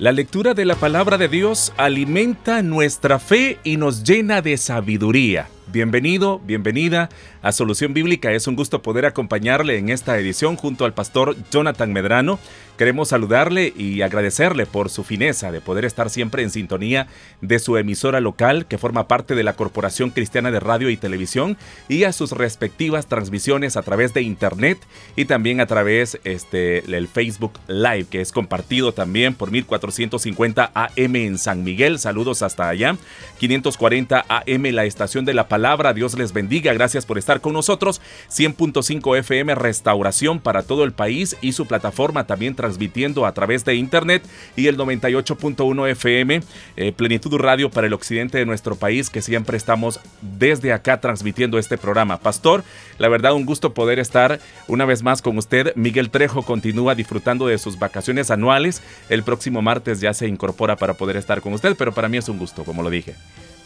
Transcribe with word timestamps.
La 0.00 0.12
lectura 0.12 0.54
de 0.54 0.64
la 0.64 0.76
palabra 0.76 1.18
de 1.18 1.28
Dios 1.28 1.74
alimenta 1.76 2.62
nuestra 2.62 3.18
fe 3.18 3.58
y 3.64 3.76
nos 3.76 4.02
llena 4.02 4.40
de 4.40 4.56
sabiduría. 4.56 5.50
Bienvenido, 5.72 6.40
bienvenida 6.40 7.10
a 7.42 7.52
Solución 7.52 7.94
Bíblica. 7.94 8.32
Es 8.32 8.48
un 8.48 8.56
gusto 8.56 8.82
poder 8.82 9.06
acompañarle 9.06 9.78
en 9.78 9.88
esta 9.88 10.18
edición 10.18 10.56
junto 10.56 10.84
al 10.84 10.94
pastor 10.94 11.36
Jonathan 11.52 11.92
Medrano. 11.92 12.40
Queremos 12.76 13.08
saludarle 13.08 13.72
y 13.76 14.00
agradecerle 14.00 14.66
por 14.66 14.88
su 14.88 15.04
fineza 15.04 15.52
de 15.52 15.60
poder 15.60 15.84
estar 15.84 16.08
siempre 16.10 16.42
en 16.42 16.50
sintonía 16.50 17.06
de 17.40 17.58
su 17.58 17.76
emisora 17.76 18.20
local 18.20 18.66
que 18.66 18.78
forma 18.78 19.06
parte 19.06 19.34
de 19.34 19.44
la 19.44 19.52
Corporación 19.52 20.10
Cristiana 20.10 20.50
de 20.50 20.60
Radio 20.60 20.88
y 20.88 20.96
Televisión 20.96 21.58
y 21.88 22.04
a 22.04 22.12
sus 22.12 22.32
respectivas 22.32 23.06
transmisiones 23.06 23.76
a 23.76 23.82
través 23.82 24.14
de 24.14 24.22
internet 24.22 24.78
y 25.14 25.26
también 25.26 25.60
a 25.60 25.66
través 25.66 26.18
este 26.24 26.78
el 26.96 27.06
Facebook 27.06 27.52
Live 27.68 28.06
que 28.10 28.22
es 28.22 28.32
compartido 28.32 28.92
también 28.92 29.34
por 29.34 29.50
1450 29.50 30.72
AM 30.74 31.16
en 31.16 31.38
San 31.38 31.62
Miguel. 31.62 31.98
Saludos 31.98 32.42
hasta 32.42 32.68
allá. 32.68 32.96
540 33.38 34.24
AM 34.26 34.62
la 34.72 34.84
estación 34.84 35.24
de 35.26 35.34
la 35.34 35.48
palabra. 35.48 35.59
Dios 35.94 36.16
les 36.16 36.32
bendiga. 36.32 36.72
Gracias 36.72 37.04
por 37.04 37.18
estar 37.18 37.40
con 37.40 37.52
nosotros. 37.52 38.00
100.5 38.30 39.18
FM 39.18 39.54
Restauración 39.54 40.40
para 40.40 40.62
todo 40.62 40.84
el 40.84 40.92
país 40.92 41.36
y 41.42 41.52
su 41.52 41.66
plataforma 41.66 42.26
también 42.26 42.54
transmitiendo 42.54 43.26
a 43.26 43.32
través 43.32 43.64
de 43.64 43.74
internet 43.74 44.22
y 44.56 44.66
el 44.68 44.78
98.1 44.78 45.90
FM 45.90 46.42
eh, 46.76 46.92
Plenitud 46.92 47.36
Radio 47.36 47.70
para 47.70 47.86
el 47.86 47.92
occidente 47.92 48.38
de 48.38 48.46
nuestro 48.46 48.76
país 48.76 49.10
que 49.10 49.22
siempre 49.22 49.56
estamos 49.56 50.00
desde 50.22 50.72
acá 50.72 51.00
transmitiendo 51.00 51.58
este 51.58 51.76
programa. 51.76 52.18
Pastor, 52.18 52.64
la 52.98 53.08
verdad 53.08 53.34
un 53.34 53.44
gusto 53.44 53.74
poder 53.74 53.98
estar 53.98 54.40
una 54.66 54.86
vez 54.86 55.02
más 55.02 55.20
con 55.20 55.36
usted. 55.36 55.74
Miguel 55.76 56.10
Trejo 56.10 56.42
continúa 56.42 56.94
disfrutando 56.94 57.46
de 57.46 57.58
sus 57.58 57.78
vacaciones 57.78 58.30
anuales. 58.30 58.82
El 59.08 59.22
próximo 59.22 59.60
martes 59.60 60.00
ya 60.00 60.14
se 60.14 60.26
incorpora 60.26 60.76
para 60.76 60.94
poder 60.94 61.16
estar 61.16 61.42
con 61.42 61.52
usted, 61.52 61.76
pero 61.76 61.92
para 61.92 62.08
mí 62.08 62.16
es 62.16 62.28
un 62.28 62.38
gusto, 62.38 62.64
como 62.64 62.82
lo 62.82 62.90
dije. 62.90 63.14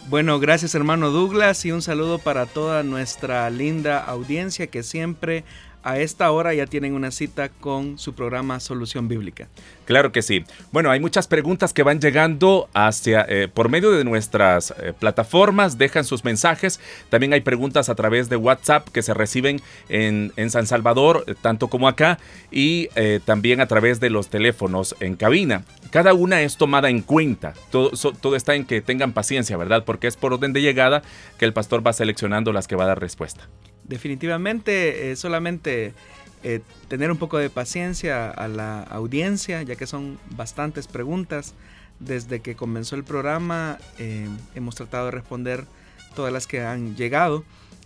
Bueno, 0.06 0.38
gracias 0.38 0.74
hermano 0.74 1.10
Douglas 1.10 1.64
y 1.64 1.72
un 1.72 1.80
saludo 1.80 2.18
para 2.18 2.44
toda 2.44 2.82
nuestra 2.82 3.48
linda 3.48 3.98
audiencia 4.04 4.66
que 4.66 4.82
siempre 4.82 5.44
a 5.84 5.98
esta 5.98 6.30
hora 6.30 6.54
ya 6.54 6.66
tienen 6.66 6.94
una 6.94 7.10
cita 7.10 7.50
con 7.50 7.98
su 7.98 8.14
programa 8.14 8.58
Solución 8.58 9.06
Bíblica. 9.06 9.48
Claro 9.84 10.12
que 10.12 10.22
sí. 10.22 10.44
Bueno, 10.72 10.90
hay 10.90 10.98
muchas 10.98 11.28
preguntas 11.28 11.74
que 11.74 11.82
van 11.82 12.00
llegando 12.00 12.70
hacia 12.72 13.26
eh, 13.28 13.48
por 13.52 13.68
medio 13.68 13.92
de 13.92 14.02
nuestras 14.02 14.72
eh, 14.78 14.94
plataformas, 14.98 15.76
dejan 15.76 16.04
sus 16.04 16.24
mensajes. 16.24 16.80
También 17.10 17.34
hay 17.34 17.42
preguntas 17.42 17.90
a 17.90 17.94
través 17.94 18.30
de 18.30 18.36
WhatsApp 18.36 18.88
que 18.88 19.02
se 19.02 19.12
reciben 19.12 19.60
en, 19.90 20.32
San 20.50 20.66
Salvador, 20.66 21.24
eh, 21.26 21.34
tanto 21.40 21.68
como 21.68 21.86
acá, 21.86 22.18
y 22.50 22.88
también 23.24 23.60
a 23.60 23.66
través 23.66 24.00
de 24.00 24.08
los 24.08 24.28
teléfonos 24.28 24.94
en 25.00 25.16
cabina. 25.16 25.64
Cada 25.90 26.14
una 26.14 26.40
es 26.40 26.56
tomada 26.56 26.88
en 26.88 27.02
cuenta. 27.02 27.52
Todo, 27.70 27.90
todo 27.90 28.36
está 28.36 28.54
en 28.54 28.64
que 28.64 28.80
tengan 28.80 29.12
paciencia, 29.12 29.56
¿verdad? 29.56 29.84
Porque 29.84 30.06
es 30.06 30.16
por 30.16 30.32
orden 30.32 30.52
de 30.52 30.62
llegada 30.62 31.02
que 31.38 31.44
el 31.44 31.52
pastor 31.52 31.86
va 31.86 31.92
seleccionando 31.92 32.52
las 32.52 32.68
que 32.68 32.76
va 32.76 32.84
a 32.84 32.88
dar 32.88 33.00
respuesta 33.00 33.48
definitivamente 33.84 35.10
eh, 35.10 35.16
solamente 35.16 35.94
eh, 36.42 36.60
tener 36.88 37.10
un 37.10 37.18
poco 37.18 37.38
de 37.38 37.50
paciencia 37.50 38.30
a 38.30 38.48
la 38.48 38.82
audiencia, 38.82 39.62
ya 39.62 39.76
que 39.76 39.86
son 39.86 40.18
bastantes 40.30 40.86
preguntas. 40.86 41.54
Desde 42.00 42.40
que 42.40 42.56
comenzó 42.56 42.96
el 42.96 43.04
programa 43.04 43.78
eh, 43.98 44.28
hemos 44.54 44.74
tratado 44.74 45.06
de 45.06 45.10
responder 45.12 45.64
todas 46.16 46.32
las 46.32 46.46
que 46.46 46.60
han 46.60 46.96
llegado. 46.96 47.44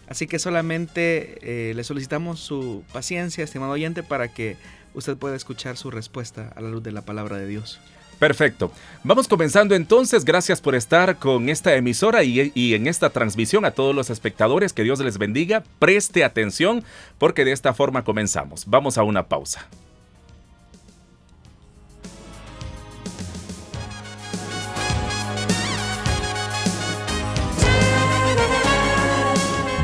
Así 0.08 0.26
que 0.26 0.38
solamente 0.38 1.74
le 1.74 1.84
solicitamos 1.84 2.40
su 2.40 2.82
paciencia, 2.94 3.44
estimado 3.44 3.72
oyente, 3.72 4.02
para 4.02 4.28
que 4.28 4.56
usted 4.94 5.18
pueda 5.18 5.36
escuchar 5.36 5.76
su 5.76 5.90
respuesta 5.90 6.50
a 6.56 6.62
la 6.62 6.70
luz 6.70 6.82
de 6.82 6.92
la 6.92 7.02
palabra 7.02 7.36
de 7.36 7.46
Dios. 7.46 7.78
Perfecto. 8.18 8.72
Vamos 9.04 9.28
comenzando 9.28 9.74
entonces. 9.74 10.24
Gracias 10.24 10.60
por 10.60 10.74
estar 10.74 11.18
con 11.18 11.48
esta 11.48 11.74
emisora 11.74 12.24
y, 12.24 12.74
en 12.74 12.86
esta 12.86 13.10
transmisión 13.10 13.64
a 13.64 13.70
todos 13.70 13.94
los 13.94 14.10
espectadores. 14.10 14.72
Que 14.72 14.82
Dios 14.82 14.98
les 15.00 15.18
bendiga. 15.18 15.62
Preste 15.78 16.24
atención 16.24 16.84
porque 17.18 17.44
de 17.44 17.52
esta 17.52 17.74
forma 17.74 18.04
comenzamos. 18.04 18.64
Vamos 18.66 18.98
a 18.98 19.02
una 19.02 19.28
pausa. 19.28 19.66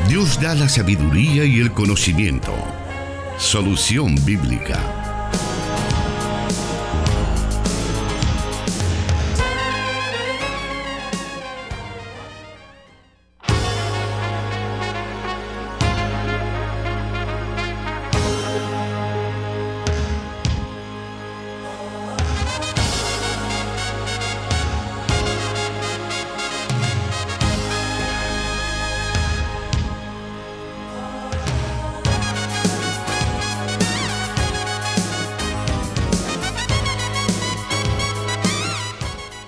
Dios 0.09 0.39
da 0.41 0.55
la 0.55 0.69
sabiduría 0.69 1.43
y 1.45 1.59
el 1.59 1.71
conocimiento. 1.71 2.53
Solución 3.37 4.15
bíblica. 4.25 5.04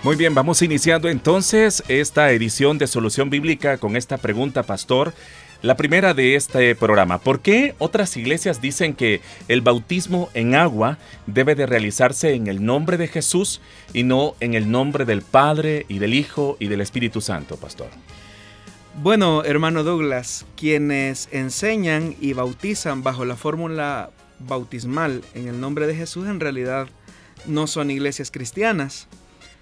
Muy 0.08 0.16
bien, 0.16 0.34
vamos 0.34 0.62
iniciando 0.62 1.10
entonces 1.10 1.84
esta 1.90 2.32
edición 2.32 2.78
de 2.78 2.88
Solución 2.88 3.30
Bíblica 3.30 3.78
con 3.78 3.98
esta 3.98 4.18
pregunta, 4.18 4.64
pastor. 4.64 5.14
La 5.62 5.76
primera 5.76 6.14
de 6.14 6.36
este 6.36 6.76
programa, 6.76 7.18
¿por 7.18 7.42
qué 7.42 7.76
otras 7.78 8.16
iglesias 8.16 8.62
dicen 8.62 8.94
que 8.94 9.20
el 9.50 9.60
bautismo 9.60 10.30
en 10.34 10.56
agua 10.56 10.98
debe 11.26 11.56
de 11.56 11.66
realizarse 11.66 12.36
en 12.36 12.48
el 12.48 12.64
nombre 12.64 12.96
de 12.96 13.10
Jesús 13.10 13.60
y 13.92 14.04
no 14.04 14.36
en 14.40 14.54
el 14.54 14.72
nombre 14.72 15.04
del 15.04 15.24
Padre 15.24 15.86
y 15.90 16.00
del 16.00 16.14
Hijo 16.14 16.56
y 16.58 16.68
del 16.68 16.80
Espíritu 16.80 17.20
Santo, 17.20 17.58
pastor? 17.58 17.90
Bueno, 19.04 19.44
hermano 19.44 19.84
Douglas, 19.84 20.46
quienes 20.56 21.28
enseñan 21.34 22.16
y 22.22 22.32
bautizan 22.32 23.04
bajo 23.04 23.26
la 23.26 23.36
fórmula 23.36 24.12
bautismal 24.40 25.22
en 25.34 25.50
el 25.50 25.60
nombre 25.60 25.86
de 25.86 25.96
Jesús 25.96 26.30
en 26.30 26.40
realidad 26.40 26.88
no 27.46 27.68
son 27.68 27.92
iglesias 27.92 28.32
cristianas 28.32 29.10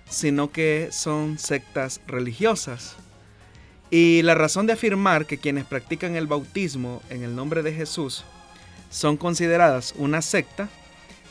sino 0.09 0.51
que 0.51 0.89
son 0.91 1.39
sectas 1.39 2.01
religiosas. 2.07 2.95
Y 3.89 4.21
la 4.23 4.35
razón 4.35 4.67
de 4.67 4.73
afirmar 4.73 5.25
que 5.25 5.37
quienes 5.37 5.65
practican 5.65 6.15
el 6.15 6.27
bautismo 6.27 7.01
en 7.09 7.23
el 7.23 7.35
nombre 7.35 7.63
de 7.63 7.73
Jesús 7.73 8.23
son 8.89 9.17
consideradas 9.17 9.93
una 9.97 10.21
secta 10.21 10.69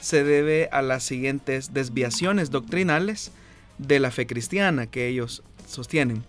se 0.00 0.22
debe 0.22 0.68
a 0.70 0.82
las 0.82 1.02
siguientes 1.02 1.72
desviaciones 1.72 2.50
doctrinales 2.50 3.32
de 3.78 4.00
la 4.00 4.10
fe 4.10 4.26
cristiana 4.26 4.86
que 4.86 5.08
ellos 5.08 5.42
sostienen. 5.66 6.24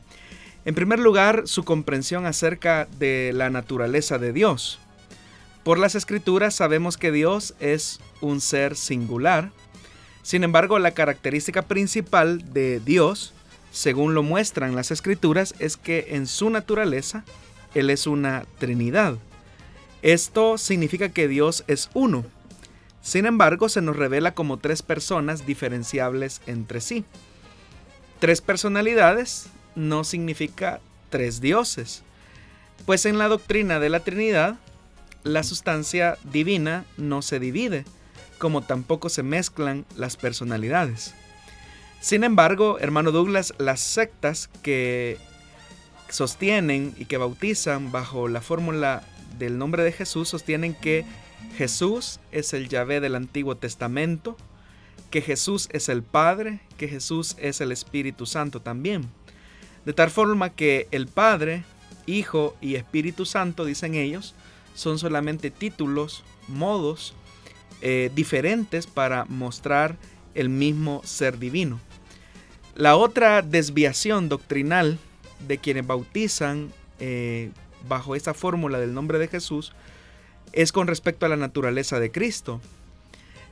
En 0.63 0.75
primer 0.75 0.99
lugar, 0.99 1.43
su 1.45 1.63
comprensión 1.63 2.25
acerca 2.25 2.87
de 2.97 3.31
la 3.33 3.49
naturaleza 3.49 4.17
de 4.17 4.33
Dios. 4.33 4.79
Por 5.63 5.77
las 5.77 5.93
escrituras 5.95 6.55
sabemos 6.55 6.97
que 6.97 7.11
Dios 7.11 7.53
es 7.59 7.99
un 8.21 8.39
ser 8.39 8.75
singular, 8.75 9.51
sin 10.25 10.43
embargo, 10.43 10.79
la 10.79 10.89
característica 10.89 11.61
principal 11.61 12.51
de 12.51 12.79
Dios, 12.79 13.31
según 13.71 14.15
lo 14.15 14.23
muestran 14.23 14.73
las 14.73 14.89
escrituras, 14.89 15.53
es 15.59 15.77
que 15.77 16.07
en 16.15 16.25
su 16.25 16.49
naturaleza 16.49 17.23
Él 17.75 17.91
es 17.91 18.07
una 18.07 18.47
Trinidad. 18.57 19.19
Esto 20.01 20.57
significa 20.57 21.09
que 21.09 21.27
Dios 21.27 21.63
es 21.67 21.91
uno. 21.93 22.25
Sin 23.03 23.27
embargo, 23.27 23.69
se 23.69 23.83
nos 23.83 23.97
revela 23.97 24.33
como 24.33 24.57
tres 24.57 24.81
personas 24.81 25.45
diferenciables 25.45 26.41
entre 26.47 26.81
sí. 26.81 27.05
Tres 28.17 28.41
personalidades 28.41 29.45
no 29.75 30.03
significa 30.03 30.79
tres 31.11 31.39
dioses, 31.39 32.01
pues 32.87 33.05
en 33.05 33.19
la 33.19 33.27
doctrina 33.27 33.79
de 33.79 33.89
la 33.89 33.99
Trinidad, 33.99 34.55
la 35.21 35.43
sustancia 35.43 36.17
divina 36.23 36.83
no 36.97 37.21
se 37.21 37.39
divide, 37.39 37.85
como 38.37 38.61
tampoco 38.61 39.09
se 39.09 39.23
mezclan 39.23 39.85
las 39.95 40.17
personalidades. 40.17 41.13
Sin 41.99 42.23
embargo, 42.23 42.77
hermano 42.79 43.11
Douglas, 43.11 43.53
las 43.57 43.79
sectas 43.79 44.49
que 44.61 45.17
sostienen 46.09 46.93
y 46.97 47.05
que 47.05 47.17
bautizan 47.17 47.91
bajo 47.91 48.27
la 48.27 48.41
fórmula 48.41 49.03
del 49.39 49.57
nombre 49.57 49.83
de 49.83 49.91
Jesús, 49.91 50.29
sostienen 50.29 50.75
que 50.75 51.05
Jesús 51.57 52.19
es 52.31 52.53
el 52.53 52.69
Yahvé 52.69 52.99
del 52.99 53.15
Antiguo 53.15 53.55
Testamento, 53.57 54.37
que 55.09 55.21
Jesús 55.21 55.69
es 55.71 55.89
el 55.89 56.03
Padre, 56.03 56.59
que 56.77 56.87
Jesús 56.87 57.35
es 57.39 57.61
el 57.61 57.71
Espíritu 57.71 58.25
Santo 58.25 58.61
también. 58.61 59.09
De 59.85 59.93
tal 59.93 60.09
forma 60.09 60.49
que 60.51 60.87
el 60.91 61.07
Padre, 61.07 61.63
Hijo 62.05 62.55
y 62.61 62.75
Espíritu 62.75 63.25
Santo, 63.25 63.65
dicen 63.65 63.95
ellos, 63.95 64.35
son 64.75 64.99
solamente 64.99 65.51
títulos, 65.51 66.23
modos 66.47 67.15
eh, 67.87 68.09
diferentes 68.15 68.87
para 68.87 69.25
mostrar 69.25 69.95
el 70.33 70.49
mismo 70.49 71.03
ser 71.05 71.37
divino. 71.37 71.79
La 72.73 72.95
otra 72.95 73.43
desviación 73.43 74.27
doctrinal 74.27 74.97
de 75.47 75.59
quienes 75.59 75.85
bautizan 75.85 76.73
eh, 76.99 77.51
bajo 77.87 78.15
esa 78.15 78.33
fórmula 78.33 78.79
del 78.79 78.95
nombre 78.95 79.19
de 79.19 79.27
Jesús 79.27 79.71
es 80.51 80.71
con 80.71 80.87
respecto 80.87 81.27
a 81.27 81.29
la 81.29 81.37
naturaleza 81.37 81.99
de 81.99 82.09
Cristo. 82.09 82.59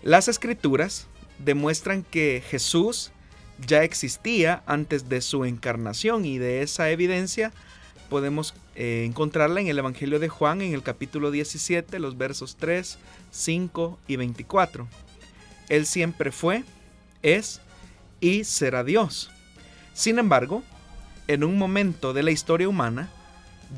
Las 0.02 0.28
escrituras 0.28 1.06
demuestran 1.38 2.02
que 2.02 2.42
Jesús 2.50 3.12
ya 3.68 3.84
existía 3.84 4.64
antes 4.66 5.10
de 5.10 5.22
su 5.22 5.46
encarnación 5.46 6.26
y 6.26 6.40
de 6.40 6.64
esa 6.64 6.90
evidencia 6.90 7.52
podemos 8.14 8.54
eh, 8.76 9.06
encontrarla 9.08 9.60
en 9.60 9.70
el 9.70 9.80
Evangelio 9.80 10.20
de 10.20 10.30
Juan 10.30 10.62
en 10.62 10.76
el 10.76 10.84
capítulo 10.84 11.32
17, 11.32 11.98
los 11.98 12.16
versos 12.16 12.58
3, 12.58 13.00
5 13.32 13.98
y 14.08 14.18
24. 14.18 14.88
Él 15.68 15.88
siempre 15.88 16.32
fue, 16.32 16.64
es 17.24 17.60
y 18.22 18.44
será 18.44 18.84
Dios. 18.84 19.32
Sin 19.96 20.20
embargo, 20.20 20.62
en 21.28 21.44
un 21.44 21.58
momento 21.58 22.14
de 22.14 22.22
la 22.22 22.30
historia 22.30 22.70
humana, 22.70 23.10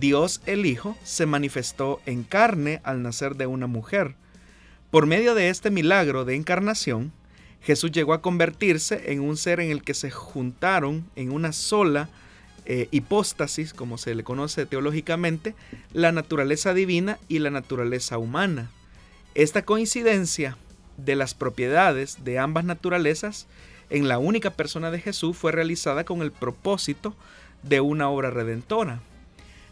Dios 0.01 0.41
el 0.45 0.65
Hijo 0.65 0.97
se 1.05 1.25
manifestó 1.25 2.01
en 2.05 2.23
carne 2.23 2.81
al 2.83 3.03
nacer 3.03 3.37
de 3.37 3.47
una 3.47 3.67
mujer. 3.67 4.15
Por 4.91 5.05
medio 5.05 5.33
de 5.33 5.47
este 5.47 5.71
milagro 5.71 6.25
de 6.25 6.35
encarnación, 6.35 7.13
Jesús 7.61 7.89
llegó 7.89 8.11
a 8.11 8.21
convertirse 8.21 9.13
en 9.13 9.21
un 9.21 9.37
ser 9.37 9.61
en 9.61 9.71
el 9.71 9.81
que 9.81 9.93
se 9.93 10.11
juntaron 10.11 11.09
en 11.15 11.31
una 11.31 11.53
sola 11.53 12.09
eh, 12.65 12.87
hipóstasis, 12.91 13.73
como 13.73 13.97
se 13.97 14.15
le 14.15 14.23
conoce 14.23 14.65
teológicamente, 14.65 15.55
la 15.93 16.11
naturaleza 16.11 16.73
divina 16.73 17.19
y 17.27 17.39
la 17.39 17.49
naturaleza 17.49 18.17
humana. 18.17 18.71
Esta 19.35 19.63
coincidencia 19.63 20.57
de 20.97 21.15
las 21.15 21.33
propiedades 21.33 22.23
de 22.23 22.39
ambas 22.39 22.65
naturalezas 22.65 23.47
en 23.89 24.07
la 24.07 24.17
única 24.17 24.51
persona 24.51 24.91
de 24.91 24.99
Jesús 24.99 25.37
fue 25.37 25.51
realizada 25.51 26.05
con 26.05 26.21
el 26.21 26.31
propósito 26.31 27.15
de 27.63 27.81
una 27.81 28.09
obra 28.09 28.31
redentora. 28.31 29.01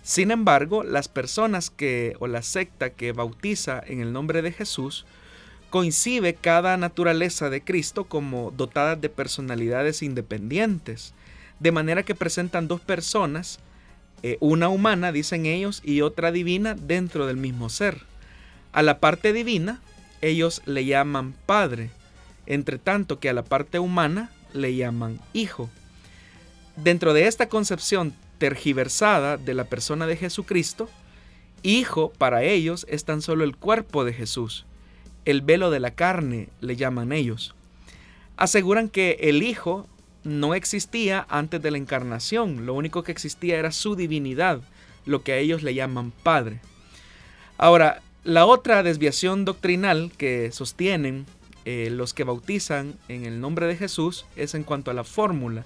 Sin 0.04 0.32
embargo, 0.32 0.84
las 0.84 1.08
personas 1.08 1.70
que 1.70 2.16
o 2.20 2.28
la 2.28 2.42
secta 2.42 2.90
que 2.90 3.14
bautiza 3.14 3.82
en 3.86 4.02
el 4.02 4.12
nombre 4.12 4.42
de 4.42 4.52
Jesús 4.52 5.06
coincide 5.70 6.36
cada 6.36 6.78
naturaleza 6.78 7.50
de 7.50 7.64
Cristo 7.64 8.04
como 8.04 8.52
dotada 8.52 8.96
de 8.96 9.10
personalidades 9.10 10.04
independientes, 10.04 11.14
de 11.64 11.72
manera 11.72 12.04
que 12.04 12.14
presentan 12.14 12.68
dos 12.68 12.82
personas, 12.82 13.58
eh, 14.22 14.36
una 14.42 14.68
humana, 14.68 15.14
dicen 15.14 15.46
ellos, 15.46 15.82
y 15.82 16.02
otra 16.02 16.34
divina 16.34 16.76
dentro 16.76 17.26
del 17.26 17.38
mismo 17.38 17.70
ser. 17.70 18.02
A 18.74 18.84
la 18.84 19.00
parte 19.00 19.32
divina, 19.32 19.82
ellos 20.22 20.62
le 20.66 20.84
llaman 20.84 21.34
Padre, 21.46 21.90
entre 22.48 22.80
tanto 22.80 23.20
que 23.22 23.30
a 23.30 23.34
la 23.34 23.46
parte 23.46 23.80
humana 23.80 24.30
le 24.54 24.76
llaman 24.76 25.22
Hijo. 25.32 25.70
Dentro 26.76 27.14
de 27.14 27.28
esta 27.28 27.48
concepción 27.48 28.14
tergiversada 28.40 29.38
de 29.38 29.54
la 29.54 29.64
persona 29.64 30.06
de 30.06 30.18
Jesucristo, 30.18 30.90
hijo 31.62 32.12
para 32.18 32.44
ellos 32.44 32.86
es 32.90 33.06
tan 33.06 33.22
solo 33.22 33.46
el 33.46 33.56
cuerpo 33.56 34.04
de 34.04 34.12
Jesús. 34.12 34.66
El 35.24 35.42
velo 35.42 35.72
de 35.72 35.80
la 35.80 35.92
carne 35.92 36.50
le 36.60 36.76
llaman 36.76 37.14
ellos. 37.14 37.56
Aseguran 38.36 38.90
que 38.90 39.18
el 39.22 39.44
Hijo 39.44 39.88
no 40.24 40.56
existía 40.56 41.26
antes 41.30 41.62
de 41.62 41.72
la 41.72 41.78
encarnación, 41.78 42.66
lo 42.66 42.74
único 42.74 43.04
que 43.04 43.12
existía 43.12 43.58
era 43.58 43.72
su 43.72 43.96
divinidad, 43.96 44.62
lo 45.06 45.24
que 45.24 45.34
a 45.34 45.38
ellos 45.38 45.64
le 45.64 45.74
llaman 45.74 46.12
Padre. 46.24 46.60
Ahora, 47.58 48.02
la 48.24 48.46
otra 48.46 48.84
desviación 48.84 49.46
doctrinal 49.46 50.12
que 50.18 50.52
sostienen 50.52 51.26
eh, 51.66 51.90
los 51.92 52.14
que 52.14 52.24
bautizan 52.24 52.96
en 53.08 53.26
el 53.26 53.40
nombre 53.40 53.68
de 53.68 53.76
Jesús 53.76 54.26
es 54.36 54.54
en 54.54 54.64
cuanto 54.64 54.92
a 54.92 54.94
la 54.94 55.04
fórmula. 55.04 55.66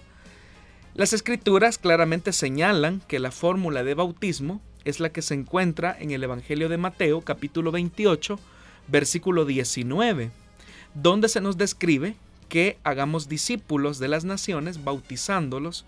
Las 0.95 1.13
escrituras 1.13 1.77
claramente 1.77 2.33
señalan 2.33 3.01
que 3.07 3.19
la 3.19 3.31
fórmula 3.31 3.83
de 3.83 3.93
bautismo 3.93 4.61
es 4.85 4.99
la 4.99 5.09
que 5.09 5.21
se 5.21 5.33
encuentra 5.33 5.95
en 5.99 6.11
el 6.11 6.23
Evangelio 6.23 6.69
de 6.69 6.77
Mateo 6.77 7.21
capítulo 7.21 7.71
28 7.71 8.39
versículo 8.87 9.45
19, 9.45 10.31
donde 10.93 11.29
se 11.29 11.41
nos 11.41 11.57
describe 11.57 12.15
que 12.49 12.77
hagamos 12.83 13.29
discípulos 13.29 13.99
de 13.99 14.07
las 14.07 14.25
naciones 14.25 14.83
bautizándolos 14.83 15.85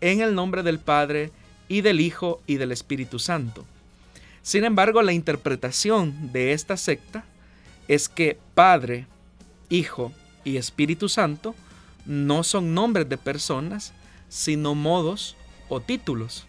en 0.00 0.20
el 0.20 0.34
nombre 0.34 0.62
del 0.62 0.78
Padre 0.78 1.30
y 1.68 1.82
del 1.82 2.00
Hijo 2.00 2.40
y 2.46 2.56
del 2.56 2.72
Espíritu 2.72 3.18
Santo. 3.18 3.64
Sin 4.42 4.64
embargo, 4.64 5.02
la 5.02 5.12
interpretación 5.12 6.32
de 6.32 6.52
esta 6.52 6.76
secta 6.76 7.24
es 7.88 8.08
que 8.08 8.38
Padre, 8.54 9.06
Hijo 9.68 10.12
y 10.44 10.56
Espíritu 10.56 11.08
Santo 11.08 11.54
no 12.06 12.42
son 12.42 12.74
nombres 12.74 13.08
de 13.08 13.18
personas, 13.18 13.92
sino 14.28 14.74
modos 14.74 15.36
o 15.68 15.80
títulos. 15.80 16.46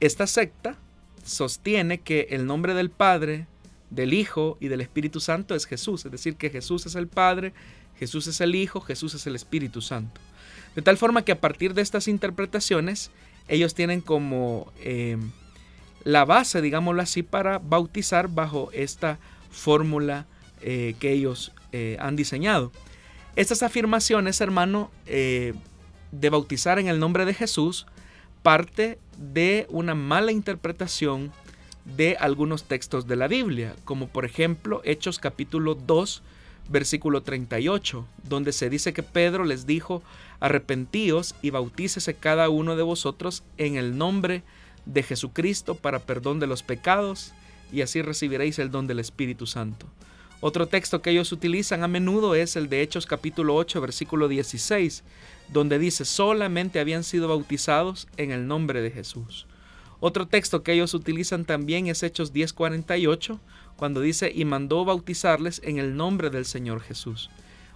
Esta 0.00 0.26
secta 0.26 0.76
sostiene 1.24 2.00
que 2.00 2.28
el 2.30 2.46
nombre 2.46 2.74
del 2.74 2.90
Padre, 2.90 3.46
del 3.90 4.12
Hijo 4.12 4.56
y 4.60 4.68
del 4.68 4.80
Espíritu 4.80 5.20
Santo 5.20 5.54
es 5.54 5.66
Jesús, 5.66 6.04
es 6.04 6.12
decir, 6.12 6.36
que 6.36 6.50
Jesús 6.50 6.86
es 6.86 6.94
el 6.94 7.06
Padre, 7.06 7.52
Jesús 7.98 8.26
es 8.26 8.40
el 8.40 8.54
Hijo, 8.54 8.80
Jesús 8.80 9.14
es 9.14 9.26
el 9.26 9.36
Espíritu 9.36 9.80
Santo. 9.80 10.20
De 10.74 10.82
tal 10.82 10.96
forma 10.96 11.22
que 11.22 11.32
a 11.32 11.40
partir 11.40 11.74
de 11.74 11.82
estas 11.82 12.08
interpretaciones, 12.08 13.10
ellos 13.48 13.74
tienen 13.74 14.00
como 14.00 14.72
eh, 14.80 15.16
la 16.02 16.24
base, 16.24 16.60
digámoslo 16.60 17.02
así, 17.02 17.22
para 17.22 17.58
bautizar 17.58 18.28
bajo 18.28 18.70
esta 18.72 19.18
fórmula 19.50 20.26
eh, 20.60 20.94
que 20.98 21.12
ellos 21.12 21.52
eh, 21.72 21.96
han 22.00 22.16
diseñado. 22.16 22.72
Estas 23.36 23.62
afirmaciones, 23.62 24.40
hermano, 24.40 24.92
de 25.06 26.30
bautizar 26.30 26.78
en 26.78 26.86
el 26.86 27.00
nombre 27.00 27.24
de 27.24 27.34
Jesús 27.34 27.86
parte 28.44 28.98
de 29.18 29.66
una 29.70 29.96
mala 29.96 30.30
interpretación 30.30 31.32
de 31.84 32.16
algunos 32.18 32.64
textos 32.64 33.06
de 33.06 33.16
la 33.16 33.26
Biblia, 33.28 33.74
como 33.84 34.08
por 34.08 34.24
ejemplo 34.24 34.80
Hechos 34.84 35.18
capítulo 35.18 35.74
2, 35.74 36.22
versículo 36.68 37.22
38, 37.22 38.06
donde 38.22 38.52
se 38.52 38.70
dice 38.70 38.92
que 38.92 39.02
Pedro 39.02 39.44
les 39.44 39.66
dijo, 39.66 40.02
arrepentíos 40.40 41.34
y 41.42 41.50
bautícese 41.50 42.14
cada 42.14 42.48
uno 42.48 42.76
de 42.76 42.82
vosotros 42.82 43.42
en 43.58 43.76
el 43.76 43.98
nombre 43.98 44.42
de 44.86 45.02
Jesucristo 45.02 45.74
para 45.74 46.00
perdón 46.00 46.40
de 46.40 46.46
los 46.46 46.62
pecados, 46.62 47.32
y 47.72 47.82
así 47.82 48.02
recibiréis 48.02 48.58
el 48.58 48.70
don 48.70 48.86
del 48.86 49.00
Espíritu 49.00 49.46
Santo. 49.46 49.86
Otro 50.40 50.68
texto 50.68 51.00
que 51.00 51.10
ellos 51.10 51.32
utilizan 51.32 51.82
a 51.82 51.88
menudo 51.88 52.34
es 52.34 52.56
el 52.56 52.68
de 52.68 52.82
Hechos 52.82 53.06
capítulo 53.06 53.54
8, 53.56 53.80
versículo 53.80 54.28
16, 54.28 55.02
donde 55.52 55.78
dice 55.78 56.04
solamente 56.04 56.80
habían 56.80 57.02
sido 57.02 57.28
bautizados 57.28 58.08
en 58.18 58.30
el 58.30 58.46
nombre 58.46 58.82
de 58.82 58.90
Jesús. 58.90 59.46
Otro 60.00 60.26
texto 60.26 60.62
que 60.62 60.74
ellos 60.74 60.92
utilizan 60.92 61.46
también 61.46 61.86
es 61.86 62.02
Hechos 62.02 62.34
10:48, 62.34 63.40
cuando 63.76 64.00
dice 64.00 64.32
y 64.34 64.44
mandó 64.44 64.84
bautizarles 64.84 65.60
en 65.64 65.78
el 65.78 65.96
nombre 65.96 66.30
del 66.30 66.44
Señor 66.44 66.80
Jesús. 66.80 67.30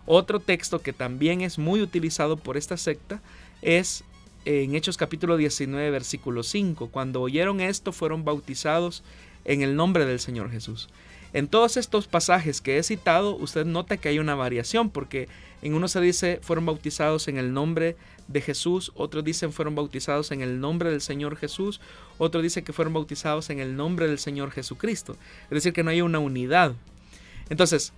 Otro 0.07 0.41
texto 0.41 0.81
que 0.81 0.93
también 0.93 1.43
es 1.43 1.59
muy 1.59 1.83
utilizado 1.83 2.37
por 2.37 2.57
esta 2.57 2.77
secta 2.77 3.21
es 3.63 4.05
en 4.45 4.75
Hechos 4.75 4.97
capítulo 4.97 5.37
19, 5.37 5.91
versículo 5.91 6.43
5, 6.43 6.89
cuando 6.89 7.21
oyeron 7.21 7.61
esto 7.61 7.93
fueron 7.93 8.25
bautizados 8.25 9.03
en 9.45 9.63
el 9.63 9.77
nombre 9.77 10.07
del 10.07 10.21
Señor 10.21 10.51
Jesús. 10.51 10.89
En 11.33 11.49
todos 11.49 11.77
estos 11.77 12.07
pasajes 12.07 12.61
que 12.61 12.79
he 12.79 12.83
citado, 12.83 13.37
usted 13.37 13.67
nota 13.67 13.97
que 13.97 14.09
hay 14.09 14.19
una 14.19 14.35
variación, 14.35 14.91
porque 14.91 15.29
en 15.61 15.75
uno 15.75 15.89
se 15.89 16.01
dice 16.01 16.39
fueron 16.43 16.67
bautizados 16.67 17.29
en 17.29 17.37
el 17.37 17.53
nombre 17.53 17.97
de 18.29 18.41
Jesús, 18.41 18.93
otros 18.95 19.25
dicen 19.25 19.53
fueron 19.53 19.75
bautizados 19.75 20.31
en 20.31 20.41
el 20.41 20.61
nombre 20.61 20.91
del 20.91 21.01
Señor 21.01 21.37
Jesús, 21.37 21.81
otro 22.19 22.43
dice 22.43 22.63
que 22.63 22.73
fueron 22.73 22.95
bautizados 22.95 23.51
en 23.51 23.59
el 23.59 23.77
nombre 23.77 24.07
del 24.07 24.19
Señor 24.19 24.51
Jesucristo. 24.51 25.17
Es 25.45 25.51
decir, 25.51 25.73
que 25.73 25.83
no 25.83 25.91
hay 25.91 26.03
una 26.03 26.19
unidad. 26.19 26.75
Entonces, 27.51 27.93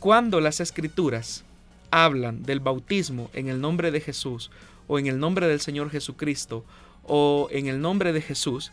cuando 0.00 0.40
las 0.40 0.60
escrituras 0.60 1.44
hablan 1.90 2.42
del 2.42 2.60
bautismo 2.60 3.30
en 3.32 3.48
el 3.48 3.60
nombre 3.60 3.90
de 3.90 4.00
Jesús, 4.00 4.50
o 4.86 4.98
en 4.98 5.06
el 5.06 5.18
nombre 5.18 5.46
del 5.46 5.60
Señor 5.60 5.90
Jesucristo, 5.90 6.64
o 7.04 7.48
en 7.50 7.66
el 7.66 7.80
nombre 7.80 8.12
de 8.12 8.20
Jesús, 8.20 8.70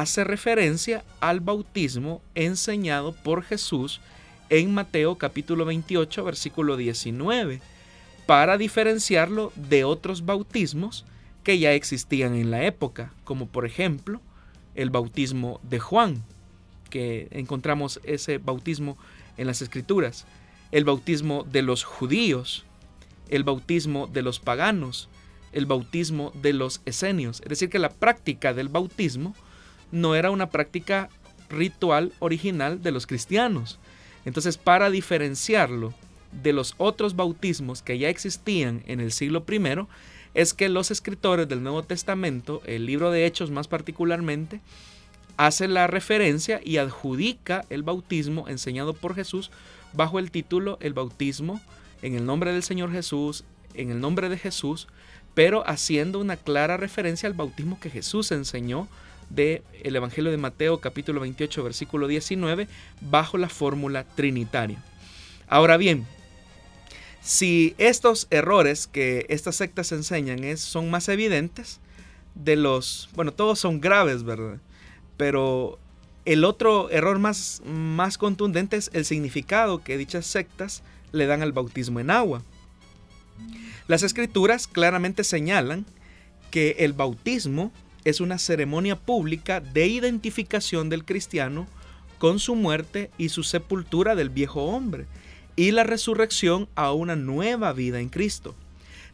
hace 0.00 0.24
referencia 0.24 1.04
al 1.20 1.38
bautismo 1.38 2.20
enseñado 2.34 3.12
por 3.12 3.44
Jesús 3.44 4.00
en 4.50 4.74
Mateo 4.74 5.18
capítulo 5.18 5.64
28 5.64 6.24
versículo 6.24 6.76
19 6.76 7.60
para 8.26 8.58
diferenciarlo 8.58 9.52
de 9.54 9.84
otros 9.84 10.24
bautismos 10.24 11.04
que 11.44 11.60
ya 11.60 11.74
existían 11.74 12.34
en 12.34 12.50
la 12.50 12.64
época, 12.64 13.12
como 13.22 13.46
por 13.46 13.66
ejemplo 13.66 14.20
el 14.74 14.90
bautismo 14.90 15.60
de 15.62 15.78
Juan, 15.78 16.24
que 16.90 17.28
encontramos 17.30 18.00
ese 18.02 18.38
bautismo 18.38 18.98
en 19.36 19.46
las 19.46 19.62
escrituras, 19.62 20.26
el 20.72 20.84
bautismo 20.84 21.44
de 21.44 21.62
los 21.62 21.84
judíos, 21.84 22.64
el 23.28 23.44
bautismo 23.44 24.08
de 24.08 24.22
los 24.22 24.40
paganos, 24.40 25.08
el 25.52 25.66
bautismo 25.66 26.32
de 26.42 26.52
los 26.52 26.80
esenios. 26.84 27.40
Es 27.42 27.50
decir, 27.50 27.68
que 27.68 27.78
la 27.78 27.90
práctica 27.90 28.54
del 28.54 28.68
bautismo 28.68 29.36
no 29.94 30.14
era 30.16 30.30
una 30.30 30.50
práctica 30.50 31.08
ritual 31.48 32.12
original 32.18 32.82
de 32.82 32.90
los 32.90 33.06
cristianos. 33.06 33.78
Entonces, 34.24 34.58
para 34.58 34.90
diferenciarlo 34.90 35.94
de 36.42 36.52
los 36.52 36.74
otros 36.78 37.14
bautismos 37.14 37.80
que 37.80 37.98
ya 37.98 38.08
existían 38.08 38.82
en 38.86 39.00
el 39.00 39.12
siglo 39.12 39.44
I, 39.48 39.86
es 40.34 40.52
que 40.52 40.68
los 40.68 40.90
escritores 40.90 41.48
del 41.48 41.62
Nuevo 41.62 41.84
Testamento, 41.84 42.60
el 42.66 42.86
libro 42.86 43.12
de 43.12 43.24
Hechos 43.24 43.52
más 43.52 43.68
particularmente, 43.68 44.60
hace 45.36 45.68
la 45.68 45.86
referencia 45.86 46.60
y 46.62 46.78
adjudica 46.78 47.64
el 47.70 47.84
bautismo 47.84 48.48
enseñado 48.48 48.94
por 48.94 49.14
Jesús 49.14 49.52
bajo 49.92 50.18
el 50.18 50.32
título 50.32 50.76
El 50.80 50.92
bautismo 50.92 51.60
en 52.02 52.16
el 52.16 52.26
nombre 52.26 52.52
del 52.52 52.64
Señor 52.64 52.90
Jesús, 52.90 53.44
en 53.74 53.90
el 53.90 54.00
nombre 54.00 54.28
de 54.28 54.38
Jesús, 54.38 54.88
pero 55.34 55.68
haciendo 55.68 56.18
una 56.18 56.36
clara 56.36 56.76
referencia 56.76 57.28
al 57.28 57.34
bautismo 57.34 57.78
que 57.78 57.90
Jesús 57.90 58.32
enseñó 58.32 58.88
del 59.30 59.62
el 59.82 59.96
Evangelio 59.96 60.30
de 60.30 60.36
Mateo 60.36 60.80
capítulo 60.80 61.20
28 61.20 61.62
versículo 61.64 62.06
19 62.06 62.68
bajo 63.00 63.38
la 63.38 63.48
fórmula 63.48 64.04
trinitaria. 64.04 64.82
Ahora 65.48 65.76
bien, 65.76 66.06
si 67.22 67.74
estos 67.78 68.26
errores 68.30 68.86
que 68.86 69.26
estas 69.28 69.56
sectas 69.56 69.92
enseñan 69.92 70.44
es, 70.44 70.60
son 70.60 70.90
más 70.90 71.08
evidentes 71.08 71.80
de 72.34 72.56
los, 72.56 73.08
bueno, 73.14 73.32
todos 73.32 73.58
son 73.58 73.80
graves, 73.80 74.24
¿verdad? 74.24 74.58
Pero 75.16 75.78
el 76.24 76.44
otro 76.44 76.90
error 76.90 77.18
más, 77.18 77.62
más 77.64 78.18
contundente 78.18 78.76
es 78.76 78.90
el 78.92 79.04
significado 79.04 79.82
que 79.82 79.96
dichas 79.96 80.26
sectas 80.26 80.82
le 81.12 81.26
dan 81.26 81.42
al 81.42 81.52
bautismo 81.52 82.00
en 82.00 82.10
agua. 82.10 82.42
Las 83.86 84.02
escrituras 84.02 84.66
claramente 84.66 85.24
señalan 85.24 85.86
que 86.50 86.76
el 86.80 86.92
bautismo 86.92 87.72
es 88.04 88.20
una 88.20 88.38
ceremonia 88.38 88.96
pública 88.96 89.60
de 89.60 89.86
identificación 89.86 90.88
del 90.88 91.04
cristiano 91.04 91.66
con 92.18 92.38
su 92.38 92.54
muerte 92.54 93.10
y 93.18 93.30
su 93.30 93.42
sepultura 93.42 94.14
del 94.14 94.30
viejo 94.30 94.64
hombre 94.64 95.06
y 95.56 95.70
la 95.70 95.84
resurrección 95.84 96.68
a 96.74 96.92
una 96.92 97.16
nueva 97.16 97.72
vida 97.72 98.00
en 98.00 98.08
Cristo. 98.08 98.54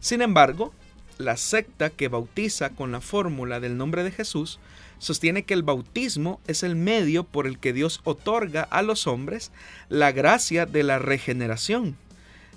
Sin 0.00 0.22
embargo, 0.22 0.72
la 1.18 1.36
secta 1.36 1.90
que 1.90 2.08
bautiza 2.08 2.70
con 2.70 2.92
la 2.92 3.00
fórmula 3.00 3.60
del 3.60 3.76
nombre 3.76 4.04
de 4.04 4.10
Jesús 4.10 4.58
sostiene 4.98 5.44
que 5.44 5.54
el 5.54 5.62
bautismo 5.62 6.40
es 6.46 6.62
el 6.62 6.76
medio 6.76 7.24
por 7.24 7.46
el 7.46 7.58
que 7.58 7.72
Dios 7.72 8.00
otorga 8.04 8.62
a 8.62 8.82
los 8.82 9.06
hombres 9.06 9.52
la 9.88 10.12
gracia 10.12 10.66
de 10.66 10.82
la 10.82 10.98
regeneración. 10.98 11.96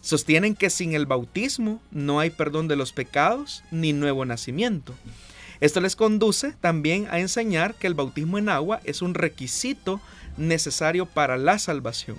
Sostienen 0.02 0.56
que 0.56 0.70
sin 0.70 0.94
el 0.94 1.06
bautismo 1.06 1.82
no 1.92 2.20
hay 2.20 2.30
perdón 2.30 2.68
de 2.68 2.76
los 2.76 2.92
pecados 2.92 3.64
ni 3.72 3.94
nuevo 3.94 4.26
nacimiento. 4.26 4.94
Esto 5.64 5.80
les 5.80 5.96
conduce 5.96 6.52
también 6.60 7.08
a 7.10 7.22
enseñar 7.22 7.74
que 7.76 7.88
el 7.88 7.94
bautismo 7.94 8.38
en 8.38 8.50
agua 8.50 8.82
es 8.84 9.02
un 9.02 9.14
requisito 9.14 10.02
necesario 10.36 11.06
para 11.06 11.38
la 11.38 11.58
salvación. 11.58 12.18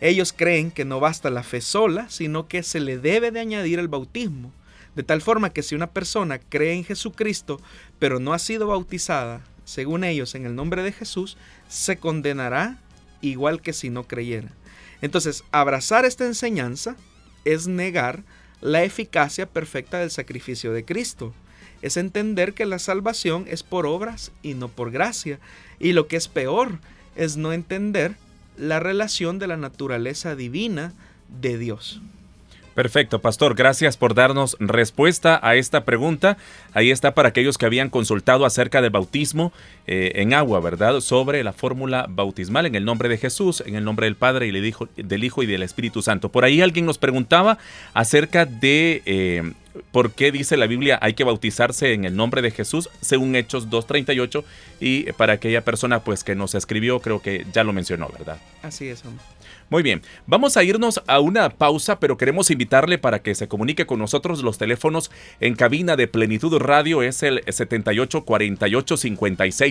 Ellos 0.00 0.32
creen 0.32 0.70
que 0.70 0.86
no 0.86 0.98
basta 0.98 1.28
la 1.28 1.42
fe 1.42 1.60
sola, 1.60 2.08
sino 2.08 2.48
que 2.48 2.62
se 2.62 2.80
le 2.80 2.96
debe 2.96 3.32
de 3.32 3.40
añadir 3.40 3.80
el 3.80 3.88
bautismo, 3.88 4.50
de 4.96 5.02
tal 5.02 5.20
forma 5.20 5.50
que 5.50 5.62
si 5.62 5.74
una 5.74 5.90
persona 5.90 6.38
cree 6.38 6.72
en 6.72 6.84
Jesucristo, 6.84 7.60
pero 7.98 8.18
no 8.18 8.32
ha 8.32 8.38
sido 8.38 8.68
bautizada, 8.68 9.44
según 9.66 10.02
ellos, 10.02 10.34
en 10.34 10.46
el 10.46 10.54
nombre 10.54 10.82
de 10.82 10.92
Jesús, 10.92 11.36
se 11.68 11.98
condenará 11.98 12.78
igual 13.20 13.60
que 13.60 13.74
si 13.74 13.90
no 13.90 14.04
creyera. 14.04 14.48
Entonces, 15.02 15.44
abrazar 15.52 16.06
esta 16.06 16.24
enseñanza 16.24 16.96
es 17.44 17.66
negar 17.66 18.22
la 18.62 18.84
eficacia 18.84 19.44
perfecta 19.44 19.98
del 19.98 20.10
sacrificio 20.10 20.72
de 20.72 20.86
Cristo. 20.86 21.34
Es 21.82 21.96
entender 21.96 22.54
que 22.54 22.66
la 22.66 22.78
salvación 22.78 23.46
es 23.48 23.62
por 23.62 23.86
obras 23.86 24.32
y 24.42 24.54
no 24.54 24.68
por 24.68 24.90
gracia. 24.90 25.38
Y 25.78 25.92
lo 25.92 26.06
que 26.06 26.16
es 26.16 26.28
peor 26.28 26.78
es 27.16 27.36
no 27.36 27.52
entender 27.52 28.14
la 28.56 28.80
relación 28.80 29.38
de 29.38 29.46
la 29.46 29.56
naturaleza 29.56 30.36
divina 30.36 30.92
de 31.40 31.58
Dios. 31.58 32.00
Perfecto, 32.74 33.20
pastor. 33.20 33.54
Gracias 33.54 33.96
por 33.96 34.14
darnos 34.14 34.56
respuesta 34.60 35.40
a 35.42 35.56
esta 35.56 35.84
pregunta. 35.84 36.38
Ahí 36.72 36.90
está 36.90 37.14
para 37.14 37.28
aquellos 37.28 37.58
que 37.58 37.66
habían 37.66 37.90
consultado 37.90 38.46
acerca 38.46 38.80
del 38.80 38.90
bautismo 38.90 39.52
eh, 39.92 40.22
en 40.22 40.34
agua, 40.34 40.60
¿verdad? 40.60 41.00
Sobre 41.00 41.42
la 41.42 41.52
fórmula 41.52 42.06
bautismal 42.08 42.64
en 42.64 42.76
el 42.76 42.84
nombre 42.84 43.08
de 43.08 43.18
Jesús, 43.18 43.60
en 43.66 43.74
el 43.74 43.82
nombre 43.82 44.06
del 44.06 44.14
Padre 44.14 44.46
y 44.46 44.52
del 44.52 45.24
Hijo 45.24 45.42
y 45.42 45.46
del 45.46 45.64
Espíritu 45.64 46.00
Santo. 46.00 46.28
Por 46.28 46.44
ahí 46.44 46.62
alguien 46.62 46.86
nos 46.86 46.96
preguntaba 46.96 47.58
acerca 47.92 48.46
de 48.46 49.02
eh, 49.04 49.52
por 49.90 50.12
qué 50.12 50.30
dice 50.30 50.56
la 50.56 50.68
Biblia 50.68 50.96
hay 51.02 51.14
que 51.14 51.24
bautizarse 51.24 51.92
en 51.92 52.04
el 52.04 52.14
nombre 52.14 52.40
de 52.40 52.52
Jesús, 52.52 52.88
según 53.00 53.34
Hechos 53.34 53.68
2.38. 53.68 54.44
Y 54.78 55.10
para 55.14 55.32
aquella 55.32 55.64
persona 55.64 56.04
pues 56.04 56.22
que 56.22 56.36
nos 56.36 56.54
escribió, 56.54 57.00
creo 57.00 57.20
que 57.20 57.44
ya 57.52 57.64
lo 57.64 57.72
mencionó, 57.72 58.08
¿verdad? 58.16 58.38
Así 58.62 58.86
es, 58.86 59.04
hombre. 59.04 59.24
Muy 59.70 59.84
bien, 59.84 60.02
vamos 60.26 60.56
a 60.56 60.64
irnos 60.64 61.00
a 61.06 61.20
una 61.20 61.48
pausa, 61.48 62.00
pero 62.00 62.16
queremos 62.16 62.50
invitarle 62.50 62.98
para 62.98 63.20
que 63.22 63.36
se 63.36 63.46
comunique 63.46 63.86
con 63.86 64.00
nosotros. 64.00 64.42
Los 64.42 64.58
teléfonos 64.58 65.12
en 65.38 65.54
cabina 65.54 65.94
de 65.94 66.08
Plenitud 66.08 66.58
Radio 66.58 67.02
es 67.02 67.22
el 67.22 67.44
78 67.46 68.24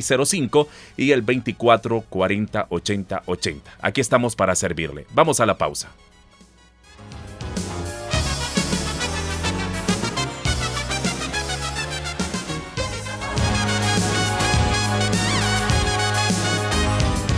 48 0.09 0.25
5605 0.25 0.67
y 0.97 1.11
el 1.11 1.21
24 1.21 2.01
40 2.09 2.67
80 2.69 3.23
80. 3.25 3.71
Aquí 3.81 4.01
estamos 4.01 4.35
para 4.35 4.55
servirle. 4.55 5.05
Vamos 5.13 5.39
a 5.39 5.45
la 5.45 5.57
pausa. 5.57 5.89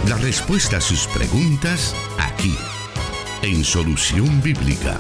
La 0.08 0.18
respuesta 0.18 0.78
a 0.78 0.82
sus 0.82 1.08
preguntas 1.08 1.96
aquí, 2.20 2.56
en 3.44 3.64
Solución 3.64 4.42
Bíblica. 4.42 5.00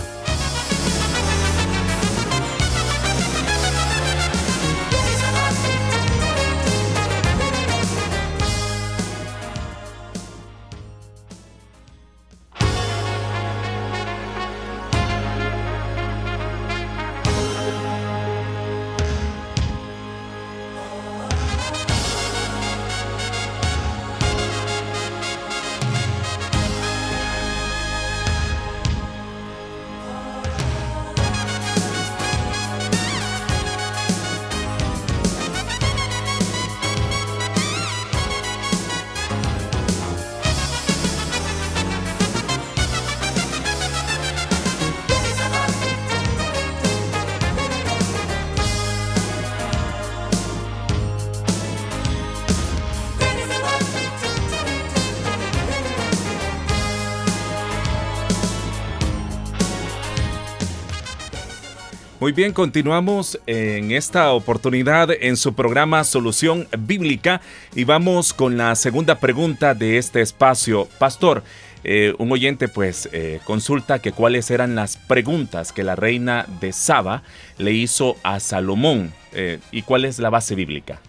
Muy 62.32 62.36
bien, 62.38 62.54
continuamos 62.54 63.38
en 63.46 63.92
esta 63.92 64.32
oportunidad 64.32 65.12
en 65.12 65.36
su 65.36 65.54
programa 65.54 66.06
Solución 66.06 66.66
Bíblica 66.80 67.42
y 67.76 67.84
vamos 67.84 68.34
con 68.34 68.56
la 68.56 68.74
segunda 68.76 69.20
pregunta 69.20 69.74
de 69.74 69.98
este 69.98 70.22
espacio. 70.22 70.88
Pastor, 70.98 71.44
eh, 71.84 72.14
un 72.20 72.32
oyente 72.32 72.70
pues 72.70 73.10
eh, 73.12 73.42
consulta 73.44 74.00
que 74.00 74.14
cuáles 74.14 74.50
eran 74.50 74.76
las 74.76 74.96
preguntas 74.96 75.74
que 75.74 75.84
la 75.84 75.98
reina 75.98 76.46
de 76.62 76.72
Saba 76.72 77.24
le 77.58 77.74
hizo 77.74 78.16
a 78.24 78.40
Salomón 78.40 79.12
eh, 79.34 79.60
y 79.74 79.82
cuál 79.82 80.06
es 80.06 80.18
la 80.18 80.30
base 80.30 80.56
bíblica. 80.56 81.02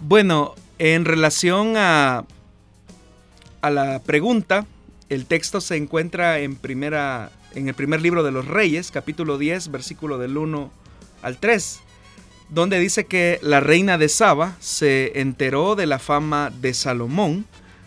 Bueno, 0.00 0.54
en 0.78 1.04
relación 1.04 1.74
a, 1.76 2.24
a 3.60 3.70
la 3.70 3.98
pregunta, 3.98 4.64
el 5.10 5.26
texto 5.26 5.60
se 5.60 5.76
encuentra 5.76 6.38
en 6.38 6.56
primera 6.56 7.30
en 7.54 7.68
el 7.68 7.74
primer 7.74 8.00
libro 8.00 8.22
de 8.22 8.30
los 8.30 8.46
Reyes, 8.46 8.90
capítulo 8.90 9.38
10, 9.38 9.70
versículo 9.70 10.18
del 10.18 10.36
1 10.36 10.70
al 11.22 11.38
3. 11.38 11.80
donde 12.50 12.78
dice 12.78 13.04
que 13.04 13.38
la 13.42 13.60
reina 13.60 13.98
de 13.98 14.08
Saba 14.08 14.56
se 14.58 15.20
enteró 15.20 15.74
de 15.76 15.86
la 15.86 15.98
fama 15.98 16.50
de 16.62 16.72
Salomón, 16.72 17.44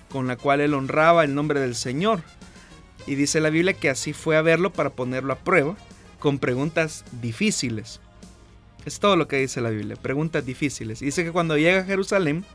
con 0.10 0.27
la 0.27 0.36
cual 0.36 0.62
él 0.62 0.75
honraba 0.75 1.24
el 1.24 1.34
nombre 1.34 1.60
del 1.60 1.74
Señor. 1.74 2.22
Y 3.08 3.15
dice 3.15 3.39
la 3.39 3.50
Biblia 3.50 3.74
que 3.74 3.89
así 3.89 4.13
fue 4.13 4.38
a 4.38 4.44
verlo 4.44 4.72
para 4.72 4.91
ponerlo 4.91 5.34
a 5.34 5.39
prueba 5.39 5.75
con 6.20 6.38
preguntas 6.38 7.03
difíciles. 7.22 8.00
Es 8.86 9.00
todo 9.00 9.15
lo 9.15 9.27
que 9.27 9.38
dice 9.38 9.62
la 9.62 9.70
Biblia, 9.70 9.96
preguntas 9.96 10.46
difíciles. 10.46 11.01
Y 11.01 11.06
dice 11.06 11.24
que 11.24 11.32
cuando 11.32 11.58
llega 11.58 11.82
a 11.82 11.86
Jerusalén 11.86 12.46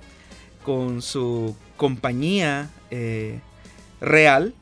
con 0.64 1.02
su 1.02 1.56
compañía 1.76 2.70
eh, 2.90 3.40
real, 4.00 4.54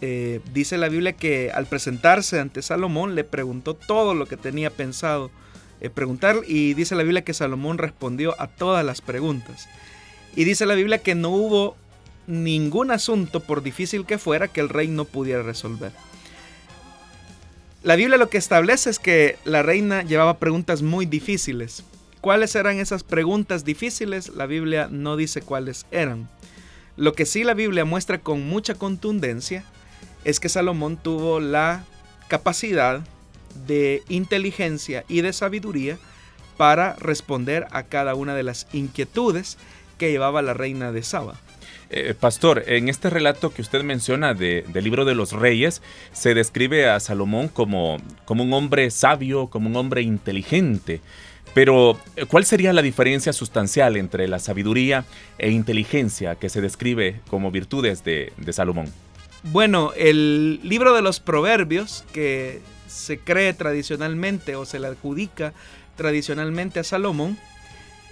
eh, 0.00 0.40
dice 0.52 0.78
la 0.78 0.88
Biblia 0.88 1.12
que 1.12 1.50
al 1.52 1.66
presentarse 1.66 2.40
ante 2.40 2.62
Salomón 2.62 3.14
le 3.14 3.24
preguntó 3.24 3.74
todo 3.74 4.14
lo 4.14 4.26
que 4.26 4.36
tenía 4.36 4.70
pensado 4.70 5.30
eh, 5.80 5.88
preguntar 5.88 6.36
y 6.46 6.74
dice 6.74 6.94
la 6.94 7.02
Biblia 7.02 7.24
que 7.24 7.34
Salomón 7.34 7.78
respondió 7.78 8.40
a 8.40 8.46
todas 8.48 8.84
las 8.84 9.00
preguntas. 9.00 9.68
Y 10.36 10.44
dice 10.44 10.66
la 10.66 10.74
Biblia 10.74 10.98
que 10.98 11.14
no 11.14 11.30
hubo 11.30 11.76
ningún 12.26 12.90
asunto, 12.90 13.40
por 13.40 13.62
difícil 13.62 14.06
que 14.06 14.18
fuera, 14.18 14.48
que 14.48 14.60
el 14.60 14.68
rey 14.68 14.88
no 14.88 15.04
pudiera 15.04 15.42
resolver. 15.42 15.92
La 17.82 17.96
Biblia 17.96 18.18
lo 18.18 18.28
que 18.28 18.38
establece 18.38 18.90
es 18.90 18.98
que 18.98 19.36
la 19.44 19.62
reina 19.62 20.02
llevaba 20.02 20.38
preguntas 20.38 20.82
muy 20.82 21.06
difíciles. 21.06 21.82
¿Cuáles 22.20 22.54
eran 22.54 22.78
esas 22.78 23.02
preguntas 23.02 23.64
difíciles? 23.64 24.28
La 24.28 24.44
Biblia 24.44 24.88
no 24.90 25.16
dice 25.16 25.40
cuáles 25.40 25.86
eran. 25.90 26.28
Lo 26.96 27.14
que 27.14 27.24
sí 27.24 27.42
la 27.42 27.54
Biblia 27.54 27.86
muestra 27.86 28.18
con 28.18 28.46
mucha 28.46 28.74
contundencia 28.74 29.64
es 30.24 30.40
que 30.40 30.48
Salomón 30.48 30.96
tuvo 30.96 31.40
la 31.40 31.84
capacidad 32.28 33.00
de 33.66 34.02
inteligencia 34.08 35.04
y 35.08 35.20
de 35.22 35.32
sabiduría 35.32 35.98
para 36.56 36.94
responder 36.96 37.66
a 37.70 37.84
cada 37.84 38.14
una 38.14 38.34
de 38.34 38.42
las 38.42 38.66
inquietudes 38.72 39.56
que 39.98 40.10
llevaba 40.10 40.42
la 40.42 40.54
reina 40.54 40.92
de 40.92 41.02
Saba. 41.02 41.34
Eh, 41.92 42.14
pastor, 42.18 42.62
en 42.66 42.88
este 42.88 43.10
relato 43.10 43.52
que 43.52 43.62
usted 43.62 43.82
menciona 43.82 44.32
del 44.32 44.84
libro 44.84 45.04
de 45.04 45.16
los 45.16 45.32
reyes, 45.32 45.82
se 46.12 46.34
describe 46.34 46.88
a 46.88 47.00
Salomón 47.00 47.48
como, 47.48 47.96
como 48.24 48.44
un 48.44 48.52
hombre 48.52 48.90
sabio, 48.90 49.48
como 49.48 49.68
un 49.68 49.76
hombre 49.76 50.02
inteligente. 50.02 51.00
Pero, 51.52 51.98
¿cuál 52.28 52.44
sería 52.44 52.72
la 52.72 52.82
diferencia 52.82 53.32
sustancial 53.32 53.96
entre 53.96 54.28
la 54.28 54.38
sabiduría 54.38 55.04
e 55.38 55.50
inteligencia 55.50 56.36
que 56.36 56.48
se 56.48 56.60
describe 56.60 57.20
como 57.28 57.50
virtudes 57.50 58.04
de, 58.04 58.32
de 58.36 58.52
Salomón? 58.52 58.86
Bueno, 59.42 59.92
el 59.96 60.60
libro 60.62 60.94
de 60.94 61.00
los 61.00 61.18
proverbios, 61.18 62.04
que 62.12 62.60
se 62.88 63.18
cree 63.18 63.54
tradicionalmente 63.54 64.54
o 64.54 64.66
se 64.66 64.78
le 64.78 64.88
adjudica 64.88 65.54
tradicionalmente 65.96 66.80
a 66.80 66.84
Salomón, 66.84 67.38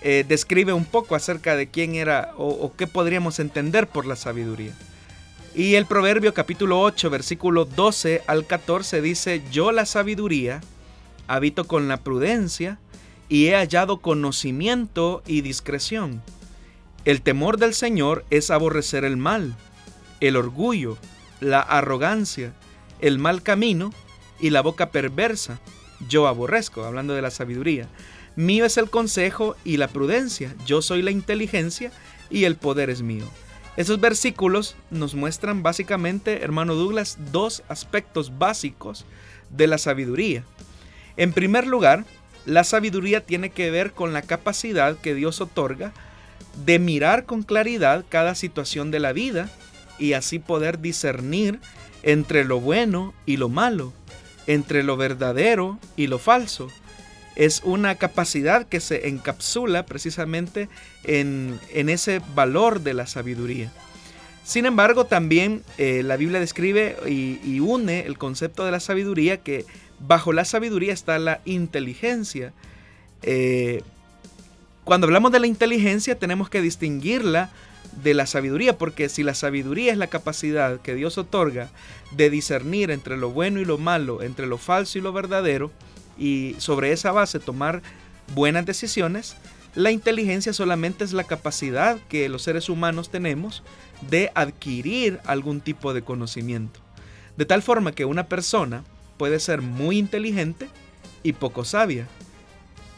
eh, 0.00 0.24
describe 0.26 0.72
un 0.72 0.84
poco 0.84 1.16
acerca 1.16 1.56
de 1.56 1.68
quién 1.68 1.96
era 1.96 2.32
o, 2.36 2.72
qué 2.76 2.86
podríamos 2.86 3.40
entender 3.40 3.88
por 3.88 4.06
la 4.06 4.16
sabiduría. 4.16 4.72
Y 5.54 5.74
el 5.74 5.86
Proverbio 5.86 6.32
capítulo 6.32 6.80
8, 6.80 7.10
versículo 7.10 7.64
12 7.64 8.22
al 8.26 8.46
14 8.46 9.02
dice, 9.02 9.42
yo 9.50 9.72
la 9.72 9.86
sabiduría 9.86 10.60
habito 11.26 11.66
con 11.66 11.88
la 11.88 11.98
prudencia 11.98 12.78
y 13.28 13.48
he 13.48 13.54
hallado 13.54 13.98
conocimiento 13.98 15.22
y 15.26 15.42
discreción. 15.42 16.22
El 17.04 17.20
temor 17.20 17.58
del 17.58 17.74
Señor 17.74 18.24
es 18.30 18.50
aborrecer 18.50 19.04
el 19.04 19.16
mal, 19.16 19.56
el 20.20 20.36
orgullo, 20.36 20.96
la 21.40 21.60
arrogancia, 21.60 22.52
el 23.00 23.18
mal 23.18 23.42
camino 23.42 23.92
y 24.40 24.50
la 24.50 24.62
boca 24.62 24.90
perversa. 24.90 25.60
Yo 26.08 26.26
aborrezco, 26.26 26.84
hablando 26.84 27.14
de 27.14 27.22
la 27.22 27.30
sabiduría. 27.30 27.88
Mío 28.36 28.64
es 28.64 28.76
el 28.76 28.88
consejo 28.88 29.56
y 29.64 29.78
la 29.78 29.88
prudencia, 29.88 30.54
yo 30.64 30.80
soy 30.80 31.02
la 31.02 31.10
inteligencia 31.10 31.90
y 32.30 32.44
el 32.44 32.54
poder 32.54 32.88
es 32.88 33.02
mío. 33.02 33.24
Esos 33.76 34.00
versículos 34.00 34.76
nos 34.90 35.14
muestran 35.14 35.62
básicamente, 35.62 36.42
hermano 36.42 36.74
Douglas, 36.74 37.18
dos 37.32 37.62
aspectos 37.68 38.38
básicos 38.38 39.04
de 39.50 39.66
la 39.66 39.78
sabiduría. 39.78 40.44
En 41.16 41.32
primer 41.32 41.66
lugar, 41.66 42.04
la 42.44 42.64
sabiduría 42.64 43.24
tiene 43.24 43.50
que 43.50 43.70
ver 43.70 43.92
con 43.92 44.12
la 44.12 44.22
capacidad 44.22 44.96
que 44.96 45.14
Dios 45.14 45.40
otorga 45.40 45.92
de 46.64 46.78
mirar 46.78 47.24
con 47.24 47.42
claridad 47.42 48.04
cada 48.08 48.34
situación 48.34 48.90
de 48.90 49.00
la 49.00 49.12
vida 49.12 49.50
y 49.98 50.12
así 50.12 50.38
poder 50.38 50.80
discernir 50.80 51.60
entre 52.02 52.44
lo 52.44 52.60
bueno 52.60 53.14
y 53.26 53.36
lo 53.36 53.48
malo, 53.48 53.92
entre 54.46 54.82
lo 54.82 54.96
verdadero 54.96 55.78
y 55.96 56.06
lo 56.06 56.18
falso, 56.18 56.68
es 57.36 57.62
una 57.64 57.94
capacidad 57.94 58.66
que 58.66 58.80
se 58.80 59.08
encapsula 59.08 59.86
precisamente 59.86 60.68
en, 61.04 61.60
ese 61.72 62.20
valor 62.34 62.80
de 62.80 62.94
la 62.94 63.06
sabiduría. 63.06 63.72
Sin 64.44 64.66
embargo, 64.66 65.04
también 65.04 65.62
eh, 65.76 66.02
la 66.02 66.16
Biblia 66.16 66.40
describe 66.40 66.96
y, 67.06 67.60
une 67.60 68.00
el 68.00 68.18
concepto 68.18 68.64
de 68.64 68.72
la 68.72 68.80
sabiduría 68.80 69.36
que 69.36 69.66
bajo 70.00 70.32
la 70.32 70.44
sabiduría 70.44 70.92
está 70.92 71.18
la 71.18 71.40
inteligencia. 71.44 72.52
Eh, 73.22 73.82
cuando 74.82 75.06
hablamos 75.06 75.30
de 75.30 75.40
la 75.40 75.46
inteligencia 75.46 76.18
tenemos 76.18 76.48
que 76.50 76.62
distinguirla 76.62 77.50
de 78.02 78.14
la 78.14 78.26
sabiduría, 78.26 78.78
porque 78.78 79.08
si 79.08 79.22
la 79.22 79.34
sabiduría 79.34 79.92
es 79.92 79.98
la 79.98 80.06
capacidad 80.06 80.80
que 80.80 80.94
Dios 80.94 81.18
otorga 81.18 81.70
de 82.12 82.30
discernir 82.30 82.90
entre 82.90 83.16
lo 83.16 83.30
bueno 83.30 83.60
y 83.60 83.64
lo 83.64 83.78
malo, 83.78 84.22
entre 84.22 84.46
lo 84.46 84.58
falso 84.58 84.98
y 84.98 85.00
lo 85.00 85.12
verdadero, 85.12 85.70
y 86.18 86.56
sobre 86.58 86.92
esa 86.92 87.12
base 87.12 87.38
tomar 87.38 87.82
buenas 88.34 88.66
decisiones, 88.66 89.36
la 89.74 89.90
inteligencia 89.90 90.52
solamente 90.52 91.04
es 91.04 91.12
la 91.12 91.24
capacidad 91.24 91.98
que 92.08 92.28
los 92.28 92.42
seres 92.42 92.68
humanos 92.68 93.10
tenemos 93.10 93.62
de 94.08 94.30
adquirir 94.34 95.20
algún 95.24 95.60
tipo 95.60 95.94
de 95.94 96.02
conocimiento. 96.02 96.80
De 97.36 97.46
tal 97.46 97.62
forma 97.62 97.92
que 97.92 98.04
una 98.04 98.26
persona 98.26 98.82
puede 99.16 99.38
ser 99.40 99.62
muy 99.62 99.98
inteligente 99.98 100.68
y 101.22 101.34
poco 101.34 101.64
sabia. 101.64 102.08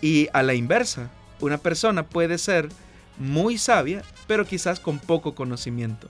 Y 0.01 0.29
a 0.33 0.43
la 0.43 0.55
inversa, 0.55 1.11
una 1.41 1.59
persona 1.59 2.05
puede 2.07 2.39
ser 2.39 2.69
muy 3.21 3.59
sabia, 3.59 4.03
pero 4.27 4.47
quizás 4.47 4.81
con 4.81 4.99
poco 4.99 5.35
conocimiento. 5.35 6.09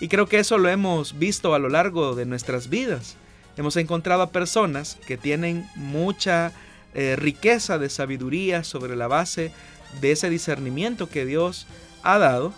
Y 0.00 0.08
creo 0.08 0.26
que 0.26 0.38
eso 0.38 0.56
lo 0.56 0.68
hemos 0.68 1.18
visto 1.18 1.54
a 1.54 1.58
lo 1.58 1.68
largo 1.68 2.14
de 2.14 2.24
nuestras 2.24 2.70
vidas. 2.70 3.16
Hemos 3.56 3.76
encontrado 3.76 4.22
a 4.22 4.30
personas 4.30 4.96
que 5.06 5.16
tienen 5.16 5.68
mucha 5.74 6.52
eh, 6.94 7.16
riqueza 7.16 7.78
de 7.78 7.90
sabiduría 7.90 8.64
sobre 8.64 8.96
la 8.96 9.08
base 9.08 9.52
de 10.00 10.12
ese 10.12 10.30
discernimiento 10.30 11.08
que 11.08 11.26
Dios 11.26 11.66
ha 12.02 12.18
dado 12.18 12.52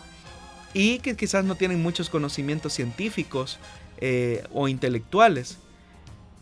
y 0.75 0.99
que 0.99 1.17
quizás 1.17 1.45
no 1.45 1.55
tienen 1.55 1.83
muchos 1.83 2.11
conocimientos 2.11 2.75
científicos 2.75 3.59
eh, 3.99 4.45
o 4.53 4.69
intelectuales. 4.69 5.59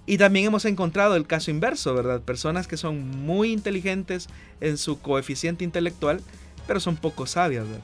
Y 0.06 0.18
también 0.18 0.46
hemos 0.46 0.64
encontrado 0.64 1.16
el 1.16 1.26
caso 1.26 1.50
inverso, 1.50 1.94
¿verdad? 1.94 2.20
Personas 2.20 2.66
que 2.66 2.76
son 2.76 3.08
muy 3.24 3.52
inteligentes 3.52 4.28
en 4.60 4.76
su 4.76 5.00
coeficiente 5.00 5.64
intelectual, 5.64 6.20
pero 6.66 6.80
son 6.80 6.96
poco 6.96 7.26
sabias, 7.26 7.66
¿verdad? 7.66 7.82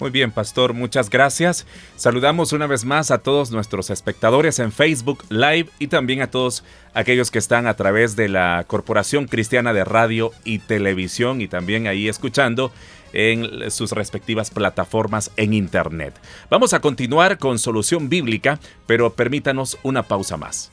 Muy 0.00 0.10
bien, 0.10 0.32
pastor, 0.32 0.74
muchas 0.74 1.08
gracias. 1.08 1.66
Saludamos 1.94 2.52
una 2.52 2.66
vez 2.66 2.84
más 2.84 3.12
a 3.12 3.18
todos 3.18 3.52
nuestros 3.52 3.90
espectadores 3.90 4.58
en 4.58 4.72
Facebook 4.72 5.24
Live 5.28 5.70
y 5.78 5.86
también 5.86 6.20
a 6.20 6.30
todos 6.30 6.64
aquellos 6.94 7.30
que 7.30 7.38
están 7.38 7.68
a 7.68 7.74
través 7.74 8.16
de 8.16 8.28
la 8.28 8.64
Corporación 8.66 9.26
Cristiana 9.26 9.72
de 9.72 9.84
Radio 9.84 10.32
y 10.42 10.58
Televisión 10.58 11.40
y 11.40 11.46
también 11.46 11.86
ahí 11.86 12.08
escuchando 12.08 12.72
en 13.12 13.70
sus 13.70 13.92
respectivas 13.92 14.50
plataformas 14.50 15.30
en 15.36 15.54
Internet. 15.54 16.14
Vamos 16.50 16.74
a 16.74 16.80
continuar 16.80 17.38
con 17.38 17.60
Solución 17.60 18.08
Bíblica, 18.08 18.58
pero 18.86 19.14
permítanos 19.14 19.78
una 19.84 20.02
pausa 20.02 20.36
más. 20.36 20.72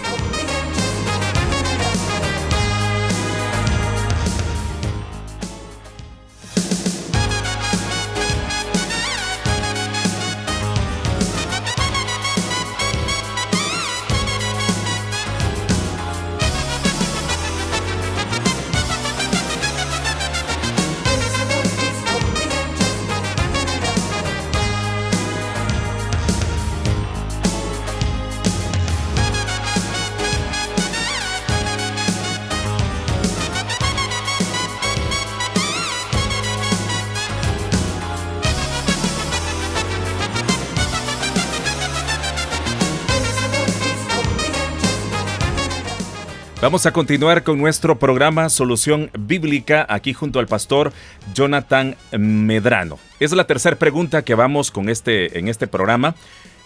Vamos 46.61 46.85
a 46.85 46.93
continuar 46.93 47.43
con 47.43 47.57
nuestro 47.57 47.97
programa 47.97 48.47
Solución 48.47 49.09
Bíblica 49.17 49.83
aquí 49.89 50.13
junto 50.13 50.37
al 50.37 50.45
pastor 50.45 50.93
Jonathan 51.33 51.97
Medrano. 52.11 52.99
Es 53.19 53.31
la 53.31 53.47
tercera 53.47 53.77
pregunta 53.77 54.21
que 54.21 54.35
vamos 54.35 54.69
con 54.69 54.87
este 54.87 55.39
en 55.39 55.47
este 55.47 55.65
programa. 55.65 56.13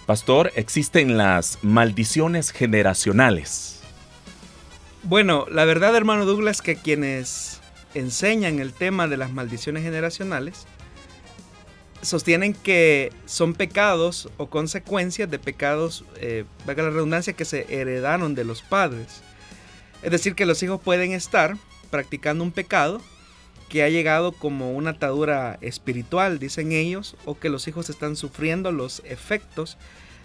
Pastor, 0.05 0.51
¿existen 0.55 1.15
las 1.15 1.59
maldiciones 1.61 2.51
generacionales? 2.51 3.79
Bueno, 5.03 5.45
la 5.49 5.63
verdad, 5.63 5.95
hermano 5.95 6.25
Douglas, 6.25 6.61
que 6.61 6.75
quienes 6.75 7.61
enseñan 7.93 8.59
el 8.59 8.73
tema 8.73 9.07
de 9.07 9.15
las 9.15 9.31
maldiciones 9.31 9.83
generacionales 9.83 10.67
sostienen 12.01 12.53
que 12.53 13.13
son 13.25 13.53
pecados 13.53 14.29
o 14.35 14.47
consecuencias 14.47 15.31
de 15.31 15.39
pecados, 15.39 16.03
eh, 16.17 16.43
valga 16.65 16.83
la 16.83 16.89
redundancia, 16.89 17.31
que 17.31 17.45
se 17.45 17.65
heredaron 17.69 18.35
de 18.35 18.43
los 18.43 18.61
padres. 18.61 19.23
Es 20.03 20.11
decir, 20.11 20.35
que 20.35 20.45
los 20.45 20.61
hijos 20.63 20.79
pueden 20.81 21.11
estar 21.11 21.57
practicando 21.89 22.43
un 22.43 22.51
pecado 22.51 23.01
que 23.69 23.83
ha 23.83 23.89
llegado 23.89 24.31
como 24.31 24.71
una 24.73 24.91
atadura 24.91 25.57
espiritual, 25.61 26.39
dicen 26.39 26.71
ellos, 26.71 27.15
o 27.25 27.39
que 27.39 27.49
los 27.49 27.67
hijos 27.67 27.89
están 27.89 28.15
sufriendo 28.15 28.71
los 28.71 29.01
efectos 29.05 29.77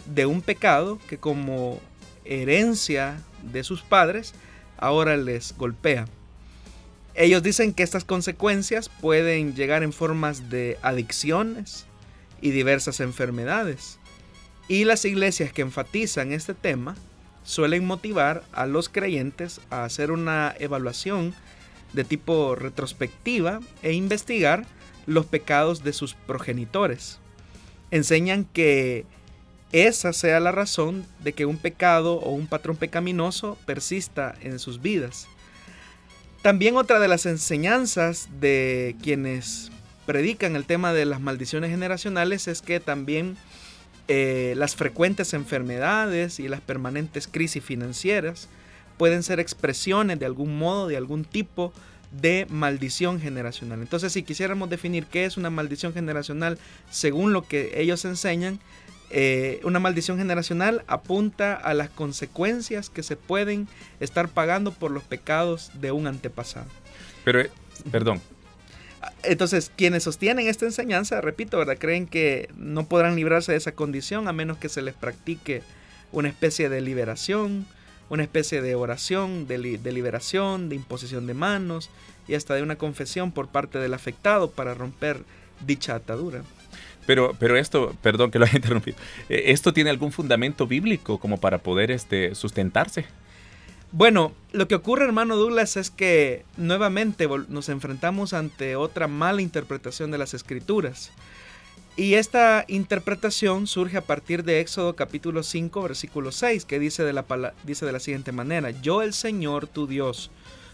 de 0.06 0.26
un 0.26 0.42
pecado 0.42 0.98
que 1.08 1.18
como 1.18 1.80
herencia 2.24 3.20
de 3.42 3.64
sus 3.64 3.82
padres 3.82 4.34
ahora 4.76 5.16
les 5.16 5.56
golpea. 5.56 6.06
Ellos 7.14 7.42
dicen 7.42 7.74
que 7.74 7.82
estas 7.82 8.04
consecuencias 8.04 8.88
pueden 8.88 9.54
llegar 9.54 9.82
en 9.82 9.92
formas 9.92 10.48
de 10.48 10.78
adicciones 10.82 11.86
y 12.40 12.50
diversas 12.50 13.00
enfermedades. 13.00 13.98
Y 14.68 14.84
las 14.84 15.04
iglesias 15.04 15.52
que 15.52 15.62
enfatizan 15.62 16.32
este 16.32 16.54
tema 16.54 16.96
suelen 17.50 17.84
motivar 17.84 18.44
a 18.52 18.66
los 18.66 18.88
creyentes 18.88 19.60
a 19.70 19.82
hacer 19.82 20.12
una 20.12 20.54
evaluación 20.60 21.34
de 21.92 22.04
tipo 22.04 22.54
retrospectiva 22.54 23.58
e 23.82 23.92
investigar 23.92 24.66
los 25.06 25.26
pecados 25.26 25.82
de 25.82 25.92
sus 25.92 26.14
progenitores. 26.14 27.18
Enseñan 27.90 28.44
que 28.44 29.04
esa 29.72 30.12
sea 30.12 30.38
la 30.38 30.52
razón 30.52 31.04
de 31.24 31.32
que 31.32 31.44
un 31.44 31.56
pecado 31.56 32.14
o 32.14 32.30
un 32.30 32.46
patrón 32.46 32.76
pecaminoso 32.76 33.58
persista 33.66 34.36
en 34.42 34.60
sus 34.60 34.80
vidas. 34.80 35.26
También 36.42 36.76
otra 36.76 37.00
de 37.00 37.08
las 37.08 37.26
enseñanzas 37.26 38.28
de 38.40 38.94
quienes 39.02 39.72
predican 40.06 40.54
el 40.54 40.66
tema 40.66 40.92
de 40.92 41.04
las 41.04 41.20
maldiciones 41.20 41.70
generacionales 41.70 42.46
es 42.46 42.62
que 42.62 42.78
también 42.78 43.36
eh, 44.08 44.54
las 44.56 44.76
frecuentes 44.76 45.34
enfermedades 45.34 46.40
y 46.40 46.48
las 46.48 46.60
permanentes 46.60 47.28
crisis 47.28 47.62
financieras 47.62 48.48
pueden 48.96 49.22
ser 49.22 49.40
expresiones 49.40 50.18
de 50.18 50.26
algún 50.26 50.58
modo, 50.58 50.88
de 50.88 50.96
algún 50.96 51.24
tipo 51.24 51.72
de 52.10 52.46
maldición 52.50 53.20
generacional. 53.20 53.80
Entonces, 53.80 54.12
si 54.12 54.22
quisiéramos 54.22 54.68
definir 54.68 55.06
qué 55.06 55.24
es 55.24 55.36
una 55.36 55.50
maldición 55.50 55.92
generacional 55.92 56.58
según 56.90 57.32
lo 57.32 57.42
que 57.42 57.80
ellos 57.80 58.04
enseñan, 58.04 58.58
eh, 59.10 59.60
una 59.64 59.80
maldición 59.80 60.18
generacional 60.18 60.84
apunta 60.86 61.54
a 61.54 61.74
las 61.74 61.90
consecuencias 61.90 62.90
que 62.90 63.02
se 63.02 63.16
pueden 63.16 63.68
estar 63.98 64.28
pagando 64.28 64.72
por 64.72 64.90
los 64.90 65.02
pecados 65.02 65.70
de 65.80 65.90
un 65.92 66.06
antepasado. 66.06 66.66
Pero, 67.24 67.40
eh, 67.40 67.50
perdón, 67.90 68.20
entonces, 69.22 69.70
quienes 69.76 70.02
sostienen 70.02 70.48
esta 70.48 70.66
enseñanza, 70.66 71.20
repito, 71.20 71.58
¿verdad? 71.58 71.78
creen 71.78 72.06
que 72.06 72.48
no 72.56 72.86
podrán 72.86 73.16
librarse 73.16 73.52
de 73.52 73.58
esa 73.58 73.72
condición 73.72 74.28
a 74.28 74.32
menos 74.32 74.58
que 74.58 74.68
se 74.68 74.82
les 74.82 74.94
practique 74.94 75.62
una 76.12 76.28
especie 76.28 76.68
de 76.68 76.80
liberación, 76.80 77.66
una 78.08 78.22
especie 78.22 78.60
de 78.60 78.74
oración, 78.74 79.46
de, 79.46 79.58
liberación, 79.58 80.68
de 80.68 80.74
imposición 80.74 81.26
de 81.26 81.34
manos 81.34 81.90
y 82.28 82.34
hasta 82.34 82.54
de 82.54 82.62
una 82.62 82.76
confesión 82.76 83.32
por 83.32 83.48
parte 83.48 83.78
del 83.78 83.94
afectado 83.94 84.50
para 84.50 84.74
romper 84.74 85.22
dicha 85.64 85.94
atadura. 85.94 86.42
Pero, 87.06 87.34
pero 87.38 87.56
esto, 87.56 87.94
perdón 88.02 88.30
que 88.30 88.38
lo 88.38 88.44
haya 88.44 88.56
interrumpido, 88.56 88.98
eh, 89.28 89.44
¿esto 89.46 89.72
tiene 89.72 89.90
algún 89.90 90.12
fundamento 90.12 90.66
bíblico 90.66 91.18
como 91.18 91.38
para 91.38 91.58
poder 91.58 91.90
este, 91.90 92.34
sustentarse? 92.34 93.06
Bueno, 93.92 94.32
lo 94.52 94.68
que 94.68 94.76
ocurre, 94.76 95.04
hermano 95.04 95.34
Douglas, 95.34 95.76
es 95.76 95.90
que 95.90 96.44
nuevamente 96.56 97.28
nos 97.48 97.68
enfrentamos 97.68 98.32
ante 98.34 98.76
otra 98.76 99.08
mala 99.08 99.42
interpretación 99.42 100.12
de 100.12 100.18
las 100.18 100.32
escrituras. 100.32 101.10
Y 101.96 102.14
esta 102.14 102.64
interpretación 102.68 103.66
surge 103.66 103.96
a 103.96 104.02
partir 104.02 104.44
de 104.44 104.60
Éxodo 104.60 104.94
capítulo 104.94 105.42
5, 105.42 105.82
versículo 105.82 106.30
6, 106.30 106.64
que 106.66 106.78
dice 106.78 107.02
de, 107.02 107.12
la, 107.12 107.24
dice 107.64 107.84
de 107.84 107.90
la 107.90 107.98
siguiente 107.98 108.30
manera, 108.30 108.70
Yo 108.70 109.02
el 109.02 109.12
Señor, 109.12 109.66
tu 109.66 109.88
Dios, 109.88 110.30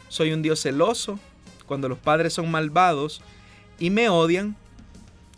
soy 0.09 0.33
un 0.33 0.43
Dios 0.43 0.61
celoso, 0.61 1.19
cuando 1.67 1.89
los 1.89 1.99
padres 1.99 2.35
son 2.35 2.51
malvados 2.51 3.23
y 3.79 3.89
me 3.89 4.11
odian, 4.11 4.57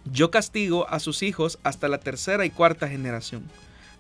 yo 0.05 0.33
castigo 0.33 0.89
a 0.91 0.99
sus 0.99 1.23
hijos 1.23 1.61
hasta 1.63 1.87
la 1.87 1.99
tercera 1.99 2.45
y 2.45 2.51
cuarta 2.51 2.89
generación. 2.89 3.45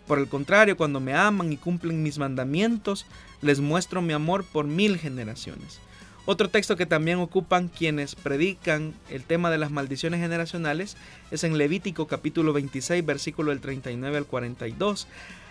Por 0.08 0.18
el 0.18 0.26
contrario, 0.26 0.78
cuando 0.78 1.00
me 1.00 1.14
aman 1.14 1.52
y 1.52 1.58
cumplen 1.58 2.02
mis 2.02 2.18
mandamientos, 2.18 3.04
les 3.42 3.60
muestro 3.60 4.00
mi 4.00 4.14
amor 4.14 4.42
por 4.42 4.66
mil 4.66 4.98
generaciones. 4.98 5.80
Otro 6.24 6.48
texto 6.48 6.76
que 6.76 6.86
también 6.86 7.18
ocupan 7.18 7.68
quienes 7.68 8.14
predican 8.14 8.94
el 9.10 9.24
tema 9.24 9.50
de 9.50 9.58
las 9.58 9.70
maldiciones 9.70 10.20
generacionales 10.20 10.96
es 11.30 11.44
en 11.44 11.58
Levítico 11.58 12.06
capítulo 12.06 12.54
26 12.54 13.04
versículo 13.04 13.50
del 13.50 13.60
39 13.60 14.16
al 14.16 14.24
42. 14.24 15.06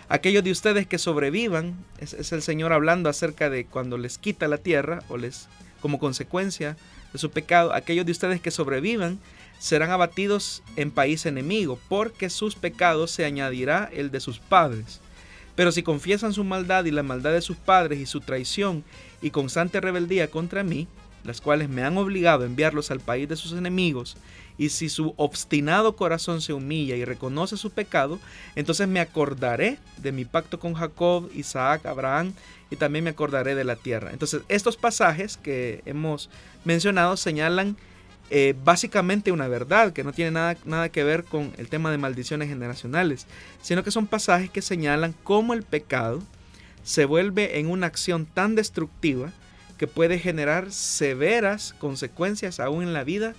Aquellos 0.08 0.42
de 0.42 0.50
ustedes 0.50 0.86
que 0.88 0.98
sobrevivan, 0.98 1.74
es, 1.98 2.32
el 2.32 2.42
Señor 2.42 2.72
hablando 2.72 3.08
acerca 3.08 3.50
de 3.50 3.64
cuando 3.64 3.96
les 3.96 4.18
quita 4.18 4.48
la 4.48 4.58
tierra 4.58 5.02
o 5.08 5.18
les 5.18 5.48
como 5.80 6.00
consecuencia 6.00 6.76
de 7.12 7.18
su 7.18 7.30
pecado, 7.30 7.72
aquellos 7.72 8.06
de 8.06 8.12
ustedes 8.12 8.40
que 8.40 8.50
sobrevivan 8.50 9.20
serán 9.58 9.90
abatidos 9.90 10.62
en 10.76 10.90
país 10.90 11.26
enemigo, 11.26 11.78
porque 11.88 12.30
sus 12.30 12.54
pecados 12.54 13.10
se 13.10 13.24
añadirá 13.24 13.90
el 13.92 14.10
de 14.10 14.20
sus 14.20 14.38
padres. 14.38 15.00
Pero 15.54 15.72
si 15.72 15.82
confiesan 15.82 16.32
su 16.32 16.44
maldad 16.44 16.84
y 16.84 16.92
la 16.92 17.02
maldad 17.02 17.32
de 17.32 17.42
sus 17.42 17.56
padres 17.56 17.98
y 17.98 18.06
su 18.06 18.20
traición 18.20 18.84
y 19.20 19.30
constante 19.30 19.80
rebeldía 19.80 20.30
contra 20.30 20.62
mí, 20.62 20.86
las 21.24 21.40
cuales 21.40 21.68
me 21.68 21.82
han 21.82 21.98
obligado 21.98 22.44
a 22.44 22.46
enviarlos 22.46 22.90
al 22.90 23.00
país 23.00 23.28
de 23.28 23.36
sus 23.36 23.52
enemigos, 23.52 24.16
y 24.56 24.70
si 24.70 24.88
su 24.88 25.14
obstinado 25.16 25.94
corazón 25.94 26.40
se 26.40 26.52
humilla 26.52 26.96
y 26.96 27.04
reconoce 27.04 27.56
su 27.56 27.70
pecado, 27.70 28.18
entonces 28.56 28.88
me 28.88 29.00
acordaré 29.00 29.78
de 29.98 30.12
mi 30.12 30.24
pacto 30.24 30.58
con 30.58 30.74
Jacob, 30.74 31.30
Isaac, 31.34 31.86
Abraham, 31.86 32.34
y 32.70 32.76
también 32.76 33.04
me 33.04 33.10
acordaré 33.10 33.54
de 33.54 33.64
la 33.64 33.76
tierra. 33.76 34.12
Entonces, 34.12 34.42
estos 34.48 34.76
pasajes 34.76 35.36
que 35.36 35.82
hemos 35.86 36.28
mencionado 36.64 37.16
señalan 37.16 37.76
eh, 38.30 38.54
básicamente 38.62 39.32
una 39.32 39.48
verdad 39.48 39.92
que 39.92 40.04
no 40.04 40.12
tiene 40.12 40.32
nada, 40.32 40.56
nada 40.64 40.90
que 40.90 41.04
ver 41.04 41.24
con 41.24 41.52
el 41.56 41.68
tema 41.68 41.90
de 41.90 41.98
maldiciones 41.98 42.48
generacionales, 42.48 43.26
sino 43.62 43.82
que 43.82 43.90
son 43.90 44.06
pasajes 44.06 44.50
que 44.50 44.62
señalan 44.62 45.14
cómo 45.24 45.54
el 45.54 45.62
pecado 45.62 46.22
se 46.82 47.04
vuelve 47.04 47.58
en 47.58 47.70
una 47.70 47.86
acción 47.86 48.26
tan 48.26 48.54
destructiva 48.54 49.32
que 49.78 49.86
puede 49.86 50.18
generar 50.18 50.72
severas 50.72 51.74
consecuencias 51.78 52.60
aún 52.60 52.82
en 52.82 52.92
la 52.92 53.04
vida 53.04 53.34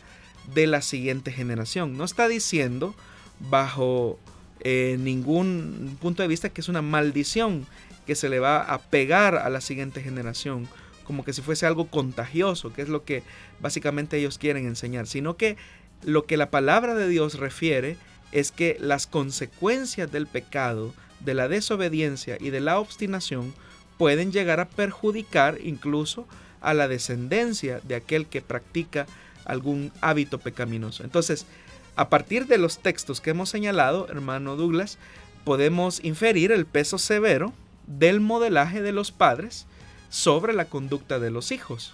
de 0.54 0.68
la 0.68 0.82
siguiente 0.82 1.32
generación. 1.32 1.98
No 1.98 2.04
está 2.04 2.28
diciendo 2.28 2.96
bajo 3.40 4.20
eh, 4.62 4.98
ningún 5.00 5.98
punto 6.02 6.24
de 6.24 6.28
vista 6.28 6.50
que 6.50 6.62
es 6.62 6.70
una 6.70 6.82
maldición 6.82 7.68
que 8.08 8.16
se 8.16 8.30
le 8.30 8.40
va 8.40 8.62
a 8.62 8.80
pegar 8.80 9.36
a 9.36 9.50
la 9.50 9.62
siguiente 9.62 10.02
generación 10.02 10.68
como 11.10 11.26
que 11.26 11.34
si 11.34 11.42
fuese 11.42 11.66
algo 11.66 11.88
contagioso, 11.88 12.72
que 12.72 12.84
es 12.84 12.88
lo 12.88 13.04
que 13.04 13.24
básicamente 13.60 14.20
ellos 14.20 14.38
quieren 14.38 14.68
enseñar, 14.68 15.08
sino 15.08 15.38
que 15.38 15.58
lo 16.04 16.28
que 16.28 16.38
la 16.38 16.52
palabra 16.52 16.94
de 16.94 17.10
Dios 17.10 17.40
refiere 17.40 17.98
es 18.32 18.52
que 18.52 18.78
las 18.80 19.08
consecuencias 19.08 20.12
del 20.12 20.28
pecado, 20.28 20.94
de 21.20 21.34
la 21.34 21.48
desobediencia 21.48 22.38
y 22.40 22.52
de 22.52 22.60
la 22.60 22.78
obstinación 22.78 23.56
pueden 23.98 24.32
llegar 24.32 24.60
a 24.60 24.70
perjudicar 24.70 25.58
incluso 25.64 26.28
a 26.62 26.76
la 26.76 26.88
descendencia 26.88 27.82
de 27.84 27.96
aquel 27.96 28.28
que 28.28 28.44
practica 28.44 29.08
algún 29.46 29.92
hábito 30.02 30.38
pecaminoso. 30.38 31.04
Entonces, 31.04 31.48
a 31.96 32.10
partir 32.10 32.46
de 32.46 32.60
los 32.60 32.78
textos 32.78 33.20
que 33.20 33.32
hemos 33.32 33.50
señalado, 33.50 34.08
hermano 34.10 34.56
Douglas, 34.58 35.00
podemos 35.44 36.04
inferir 36.04 36.52
el 36.52 36.68
peso 36.68 37.00
severo 37.00 37.52
del 37.88 38.20
modelaje 38.20 38.84
de 38.84 38.92
los 38.92 39.12
padres 39.12 39.66
sobre 40.10 40.54
la 40.54 40.66
conducta 40.66 41.20
de 41.20 41.32
los 41.32 41.52
hijos. 41.52 41.94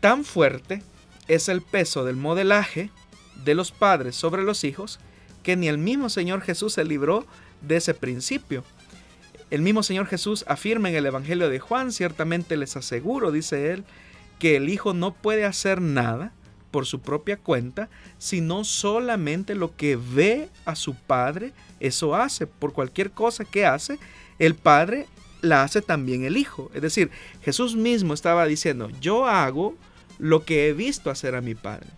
Tan 0.00 0.24
fuerte 0.24 0.82
es 1.28 1.48
el 1.48 1.62
peso 1.62 2.04
del 2.04 2.16
modelaje 2.16 2.90
de 3.44 3.54
los 3.54 3.72
padres 3.72 4.16
sobre 4.16 4.42
los 4.42 4.64
hijos 4.64 4.98
que 5.42 5.56
ni 5.56 5.68
el 5.68 5.78
mismo 5.78 6.08
Señor 6.08 6.42
Jesús 6.42 6.74
se 6.74 6.84
libró 6.84 7.26
de 7.60 7.76
ese 7.76 7.94
principio. 7.94 8.64
El 9.50 9.62
mismo 9.62 9.82
Señor 9.82 10.06
Jesús 10.06 10.44
afirma 10.48 10.88
en 10.88 10.94
el 10.94 11.06
Evangelio 11.06 11.48
de 11.48 11.58
Juan, 11.58 11.92
ciertamente 11.92 12.56
les 12.56 12.76
aseguro, 12.76 13.30
dice 13.30 13.72
él, 13.72 13.84
que 14.38 14.56
el 14.56 14.68
hijo 14.68 14.94
no 14.94 15.12
puede 15.12 15.44
hacer 15.44 15.80
nada 15.80 16.32
por 16.70 16.86
su 16.86 17.00
propia 17.00 17.36
cuenta, 17.36 17.90
sino 18.18 18.64
solamente 18.64 19.54
lo 19.54 19.76
que 19.76 19.96
ve 19.96 20.48
a 20.64 20.74
su 20.74 20.94
padre, 20.94 21.52
eso 21.80 22.16
hace. 22.16 22.46
Por 22.46 22.72
cualquier 22.72 23.10
cosa 23.10 23.44
que 23.44 23.66
hace, 23.66 23.98
el 24.38 24.54
padre 24.54 25.06
la 25.42 25.62
hace 25.62 25.82
también 25.82 26.24
el 26.24 26.38
Hijo. 26.38 26.70
Es 26.74 26.80
decir, 26.80 27.10
Jesús 27.42 27.76
mismo 27.76 28.14
estaba 28.14 28.46
diciendo, 28.46 28.90
yo 29.00 29.26
hago 29.26 29.74
lo 30.18 30.44
que 30.44 30.68
he 30.68 30.72
visto 30.72 31.10
hacer 31.10 31.34
a 31.34 31.42
mi 31.42 31.54
Padre. 31.54 31.88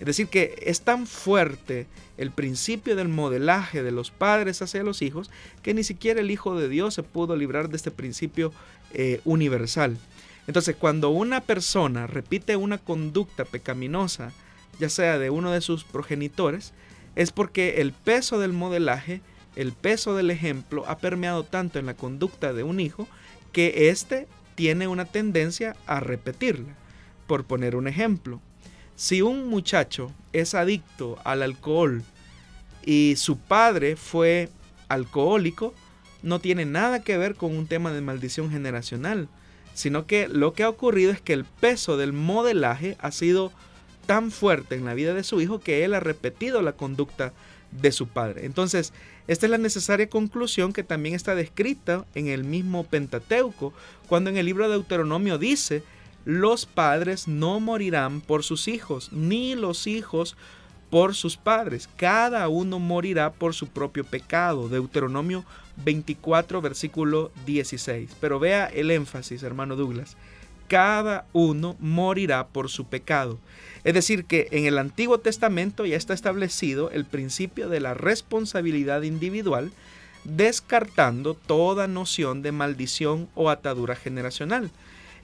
Es 0.00 0.06
decir, 0.06 0.28
que 0.28 0.56
es 0.62 0.80
tan 0.80 1.06
fuerte 1.06 1.86
el 2.16 2.30
principio 2.30 2.96
del 2.96 3.08
modelaje 3.08 3.82
de 3.82 3.90
los 3.90 4.10
padres 4.10 4.62
hacia 4.62 4.82
los 4.82 5.02
hijos 5.02 5.30
que 5.62 5.74
ni 5.74 5.84
siquiera 5.84 6.20
el 6.20 6.30
Hijo 6.30 6.58
de 6.58 6.68
Dios 6.68 6.94
se 6.94 7.02
pudo 7.02 7.36
librar 7.36 7.68
de 7.68 7.76
este 7.76 7.90
principio 7.90 8.52
eh, 8.92 9.20
universal. 9.24 9.96
Entonces, 10.46 10.76
cuando 10.76 11.10
una 11.10 11.40
persona 11.40 12.06
repite 12.06 12.56
una 12.56 12.78
conducta 12.78 13.44
pecaminosa, 13.44 14.32
ya 14.78 14.88
sea 14.88 15.18
de 15.18 15.30
uno 15.30 15.52
de 15.52 15.60
sus 15.60 15.84
progenitores, 15.84 16.72
es 17.16 17.30
porque 17.30 17.80
el 17.80 17.92
peso 17.92 18.38
del 18.38 18.52
modelaje, 18.52 19.20
el 19.56 19.72
peso 19.72 20.14
del 20.14 20.30
ejemplo 20.30 20.84
ha 20.88 20.98
permeado 20.98 21.44
tanto 21.44 21.78
en 21.78 21.86
la 21.86 21.94
conducta 21.94 22.52
de 22.52 22.62
un 22.62 22.80
hijo 22.80 23.08
que 23.52 23.88
éste 23.88 24.26
tiene 24.54 24.88
una 24.88 25.04
tendencia 25.04 25.76
a 25.86 26.00
repetirla. 26.00 26.74
Por 27.26 27.44
poner 27.44 27.76
un 27.76 27.88
ejemplo, 27.88 28.40
si 28.96 29.22
un 29.22 29.48
muchacho 29.48 30.12
es 30.32 30.54
adicto 30.54 31.18
al 31.24 31.42
alcohol 31.42 32.02
y 32.84 33.14
su 33.16 33.38
padre 33.38 33.96
fue 33.96 34.50
alcohólico, 34.88 35.74
no 36.22 36.38
tiene 36.38 36.64
nada 36.64 37.02
que 37.02 37.18
ver 37.18 37.34
con 37.34 37.56
un 37.56 37.66
tema 37.66 37.92
de 37.92 38.00
maldición 38.00 38.50
generacional, 38.50 39.28
sino 39.74 40.06
que 40.06 40.28
lo 40.28 40.52
que 40.52 40.62
ha 40.62 40.68
ocurrido 40.68 41.12
es 41.12 41.20
que 41.20 41.32
el 41.32 41.44
peso 41.44 41.96
del 41.96 42.12
modelaje 42.12 42.96
ha 43.00 43.10
sido 43.10 43.52
tan 44.06 44.30
fuerte 44.30 44.74
en 44.74 44.84
la 44.84 44.94
vida 44.94 45.14
de 45.14 45.24
su 45.24 45.40
hijo 45.40 45.60
que 45.60 45.84
él 45.84 45.94
ha 45.94 46.00
repetido 46.00 46.62
la 46.62 46.72
conducta 46.72 47.32
de 47.72 47.90
su 47.90 48.06
padre. 48.06 48.46
Entonces, 48.46 48.92
esta 49.26 49.46
es 49.46 49.50
la 49.50 49.58
necesaria 49.58 50.08
conclusión 50.08 50.72
que 50.72 50.84
también 50.84 51.14
está 51.14 51.34
descrita 51.34 52.04
en 52.14 52.28
el 52.28 52.44
mismo 52.44 52.84
Pentateuco, 52.84 53.72
cuando 54.06 54.30
en 54.30 54.36
el 54.36 54.46
libro 54.46 54.64
de 54.64 54.74
Deuteronomio 54.74 55.38
dice, 55.38 55.82
los 56.24 56.66
padres 56.66 57.28
no 57.28 57.60
morirán 57.60 58.20
por 58.20 58.42
sus 58.42 58.68
hijos, 58.68 59.12
ni 59.12 59.54
los 59.54 59.86
hijos 59.86 60.36
por 60.90 61.14
sus 61.14 61.36
padres. 61.36 61.88
Cada 61.96 62.48
uno 62.48 62.78
morirá 62.78 63.32
por 63.32 63.54
su 63.54 63.66
propio 63.66 64.04
pecado. 64.04 64.68
Deuteronomio 64.68 65.44
24, 65.84 66.60
versículo 66.60 67.32
16. 67.46 68.16
Pero 68.20 68.38
vea 68.38 68.66
el 68.66 68.90
énfasis, 68.90 69.42
hermano 69.42 69.74
Douglas. 69.76 70.16
Cada 70.68 71.26
uno 71.32 71.76
morirá 71.78 72.48
por 72.48 72.70
su 72.70 72.86
pecado. 72.86 73.38
Es 73.84 73.94
decir, 73.94 74.24
que 74.24 74.48
en 74.50 74.64
el 74.64 74.78
Antiguo 74.78 75.18
Testamento 75.18 75.84
ya 75.84 75.96
está 75.96 76.14
establecido 76.14 76.90
el 76.90 77.04
principio 77.04 77.68
de 77.68 77.80
la 77.80 77.94
responsabilidad 77.94 79.02
individual, 79.02 79.72
descartando 80.24 81.34
toda 81.34 81.86
noción 81.86 82.42
de 82.42 82.52
maldición 82.52 83.28
o 83.34 83.50
atadura 83.50 83.94
generacional. 83.94 84.70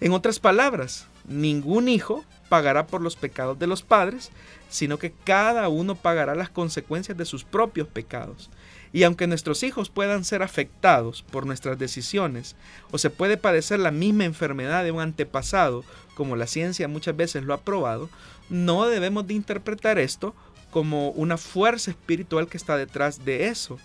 En 0.00 0.12
otras 0.12 0.40
palabras, 0.40 1.06
ningún 1.26 1.88
hijo 1.88 2.24
pagará 2.50 2.86
por 2.86 3.00
los 3.00 3.16
pecados 3.16 3.58
de 3.58 3.66
los 3.66 3.82
padres, 3.82 4.30
sino 4.68 4.98
que 4.98 5.12
cada 5.12 5.68
uno 5.68 5.94
pagará 5.94 6.34
las 6.34 6.50
consecuencias 6.50 7.16
de 7.16 7.24
sus 7.24 7.44
propios 7.44 7.88
pecados. 7.88 8.50
Y 8.92 9.04
aunque 9.04 9.26
nuestros 9.26 9.62
hijos 9.62 9.88
puedan 9.88 10.24
ser 10.24 10.42
afectados 10.42 11.22
por 11.22 11.46
nuestras 11.46 11.78
decisiones, 11.78 12.56
o 12.90 12.98
se 12.98 13.10
puede 13.10 13.36
padecer 13.36 13.78
la 13.78 13.92
misma 13.92 14.24
enfermedad 14.24 14.82
de 14.82 14.90
un 14.90 15.00
antepasado, 15.00 15.84
como 16.14 16.36
la 16.36 16.46
ciencia 16.46 16.88
muchas 16.88 17.16
veces 17.16 17.44
lo 17.44 17.54
ha 17.54 17.60
probado, 17.60 18.10
no 18.48 18.86
debemos 18.86 19.26
de 19.26 19.34
interpretar 19.34 19.98
esto 19.98 20.34
como 20.70 21.10
una 21.10 21.36
fuerza 21.36 21.90
espiritual 21.90 22.48
que 22.48 22.56
está 22.56 22.76
detrás 22.76 23.24
de 23.24 23.46
eso. 23.46 23.78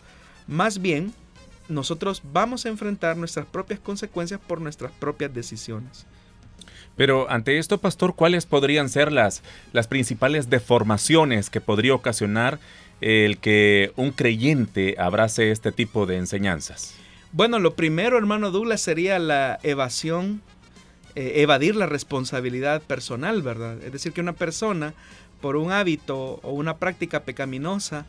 Más 0.48 0.82
bien, 0.82 1.14
nosotros 1.68 2.22
vamos 2.32 2.66
a 2.66 2.70
enfrentar 2.70 3.18
nuestras 3.18 3.46
propias 3.46 3.80
consecuencias 3.80 4.40
por 4.40 4.62
nuestras 4.62 4.92
propias 4.92 5.34
decisiones. 5.34 6.06
Pero 6.96 7.30
ante 7.30 7.58
esto, 7.58 7.78
pastor, 7.80 8.16
¿cuáles 8.16 8.46
podrían 8.46 8.90
ser 8.90 9.12
las, 9.12 9.44
las 9.74 9.88
principales 9.88 10.50
deformaciones 10.50 11.50
que 11.50 11.60
podría 11.60 11.94
ocasionar 11.94 12.60
el 13.02 13.38
que 13.38 13.92
un 13.96 14.12
creyente 14.12 14.96
abrace 14.98 15.52
este 15.52 15.72
tipo 15.72 16.06
de 16.06 16.18
enseñanzas? 16.18 16.96
Bueno, 17.32 17.60
lo 17.60 17.76
primero, 17.76 18.18
hermano 18.18 18.52
Douglas, 18.52 18.82
sería 18.82 19.20
la 19.20 19.60
evasión, 19.64 20.42
eh, 21.16 21.34
evadir 21.36 21.76
la 21.76 21.86
responsabilidad 21.86 22.82
personal, 22.82 23.42
¿verdad? 23.42 23.84
Es 23.84 23.92
decir, 23.92 24.14
que 24.14 24.22
una 24.22 24.34
persona, 24.34 24.94
por 25.42 25.58
un 25.58 25.72
hábito 25.72 26.40
o 26.44 26.52
una 26.54 26.78
práctica 26.78 27.24
pecaminosa, 27.24 28.06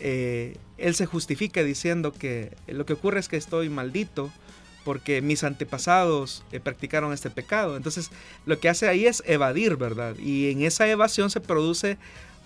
eh, 0.00 0.56
él 0.76 0.94
se 0.94 1.06
justifica 1.06 1.62
diciendo 1.62 2.12
que 2.12 2.56
lo 2.66 2.84
que 2.84 2.94
ocurre 2.94 3.20
es 3.20 3.28
que 3.28 3.36
estoy 3.36 3.68
maldito 3.68 4.32
porque 4.84 5.22
mis 5.22 5.44
antepasados 5.44 6.42
eh, 6.52 6.60
practicaron 6.60 7.12
este 7.12 7.30
pecado. 7.30 7.76
Entonces, 7.76 8.10
lo 8.44 8.58
que 8.60 8.68
hace 8.68 8.88
ahí 8.88 9.06
es 9.06 9.22
evadir, 9.26 9.76
¿verdad? 9.76 10.16
Y 10.18 10.50
en 10.50 10.62
esa 10.62 10.86
evasión 10.88 11.30
se 11.30 11.40
produce 11.40 11.96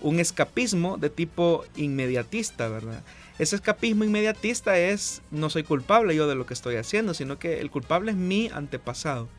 un 0.01 0.19
escapismo 0.19 0.97
de 0.97 1.09
tipo 1.09 1.65
inmediatista, 1.75 2.67
¿verdad? 2.69 3.03
Ese 3.37 3.55
escapismo 3.55 4.03
inmediatista 4.03 4.77
es, 4.77 5.21
no 5.31 5.49
soy 5.49 5.63
culpable 5.63 6.15
yo 6.15 6.27
de 6.27 6.35
lo 6.35 6.45
que 6.45 6.53
estoy 6.53 6.75
haciendo, 6.75 7.13
sino 7.13 7.39
que 7.39 7.61
el 7.61 7.71
culpable 7.71 8.11
es 8.11 8.17
mi 8.17 8.49
antepasado. 8.53 9.29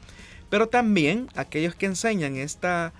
Pero 0.49 0.69
también 0.69 1.29
aquellos 1.37 1.75
que 1.75 1.87
enseñan 1.87 2.37
esta, 2.37 2.93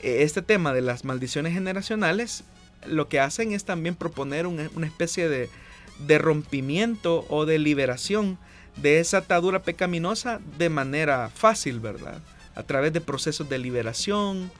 este 0.00 0.42
tema 0.42 0.72
de 0.72 0.80
las 0.80 1.04
maldiciones 1.04 1.52
generacionales, 1.52 2.44
lo 2.86 3.08
que 3.08 3.20
hacen 3.20 3.52
es 3.52 3.64
también 3.64 3.94
proponer 3.94 4.46
una, 4.46 4.86
especie 4.86 5.28
de, 5.28 5.50
de 6.06 6.18
rompimiento 6.18 7.26
o 7.28 7.44
de 7.44 7.58
liberación 7.58 8.38
de 8.76 9.00
esa 9.00 9.18
atadura 9.18 9.62
pecaminosa 9.62 10.40
de 10.58 10.70
manera 10.70 11.30
fácil, 11.34 11.80
¿verdad? 11.80 12.20
A 12.54 12.62
través 12.62 12.92
de 12.92 13.00
procesos 13.00 13.48
de 13.48 13.58
liberación, 13.58 14.50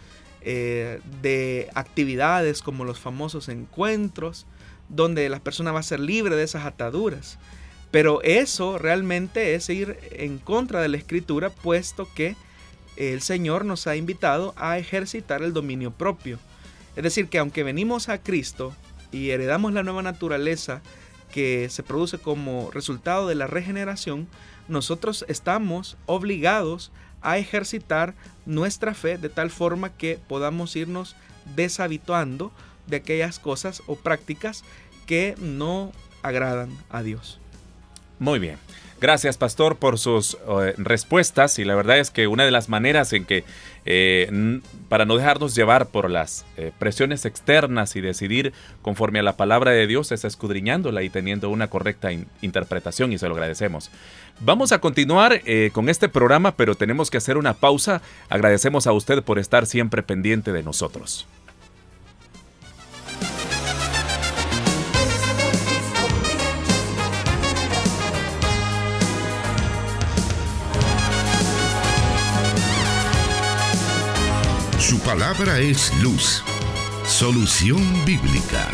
eh, 0.42 1.00
de 1.20 1.68
actividades 1.74 2.62
como 2.62 2.84
los 2.84 2.98
famosos 2.98 3.48
encuentros, 3.48 4.46
donde 4.88 5.28
la 5.28 5.40
persona 5.40 5.72
va 5.72 5.80
a 5.80 5.84
ser 5.84 6.00
libre 6.00 6.36
de 6.36 6.42
esas 6.42 6.64
ataduras. 6.64 7.38
Pero 7.90 8.22
eso 8.22 8.78
realmente 8.78 9.54
es 9.54 9.68
ir 9.68 9.98
en 10.12 10.38
contra 10.38 10.80
de 10.80 10.88
la 10.88 10.96
escritura, 10.96 11.50
puesto 11.50 12.08
que 12.14 12.36
el 12.96 13.20
Señor 13.20 13.64
nos 13.64 13.86
ha 13.86 13.96
invitado 13.96 14.54
a 14.56 14.78
ejercitar 14.78 15.42
el 15.42 15.52
dominio 15.52 15.90
propio. 15.90 16.38
Es 16.96 17.02
decir, 17.02 17.28
que 17.28 17.38
aunque 17.38 17.62
venimos 17.62 18.08
a 18.08 18.22
Cristo 18.22 18.74
y 19.12 19.30
heredamos 19.30 19.72
la 19.72 19.82
nueva 19.82 20.02
naturaleza 20.02 20.82
que 21.32 21.68
se 21.70 21.82
produce 21.82 22.18
como 22.18 22.70
resultado 22.72 23.26
de 23.26 23.34
la 23.34 23.46
regeneración, 23.46 24.28
nosotros 24.68 25.24
estamos 25.28 25.96
obligados 26.06 26.92
a 27.22 27.38
ejercitar 27.38 28.14
nuestra 28.46 28.94
fe 28.94 29.18
de 29.18 29.28
tal 29.28 29.50
forma 29.50 29.90
que 29.90 30.18
podamos 30.28 30.76
irnos 30.76 31.16
deshabituando 31.56 32.52
de 32.86 32.96
aquellas 32.96 33.38
cosas 33.38 33.82
o 33.86 33.96
prácticas 33.96 34.64
que 35.06 35.34
no 35.38 35.92
agradan 36.22 36.70
a 36.90 37.02
Dios. 37.02 37.38
Muy 38.18 38.38
bien. 38.38 38.58
Gracias, 39.00 39.38
pastor, 39.38 39.76
por 39.76 39.98
sus 39.98 40.36
eh, 40.46 40.74
respuestas. 40.76 41.58
Y 41.58 41.64
la 41.64 41.74
verdad 41.74 41.98
es 41.98 42.10
que 42.10 42.26
una 42.26 42.44
de 42.44 42.50
las 42.50 42.68
maneras 42.68 43.14
en 43.14 43.24
que, 43.24 43.44
eh, 43.86 44.60
para 44.90 45.06
no 45.06 45.16
dejarnos 45.16 45.54
llevar 45.54 45.86
por 45.86 46.10
las 46.10 46.44
eh, 46.58 46.70
presiones 46.78 47.24
externas 47.24 47.96
y 47.96 48.02
decidir 48.02 48.52
conforme 48.82 49.20
a 49.20 49.22
la 49.22 49.38
palabra 49.38 49.70
de 49.70 49.86
Dios, 49.86 50.12
es 50.12 50.26
escudriñándola 50.26 51.02
y 51.02 51.08
teniendo 51.08 51.48
una 51.48 51.68
correcta 51.68 52.10
interpretación, 52.42 53.12
y 53.12 53.18
se 53.18 53.26
lo 53.26 53.34
agradecemos. 53.34 53.90
Vamos 54.40 54.72
a 54.72 54.80
continuar 54.80 55.42
con 55.72 55.88
este 55.88 56.08
programa, 56.08 56.52
pero 56.52 56.74
tenemos 56.74 57.10
que 57.10 57.18
hacer 57.18 57.36
una 57.36 57.54
pausa. 57.54 58.00
Agradecemos 58.30 58.86
a 58.86 58.92
usted 58.92 59.22
por 59.22 59.38
estar 59.38 59.66
siempre 59.66 60.02
pendiente 60.02 60.52
de 60.52 60.62
nosotros. 60.62 61.26
Su 74.90 74.98
palabra 74.98 75.60
es 75.60 75.94
luz. 76.02 76.42
Solución 77.06 77.78
bíblica. 78.04 78.66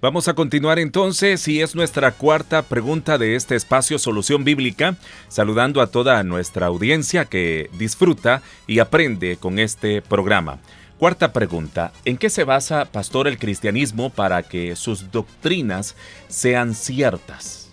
Vamos 0.00 0.28
a 0.28 0.34
continuar 0.34 0.78
entonces 0.78 1.48
y 1.48 1.60
es 1.60 1.74
nuestra 1.74 2.12
cuarta 2.12 2.62
pregunta 2.62 3.18
de 3.18 3.34
este 3.34 3.56
espacio 3.56 3.98
Solución 3.98 4.44
Bíblica, 4.44 4.94
saludando 5.26 5.80
a 5.80 5.88
toda 5.88 6.22
nuestra 6.22 6.68
audiencia 6.68 7.24
que 7.24 7.68
disfruta 7.72 8.42
y 8.68 8.78
aprende 8.78 9.38
con 9.38 9.58
este 9.58 10.02
programa. 10.02 10.60
Cuarta 10.98 11.32
pregunta, 11.32 11.92
¿en 12.04 12.16
qué 12.16 12.28
se 12.28 12.42
basa, 12.42 12.86
pastor, 12.86 13.28
el 13.28 13.38
cristianismo 13.38 14.10
para 14.10 14.42
que 14.42 14.74
sus 14.74 15.12
doctrinas 15.12 15.94
sean 16.26 16.74
ciertas? 16.74 17.70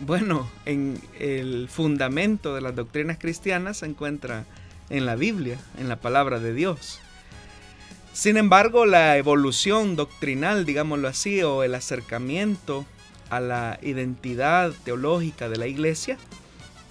Bueno, 0.00 0.48
en 0.64 0.98
el 1.20 1.68
fundamento 1.68 2.54
de 2.54 2.62
las 2.62 2.74
doctrinas 2.74 3.18
cristianas 3.18 3.78
se 3.78 3.86
encuentra 3.86 4.46
en 4.88 5.04
la 5.04 5.14
Biblia, 5.14 5.58
en 5.78 5.90
la 5.90 5.96
palabra 5.96 6.40
de 6.40 6.54
Dios. 6.54 7.00
Sin 8.14 8.38
embargo, 8.38 8.86
la 8.86 9.18
evolución 9.18 9.94
doctrinal, 9.94 10.64
digámoslo 10.64 11.08
así, 11.08 11.42
o 11.42 11.64
el 11.64 11.74
acercamiento 11.74 12.86
a 13.28 13.40
la 13.40 13.78
identidad 13.82 14.72
teológica 14.84 15.50
de 15.50 15.58
la 15.58 15.66
iglesia, 15.66 16.16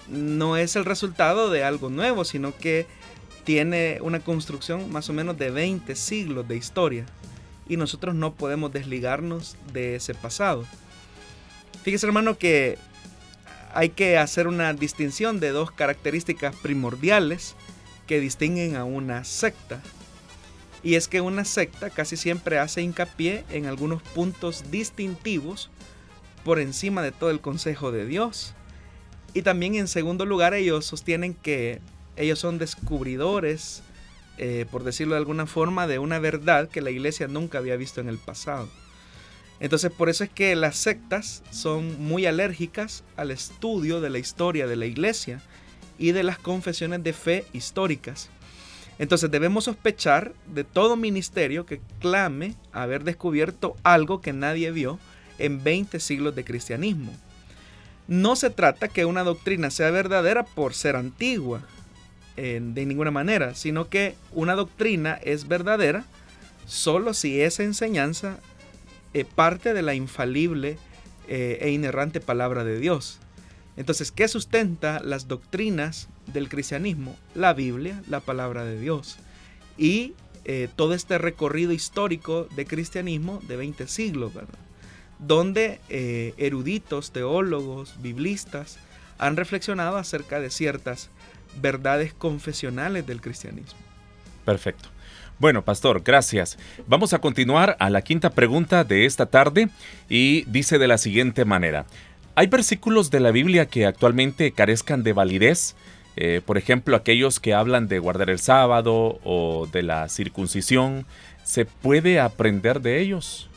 no 0.08 0.56
es 0.56 0.76
el 0.76 0.86
resultado 0.86 1.50
de 1.50 1.64
algo 1.64 1.90
nuevo, 1.90 2.26
sino 2.26 2.56
que 2.56 2.86
tiene 3.46 4.00
una 4.02 4.20
construcción 4.20 4.92
más 4.92 5.10
o 5.10 5.14
menos 5.14 5.38
de 5.38 5.52
20 5.52 5.96
siglos 5.96 6.48
de 6.48 6.58
historia. 6.58 7.06
Y 7.70 7.78
nosotros 7.78 8.14
no 8.14 8.34
podemos 8.34 8.74
desligarnos 8.74 9.56
de 9.72 9.96
ese 9.96 10.14
pasado. 10.14 10.66
Fíjese 11.84 12.06
hermano 12.06 12.38
que 12.38 12.78
hay 13.74 13.90
que 13.90 14.18
hacer 14.18 14.48
una 14.48 14.74
distinción 14.74 15.40
de 15.40 15.52
dos 15.52 15.72
características 15.72 16.56
primordiales 16.56 17.56
que 18.08 18.20
distinguen 18.20 18.76
a 18.76 18.84
una 18.84 19.24
secta. 19.24 19.82
Y 20.84 20.96
es 20.96 21.08
que 21.08 21.22
una 21.22 21.46
secta 21.46 21.90
casi 21.90 22.18
siempre 22.18 22.60
hace 22.60 22.82
hincapié 22.82 23.44
en 23.50 23.66
algunos 23.66 24.02
puntos 24.02 24.72
distintivos 24.72 25.70
por 26.44 26.60
encima 26.60 27.02
de 27.02 27.12
todo 27.12 27.32
el 27.32 27.42
consejo 27.42 27.92
de 27.92 28.06
Dios. 28.06 28.54
Y 29.34 29.42
también 29.42 29.76
en 29.76 29.88
segundo 29.88 30.26
lugar 30.26 30.54
ellos 30.54 30.86
sostienen 30.86 31.34
que 31.34 31.82
ellos 32.18 32.40
son 32.40 32.58
descubridores, 32.58 33.84
eh, 34.38 34.66
por 34.70 34.84
decirlo 34.84 35.16
de 35.16 35.20
alguna 35.20 35.46
forma, 35.46 35.88
de 35.88 36.00
una 36.00 36.20
verdad 36.20 36.70
que 36.70 36.82
la 36.82 36.92
iglesia 36.92 37.28
nunca 37.28 37.58
había 37.58 37.78
visto 37.78 38.02
en 38.02 38.10
el 38.10 38.18
pasado. 38.18 38.70
Entonces 39.60 39.92
por 39.92 40.10
eso 40.10 40.24
es 40.24 40.30
que 40.30 40.56
las 40.56 40.76
sectas 40.76 41.44
son 41.50 42.02
muy 42.02 42.26
alérgicas 42.26 43.04
al 43.16 43.32
estudio 43.32 44.02
de 44.02 44.10
la 44.10 44.20
historia 44.20 44.68
de 44.68 44.76
la 44.76 44.86
iglesia 44.86 45.42
y 45.98 46.12
de 46.12 46.24
las 46.24 46.38
confesiones 46.38 47.04
de 47.04 47.14
fe 47.14 47.46
históricas. 47.54 48.30
Entonces 49.00 49.32
debemos 49.32 49.66
sospechar 49.66 50.34
de 50.48 50.64
todo 50.64 50.96
ministerio 50.96 51.66
que 51.66 51.82
clame 52.00 52.56
haber 52.72 53.04
descubierto 53.04 53.76
algo 53.84 54.22
que 54.22 54.34
nadie 54.34 54.72
vio 54.72 55.00
en 55.38 55.64
20 55.64 56.00
siglos 56.00 56.36
de 56.36 56.46
cristianismo. 56.46 57.14
No 58.08 58.36
se 58.36 58.50
trata 58.50 58.88
que 58.88 59.06
una 59.06 59.24
doctrina 59.24 59.70
sea 59.70 59.90
verdadera 59.90 60.46
por 60.46 60.74
ser 60.74 60.96
antigua, 60.96 61.62
de 62.36 62.86
ninguna 62.86 63.12
manera, 63.12 63.56
sino 63.56 63.90
que 63.90 64.16
una 64.34 64.56
doctrina 64.56 65.14
es 65.24 65.48
verdadera 65.48 66.06
solo 66.66 67.14
si 67.14 67.42
esa 67.42 67.64
enseñanza 67.64 68.40
eh, 69.14 69.24
parte 69.24 69.74
de 69.74 69.82
la 69.82 69.94
infalible 69.94 70.78
eh, 71.28 71.60
e 71.62 71.72
inerrante 71.72 72.20
palabra 72.20 72.64
de 72.64 72.80
Dios. 72.80 73.20
Entonces, 73.78 74.12
¿qué 74.12 74.28
sustenta 74.28 75.00
las 75.00 75.28
doctrinas 75.28 76.10
del 76.28 76.50
cristianismo? 76.50 77.16
La 77.34 77.54
Biblia, 77.54 78.02
la 78.10 78.20
palabra 78.20 78.66
de 78.66 78.80
Dios. 78.80 79.18
Y 79.78 80.14
eh, 80.46 80.70
todo 80.76 80.94
este 80.94 81.18
recorrido 81.18 81.72
histórico 81.72 82.48
de 82.56 82.66
cristianismo 82.66 83.42
de 83.48 83.58
20 83.58 83.88
siglos. 83.88 84.34
Donde 85.18 85.80
eruditos, 86.38 87.12
teólogos, 87.12 88.02
biblistas 88.02 88.78
han 89.18 89.38
reflexionado 89.38 89.96
acerca 89.96 90.42
de 90.42 90.50
ciertas 90.50 91.10
verdades 91.62 92.14
confesionales 92.14 93.06
del 93.06 93.22
cristianismo. 93.22 93.80
Perfecto. 94.46 94.90
Bueno, 95.38 95.66
pastor, 95.66 96.02
gracias. 96.04 96.58
Vamos 96.88 97.14
a 97.14 97.20
continuar 97.20 97.76
a 97.80 97.90
la 97.90 98.02
quinta 98.02 98.30
pregunta 98.30 98.84
de 98.84 99.06
esta 99.06 99.26
tarde 99.26 99.70
y 100.08 100.46
dice 100.46 100.78
de 100.78 100.88
la 100.88 100.98
siguiente 100.98 101.44
manera. 101.44 101.86
¿Hay 102.36 102.48
versículos 102.48 103.12
de 103.12 103.20
la 103.20 103.32
Biblia 103.32 103.66
que 103.66 103.86
actualmente 103.86 104.52
carezcan 104.52 105.04
de 105.04 105.14
validez? 105.14 105.76
Eh, 106.16 106.42
por 106.46 106.58
ejemplo, 106.58 106.96
aquellos 106.96 107.40
que 107.40 107.54
hablan 107.54 107.88
de 107.88 108.00
guardar 108.00 108.30
el 108.30 108.40
sábado 108.40 109.20
o 109.24 109.68
de 109.72 109.84
la 109.84 110.08
circuncisión. 110.08 111.06
¿Se 111.44 111.66
puede 111.66 112.20
aprender 112.20 112.82
de 112.82 113.02
ellos? 113.02 113.50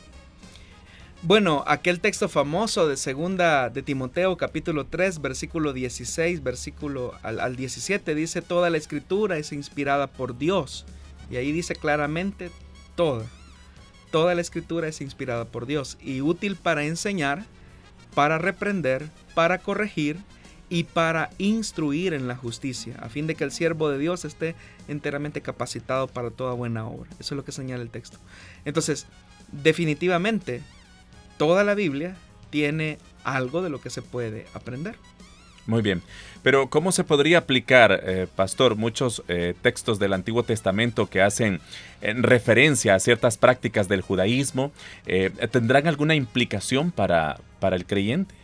Bueno, 1.21 1.65
aquel 1.67 1.99
texto 1.99 2.29
famoso 2.29 2.87
de 2.87 2.95
segunda 2.95 3.69
de 3.69 3.83
Timoteo 3.83 4.37
capítulo 4.37 4.85
3 4.85 5.19
versículo 5.19 5.73
16 5.73 6.41
versículo 6.43 7.13
al, 7.23 7.41
al 7.41 7.57
17 7.57 8.15
dice 8.15 8.41
toda 8.41 8.69
la 8.69 8.77
escritura 8.77 9.37
es 9.37 9.51
inspirada 9.51 10.07
por 10.07 10.37
Dios 10.37 10.85
y 11.29 11.35
ahí 11.35 11.51
dice 11.51 11.75
claramente 11.75 12.51
toda. 12.95 13.25
Toda 14.11 14.33
la 14.33 14.39
escritura 14.39 14.87
es 14.87 15.01
inspirada 15.01 15.43
por 15.43 15.65
Dios 15.65 15.97
y 16.01 16.21
útil 16.21 16.55
para 16.55 16.85
enseñar, 16.85 17.43
para 18.15 18.37
reprender, 18.37 19.09
para 19.35 19.57
corregir 19.57 20.17
y 20.69 20.85
para 20.85 21.31
instruir 21.37 22.13
en 22.13 22.29
la 22.29 22.37
justicia, 22.37 22.95
a 22.99 23.09
fin 23.09 23.27
de 23.27 23.35
que 23.35 23.43
el 23.43 23.51
siervo 23.51 23.89
de 23.89 23.97
Dios 23.97 24.23
esté 24.23 24.55
enteramente 24.87 25.41
capacitado 25.41 26.07
para 26.07 26.31
toda 26.31 26.53
buena 26.53 26.87
obra. 26.87 27.09
Eso 27.19 27.33
es 27.33 27.37
lo 27.37 27.43
que 27.43 27.51
señala 27.51 27.83
el 27.83 27.89
texto. 27.89 28.17
Entonces, 28.65 29.05
definitivamente, 29.51 30.61
toda 31.39 31.63
la 31.63 31.73
Biblia 31.73 32.17
tiene 32.51 32.99
algo 33.23 33.63
de 33.63 33.69
lo 33.69 33.81
que 33.81 33.89
se 33.89 34.03
puede 34.03 34.45
aprender. 34.53 34.97
Muy 35.65 35.81
bien, 35.81 36.01
pero 36.43 36.69
¿cómo 36.69 36.91
se 36.91 37.03
podría 37.03 37.37
aplicar, 37.37 38.03
eh, 38.03 38.27
pastor, 38.35 38.75
muchos 38.75 39.23
eh, 39.27 39.53
textos 39.61 39.99
del 39.99 40.13
Antiguo 40.13 40.43
Testamento 40.43 41.07
que 41.07 41.21
hacen 41.21 41.61
eh, 42.01 42.13
referencia 42.17 42.95
a 42.95 42.99
ciertas 42.99 43.37
prácticas 43.37 43.87
del 43.87 44.01
judaísmo? 44.01 44.71
¿Tendrán 45.51 45.87
alguna 45.87 46.15
implicación 46.15 46.91
para, 46.91 47.39
para 47.59 47.75
el 47.75 47.85
creyente? 47.85 48.35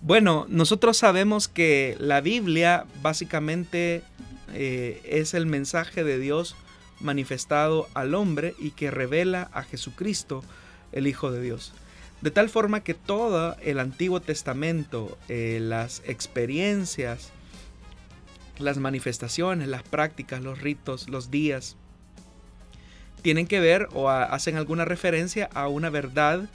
Bueno, 0.00 0.46
nosotros 0.48 0.96
sabemos 0.96 1.48
que 1.48 1.96
la 1.98 2.20
Biblia 2.20 2.86
básicamente 3.02 4.02
es 4.54 5.34
el 5.34 5.46
mensaje 5.46 6.04
de 6.04 6.18
Dios 6.18 6.56
manifestado 7.00 7.88
al 7.94 8.14
hombre 8.14 8.54
y 8.58 8.70
que 8.70 8.90
revela 8.90 9.50
a 9.52 9.62
Jesucristo, 9.62 10.42
el 10.92 11.06
Hijo 11.06 11.30
de 11.30 11.42
Dios. 11.42 11.72
De 12.22 12.30
tal 12.30 12.50
forma 12.50 12.80
que 12.80 12.94
todo 12.94 13.56
el 13.62 13.78
Antiguo 13.78 14.20
Testamento, 14.20 15.16
eh, 15.28 15.58
las 15.60 16.02
experiencias, 16.04 17.30
las 18.58 18.76
manifestaciones, 18.76 19.68
las 19.68 19.82
prácticas, 19.82 20.42
los 20.42 20.60
ritos, 20.60 21.08
los 21.08 21.30
días, 21.30 21.76
tienen 23.22 23.46
que 23.46 23.60
ver 23.60 23.88
o 23.94 24.10
hacen 24.10 24.56
alguna 24.56 24.84
referencia 24.84 25.48
a 25.54 25.68
una 25.68 25.88
verdad 25.90 26.48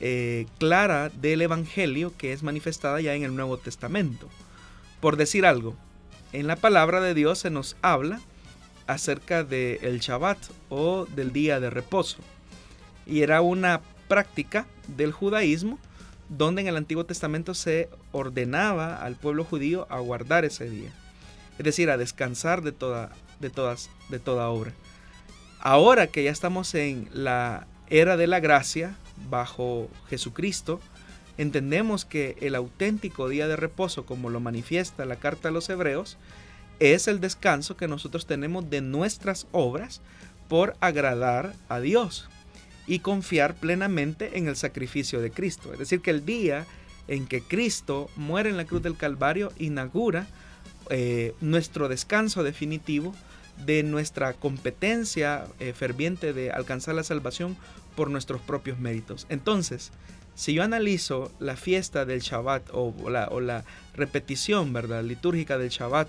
eh, 0.00 0.46
clara 0.58 1.10
del 1.10 1.42
Evangelio 1.42 2.12
que 2.16 2.32
es 2.32 2.42
manifestada 2.42 3.00
ya 3.00 3.14
en 3.14 3.22
el 3.22 3.36
Nuevo 3.36 3.56
Testamento. 3.56 4.28
Por 5.00 5.16
decir 5.16 5.46
algo, 5.46 5.76
en 6.32 6.48
la 6.48 6.56
palabra 6.56 7.00
de 7.00 7.14
Dios 7.14 7.38
se 7.38 7.50
nos 7.50 7.76
habla 7.82 8.20
acerca 8.88 9.44
del 9.44 9.78
el 9.82 10.00
Shabbat 10.00 10.38
o 10.68 11.06
del 11.06 11.32
día 11.32 11.60
de 11.60 11.70
reposo. 11.70 12.18
Y 13.06 13.20
era 13.20 13.40
una 13.40 13.80
práctica 14.08 14.66
del 14.88 15.12
judaísmo, 15.12 15.78
donde 16.28 16.62
en 16.62 16.68
el 16.68 16.76
Antiguo 16.76 17.04
Testamento 17.04 17.54
se 17.54 17.88
ordenaba 18.12 18.96
al 18.96 19.16
pueblo 19.16 19.44
judío 19.44 19.86
a 19.90 19.98
guardar 19.98 20.44
ese 20.44 20.68
día, 20.68 20.90
es 21.58 21.64
decir, 21.64 21.90
a 21.90 21.96
descansar 21.96 22.62
de 22.62 22.72
toda, 22.72 23.12
de 23.40 23.50
todas, 23.50 23.90
de 24.08 24.18
toda 24.18 24.48
obra. 24.48 24.72
Ahora 25.60 26.06
que 26.06 26.24
ya 26.24 26.30
estamos 26.30 26.74
en 26.74 27.08
la 27.12 27.66
era 27.88 28.16
de 28.16 28.26
la 28.26 28.40
gracia, 28.40 28.96
bajo 29.30 29.88
Jesucristo, 30.08 30.80
entendemos 31.38 32.04
que 32.04 32.36
el 32.40 32.54
auténtico 32.54 33.28
día 33.28 33.48
de 33.48 33.56
reposo, 33.56 34.06
como 34.06 34.30
lo 34.30 34.40
manifiesta 34.40 35.04
la 35.04 35.16
carta 35.16 35.48
a 35.48 35.52
los 35.52 35.68
hebreos, 35.68 36.16
es 36.80 37.06
el 37.06 37.20
descanso 37.20 37.76
que 37.76 37.88
nosotros 37.88 38.26
tenemos 38.26 38.68
de 38.68 38.80
nuestras 38.80 39.46
obras 39.52 40.00
por 40.48 40.76
agradar 40.80 41.54
a 41.68 41.80
Dios 41.80 42.28
y 42.86 42.98
confiar 42.98 43.54
plenamente 43.54 44.38
en 44.38 44.48
el 44.48 44.56
sacrificio 44.56 45.20
de 45.20 45.30
Cristo. 45.30 45.72
Es 45.72 45.78
decir, 45.78 46.00
que 46.00 46.10
el 46.10 46.24
día 46.24 46.66
en 47.08 47.26
que 47.26 47.42
Cristo 47.42 48.10
muere 48.16 48.50
en 48.50 48.56
la 48.56 48.64
cruz 48.64 48.82
del 48.82 48.96
Calvario 48.96 49.52
inaugura 49.58 50.26
eh, 50.90 51.34
nuestro 51.40 51.88
descanso 51.88 52.42
definitivo 52.42 53.14
de 53.64 53.82
nuestra 53.82 54.32
competencia 54.34 55.46
eh, 55.60 55.72
ferviente 55.72 56.32
de 56.32 56.50
alcanzar 56.50 56.94
la 56.94 57.04
salvación 57.04 57.56
por 57.94 58.10
nuestros 58.10 58.40
propios 58.40 58.78
méritos. 58.78 59.26
Entonces, 59.28 59.92
si 60.34 60.54
yo 60.54 60.62
analizo 60.62 61.32
la 61.38 61.56
fiesta 61.56 62.04
del 62.04 62.20
Shabbat 62.20 62.70
o 62.72 62.92
la, 63.08 63.30
la 63.40 63.64
repetición 63.94 64.72
¿verdad? 64.72 65.04
litúrgica 65.04 65.58
del 65.58 65.68
Shabbat 65.68 66.08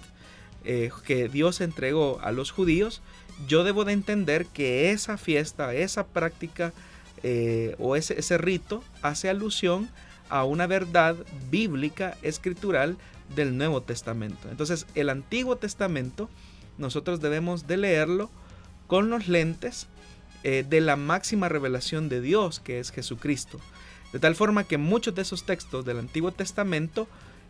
eh, 0.66 0.90
que 1.06 1.30
Dios 1.30 1.62
entregó 1.62 2.20
a 2.22 2.32
los 2.32 2.52
judíos, 2.52 3.02
yo 3.48 3.64
debo 3.64 3.86
de 3.86 3.94
entender 3.94 4.46
que 4.46 4.92
esa 4.92 5.18
fiesta, 5.18 5.74
esa 5.74 6.08
práctica 6.08 6.74
eh, 7.24 7.76
o 7.80 7.96
ese, 7.96 8.38
rito 8.38 8.84
hace 9.02 9.30
alusión 9.30 9.90
a 10.30 10.44
una 10.44 10.68
verdad 10.68 11.16
bíblica, 11.50 12.18
escritural 12.22 12.98
del 13.36 13.58
Nuevo 13.58 13.82
Testamento. 13.82 14.50
Entonces, 14.50 14.86
el 14.96 15.10
Antiguo 15.10 15.56
Testamento 15.56 16.30
nosotros 16.78 17.22
debemos 17.22 17.68
de 17.68 17.78
leerlo 17.78 18.30
con 18.88 19.10
los 19.10 19.28
lentes 19.28 19.88
eh, 20.44 20.66
de 20.68 20.82
la 20.82 20.96
máxima 20.96 21.50
revelación 21.50 22.10
de 22.10 22.22
Dios, 22.22 22.60
que 22.60 22.80
es 22.80 22.92
Jesucristo. 22.92 23.60
De 24.14 24.20
tal 24.20 24.36
forma 24.36 24.64
que 24.64 24.78
muchos 24.78 25.16
de 25.16 25.24
esos 25.24 25.46
textos 25.46 25.86
del 25.86 26.00
Antiguo 26.00 26.32
Testamento, 26.32 27.08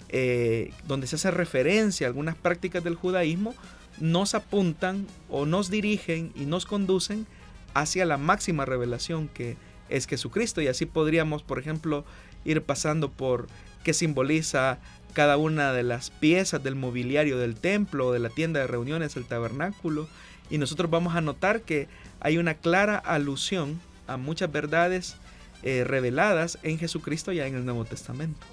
eh, 0.10 0.72
donde 0.88 1.08
se 1.08 1.16
hace 1.16 1.32
referencia 1.32 2.08
a 2.08 2.10
algunas 2.10 2.36
prácticas 2.36 2.84
del 2.84 2.96
judaísmo, 2.96 3.56
nos 4.00 4.36
apuntan 4.36 5.08
o 5.30 5.46
nos 5.46 5.70
dirigen 5.70 6.32
y 6.36 6.46
nos 6.46 6.66
conducen 6.66 7.26
hacia 7.74 8.06
la 8.06 8.18
máxima 8.18 8.66
revelación 8.66 9.28
que 9.28 9.58
es 9.90 10.08
Jesucristo. 10.08 10.62
Y 10.62 10.68
así 10.68 10.86
podríamos, 10.86 11.44
por 11.44 11.60
ejemplo, 11.60 12.06
ir 12.44 12.62
pasando 12.62 13.10
por 13.12 13.48
qué 13.84 13.94
simboliza 13.94 14.80
cada 15.14 15.38
una 15.38 15.72
de 15.72 15.84
las 15.84 16.10
piezas 16.10 16.62
del 16.64 16.76
mobiliario 16.76 17.38
del 17.38 17.56
templo, 17.56 18.12
de 18.12 18.20
la 18.20 18.30
tienda 18.30 18.60
de 18.60 18.68
reuniones, 18.68 19.16
el 19.16 19.26
tabernáculo. 19.26 20.08
Y 20.50 20.58
nosotros 20.58 20.92
vamos 20.92 21.16
a 21.16 21.22
notar 21.22 21.62
que 21.62 21.88
hay 22.20 22.38
una 22.38 22.56
clara 22.56 22.98
alusión 22.98 23.80
a 24.08 24.18
muchas 24.18 24.52
verdades 24.52 25.16
eh, 25.64 25.84
reveladas 25.84 26.60
en 26.64 26.78
Jesucristo 26.78 27.32
ya 27.32 27.48
en 27.48 27.56
el 27.56 27.66
Nuevo 27.66 27.86
Testamento. 27.86 28.46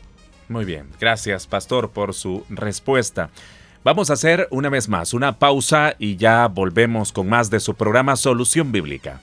Muy 0.52 0.66
bien, 0.66 0.90
gracias 1.00 1.46
pastor 1.46 1.92
por 1.92 2.12
su 2.12 2.44
respuesta. 2.50 3.30
Vamos 3.84 4.10
a 4.10 4.12
hacer 4.12 4.48
una 4.50 4.68
vez 4.68 4.86
más 4.86 5.14
una 5.14 5.38
pausa 5.38 5.94
y 5.98 6.16
ya 6.16 6.46
volvemos 6.46 7.10
con 7.10 7.26
más 7.26 7.48
de 7.48 7.58
su 7.58 7.74
programa 7.74 8.16
Solución 8.16 8.70
Bíblica. 8.70 9.22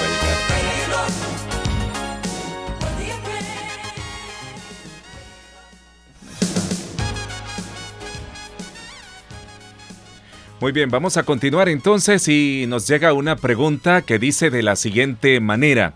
Muy 10.61 10.73
bien, 10.73 10.91
vamos 10.91 11.17
a 11.17 11.23
continuar 11.23 11.69
entonces 11.69 12.27
y 12.27 12.65
nos 12.67 12.87
llega 12.87 13.13
una 13.13 13.35
pregunta 13.35 14.03
que 14.03 14.19
dice 14.19 14.51
de 14.51 14.61
la 14.61 14.75
siguiente 14.75 15.39
manera. 15.39 15.95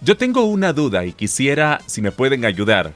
Yo 0.00 0.16
tengo 0.16 0.46
una 0.46 0.72
duda 0.72 1.06
y 1.06 1.12
quisiera 1.12 1.80
si 1.86 2.02
me 2.02 2.10
pueden 2.10 2.44
ayudar. 2.44 2.92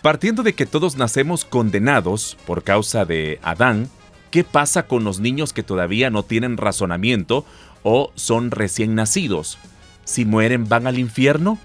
Partiendo 0.00 0.42
de 0.42 0.54
que 0.54 0.64
todos 0.64 0.96
nacemos 0.96 1.44
condenados 1.44 2.38
por 2.46 2.62
causa 2.62 3.04
de 3.04 3.40
Adán, 3.42 3.90
¿qué 4.30 4.42
pasa 4.42 4.86
con 4.86 5.04
los 5.04 5.20
niños 5.20 5.52
que 5.52 5.62
todavía 5.62 6.08
no 6.08 6.22
tienen 6.22 6.56
razonamiento 6.56 7.44
o 7.82 8.10
son 8.14 8.50
recién 8.50 8.94
nacidos? 8.94 9.58
Si 10.06 10.24
mueren, 10.24 10.66
¿van 10.66 10.86
al 10.86 10.98
infierno? 10.98 11.58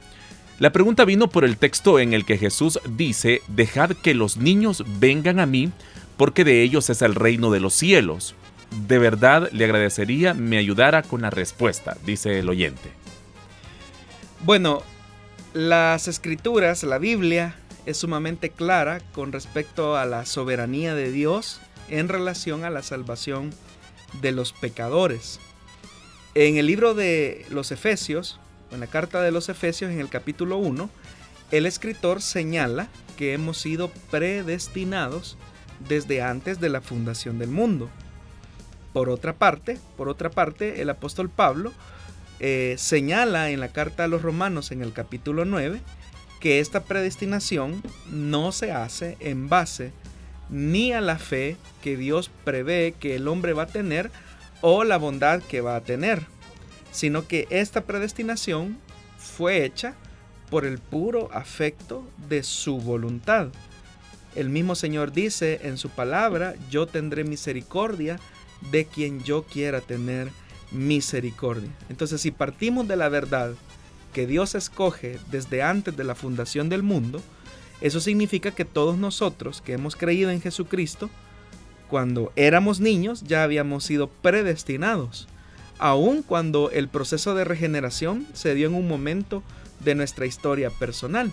La 0.60 0.74
pregunta 0.74 1.06
vino 1.06 1.30
por 1.30 1.46
el 1.46 1.56
texto 1.56 2.00
en 2.00 2.14
el 2.14 2.26
que 2.26 2.38
Jesús 2.38 2.82
dice, 2.98 3.44
dejad 3.48 3.92
que 3.92 4.14
los 4.14 4.36
niños 4.36 4.84
vengan 5.00 5.40
a 5.40 5.46
mí, 5.46 5.72
porque 6.18 6.44
de 6.44 6.64
ellos 6.64 6.90
es 6.90 7.02
el 7.02 7.16
reino 7.16 7.50
de 7.50 7.62
los 7.62 7.74
cielos 7.74 8.36
de 8.72 9.00
verdad 9.00 9.50
le 9.52 9.66
agradecería 9.66 10.34
me 10.34 10.58
ayudara 10.58 11.04
con 11.04 11.22
la 11.22 11.30
respuesta, 11.30 11.98
dice 12.06 12.40
el 12.40 12.50
oyente. 12.50 12.92
Bueno, 14.42 14.84
las 15.54 16.08
escrituras, 16.08 16.84
la 16.84 16.98
Biblia, 16.98 17.56
es 17.86 17.98
sumamente 17.98 18.52
clara 18.52 19.02
con 19.14 19.32
respecto 19.32 19.98
a 19.98 20.06
la 20.06 20.26
soberanía 20.26 20.94
de 20.94 21.12
Dios 21.12 21.60
en 21.90 22.08
relación 22.08 22.64
a 22.64 22.70
la 22.70 22.84
salvación 22.84 23.52
de 24.22 24.32
los 24.32 24.54
pecadores. 24.54 25.40
En 26.36 26.58
el 26.58 26.68
libro 26.68 26.94
de 26.94 27.46
los 27.50 27.72
Efesios, 27.72 28.40
en 28.72 28.80
la 28.80 28.88
carta 28.88 29.22
de 29.22 29.32
los 29.32 29.50
Efesios, 29.50 29.92
en 29.92 30.00
el 30.00 30.10
capítulo 30.10 30.58
1, 30.58 30.90
el 31.52 31.66
escritor 31.66 32.22
señala 32.22 32.88
que 33.18 33.34
hemos 33.34 33.58
sido 33.58 33.90
predestinados 34.12 35.38
desde 35.88 36.22
antes 36.22 36.60
de 36.60 36.70
la 36.70 36.82
fundación 36.82 37.40
del 37.40 37.50
mundo. 37.50 37.90
Por 38.94 39.10
otra 39.10 39.34
parte, 39.34 39.78
por 39.98 40.10
otra 40.10 40.30
parte, 40.30 40.82
el 40.82 40.90
apóstol 40.90 41.30
Pablo 41.30 41.72
eh, 42.40 42.76
señala 42.78 43.52
en 43.52 43.60
la 43.60 43.70
carta 43.70 44.06
a 44.06 44.08
los 44.08 44.22
romanos 44.22 44.72
en 44.72 44.82
el 44.82 44.94
capítulo 44.94 45.46
9 45.46 45.82
que 46.40 46.60
esta 46.60 46.86
predestinación 46.86 47.84
no 48.10 48.52
se 48.52 48.72
hace 48.72 49.18
en 49.20 49.50
base 49.50 49.92
ni 50.50 50.94
a 50.94 51.02
la 51.02 51.20
fe 51.20 51.58
que 51.84 51.98
Dios 51.98 52.32
prevé 52.44 52.96
que 52.98 53.16
el 53.16 53.28
hombre 53.28 53.54
va 53.54 53.64
a 53.64 53.68
tener 53.68 54.10
o 54.62 54.84
la 54.84 54.98
bondad 54.98 55.42
que 55.42 55.62
va 55.62 55.76
a 55.76 55.82
tener, 55.82 56.26
sino 56.92 57.28
que 57.28 57.48
esta 57.50 57.82
predestinación 57.82 58.78
fue 59.18 59.66
hecha 59.66 59.96
por 60.50 60.66
el 60.66 60.80
puro 60.80 61.30
afecto 61.34 62.04
de 62.30 62.44
su 62.44 62.80
voluntad. 62.80 63.50
El 64.36 64.50
mismo 64.50 64.76
Señor 64.76 65.12
dice 65.12 65.60
en 65.64 65.78
su 65.78 65.90
palabra, 65.90 66.56
yo 66.70 66.88
tendré 66.88 67.24
misericordia 67.24 68.20
de 68.72 68.86
quien 68.86 69.24
yo 69.24 69.44
quiera 69.44 69.82
tener 69.82 70.32
misericordia. 70.72 71.70
Entonces, 71.90 72.22
si 72.22 72.32
partimos 72.32 72.88
de 72.88 72.96
la 72.96 73.10
verdad 73.10 73.54
que 74.14 74.28
Dios 74.28 74.56
escoge 74.56 75.20
desde 75.32 75.62
antes 75.64 75.96
de 75.96 76.04
la 76.04 76.16
fundación 76.16 76.70
del 76.70 76.84
mundo, 76.84 77.22
eso 77.82 78.00
significa 78.00 78.52
que 78.52 78.66
todos 78.66 78.98
nosotros 78.98 79.62
que 79.62 79.74
hemos 79.74 79.96
creído 79.96 80.32
en 80.32 80.42
Jesucristo, 80.42 81.10
cuando 81.88 82.32
éramos 82.36 82.80
niños 82.80 83.24
ya 83.24 83.44
habíamos 83.44 83.84
sido 83.84 84.10
predestinados, 84.10 85.28
aun 85.78 86.22
cuando 86.22 86.70
el 86.72 86.90
proceso 86.90 87.36
de 87.36 87.46
regeneración 87.46 88.28
se 88.34 88.54
dio 88.54 88.68
en 88.68 88.76
un 88.76 88.88
momento 88.88 89.44
de 89.84 89.96
nuestra 89.96 90.26
historia 90.26 90.70
personal. 90.70 91.32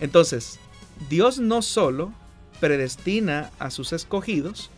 Entonces, 0.00 0.60
Dios 1.08 1.38
no 1.38 1.62
solo 1.62 2.12
predestina 2.60 3.50
a 3.58 3.70
sus 3.70 3.92
escogidos, 3.92 4.70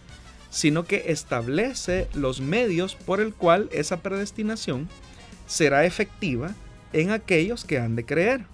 sino 0.51 0.85
que 0.85 1.05
establece 1.07 2.09
los 2.13 2.41
medios 2.41 2.97
por 2.97 3.21
el 3.21 3.33
cual 3.33 3.69
esa 3.73 4.03
predestinación 4.03 4.89
será 5.47 5.85
efectiva 5.85 6.55
en 6.93 7.11
aquellos 7.11 7.65
que 7.65 7.79
han 7.79 7.97
de 7.97 8.05
creer. 8.05 8.45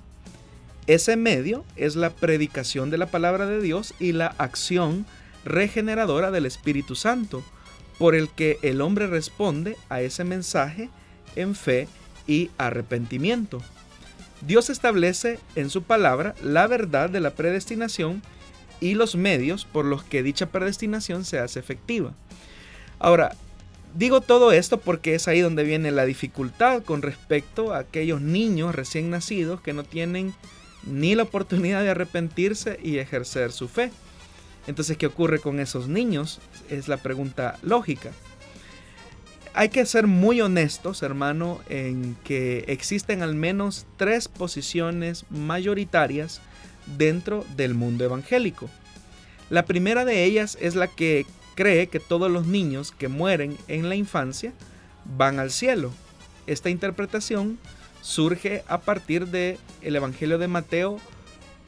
Ese 0.86 1.16
medio 1.16 1.64
es 1.74 1.96
la 1.96 2.10
predicación 2.10 2.90
de 2.90 2.98
la 2.98 3.06
palabra 3.06 3.46
de 3.46 3.60
Dios 3.60 3.94
y 3.98 4.12
la 4.12 4.28
acción 4.38 5.04
regeneradora 5.44 6.30
del 6.30 6.46
Espíritu 6.46 6.94
Santo, 6.94 7.42
por 7.98 8.14
el 8.14 8.28
que 8.28 8.58
el 8.62 8.80
hombre 8.80 9.06
responde 9.06 9.76
a 9.88 10.00
ese 10.00 10.22
mensaje 10.22 10.90
en 11.34 11.54
fe 11.54 11.88
y 12.26 12.50
arrepentimiento. 12.58 13.62
Dios 14.42 14.70
establece 14.70 15.38
en 15.54 15.70
su 15.70 15.82
palabra 15.82 16.34
la 16.42 16.66
verdad 16.66 17.08
de 17.08 17.20
la 17.20 17.30
predestinación 17.30 18.22
y 18.80 18.94
los 18.94 19.16
medios 19.16 19.64
por 19.64 19.84
los 19.84 20.02
que 20.04 20.22
dicha 20.22 20.46
predestinación 20.46 21.24
se 21.24 21.38
hace 21.38 21.58
efectiva. 21.58 22.12
Ahora, 22.98 23.34
digo 23.94 24.20
todo 24.20 24.52
esto 24.52 24.78
porque 24.78 25.14
es 25.14 25.28
ahí 25.28 25.40
donde 25.40 25.64
viene 25.64 25.90
la 25.90 26.04
dificultad 26.04 26.82
con 26.82 27.02
respecto 27.02 27.72
a 27.72 27.78
aquellos 27.78 28.20
niños 28.20 28.74
recién 28.74 29.10
nacidos 29.10 29.60
que 29.60 29.72
no 29.72 29.84
tienen 29.84 30.34
ni 30.84 31.14
la 31.14 31.24
oportunidad 31.24 31.82
de 31.82 31.90
arrepentirse 31.90 32.78
y 32.82 32.98
ejercer 32.98 33.52
su 33.52 33.68
fe. 33.68 33.90
Entonces, 34.66 34.96
¿qué 34.96 35.06
ocurre 35.06 35.38
con 35.38 35.60
esos 35.60 35.88
niños? 35.88 36.40
Es 36.70 36.88
la 36.88 36.96
pregunta 36.96 37.58
lógica. 37.62 38.10
Hay 39.54 39.70
que 39.70 39.86
ser 39.86 40.06
muy 40.06 40.40
honestos, 40.40 41.02
hermano, 41.02 41.60
en 41.68 42.16
que 42.24 42.64
existen 42.68 43.22
al 43.22 43.34
menos 43.34 43.86
tres 43.96 44.28
posiciones 44.28 45.24
mayoritarias 45.30 46.42
dentro 46.98 47.44
del 47.56 47.74
mundo 47.74 48.04
evangélico. 48.04 48.68
La 49.50 49.64
primera 49.64 50.04
de 50.04 50.24
ellas 50.24 50.58
es 50.60 50.74
la 50.74 50.88
que 50.88 51.26
cree 51.54 51.86
que 51.86 52.00
todos 52.00 52.30
los 52.30 52.46
niños 52.46 52.92
que 52.92 53.08
mueren 53.08 53.56
en 53.68 53.88
la 53.88 53.94
infancia 53.94 54.52
van 55.16 55.38
al 55.38 55.50
cielo. 55.50 55.92
Esta 56.46 56.70
interpretación 56.70 57.58
surge 58.02 58.62
a 58.68 58.80
partir 58.80 59.26
de 59.28 59.58
el 59.82 59.96
Evangelio 59.96 60.38
de 60.38 60.48
Mateo 60.48 60.98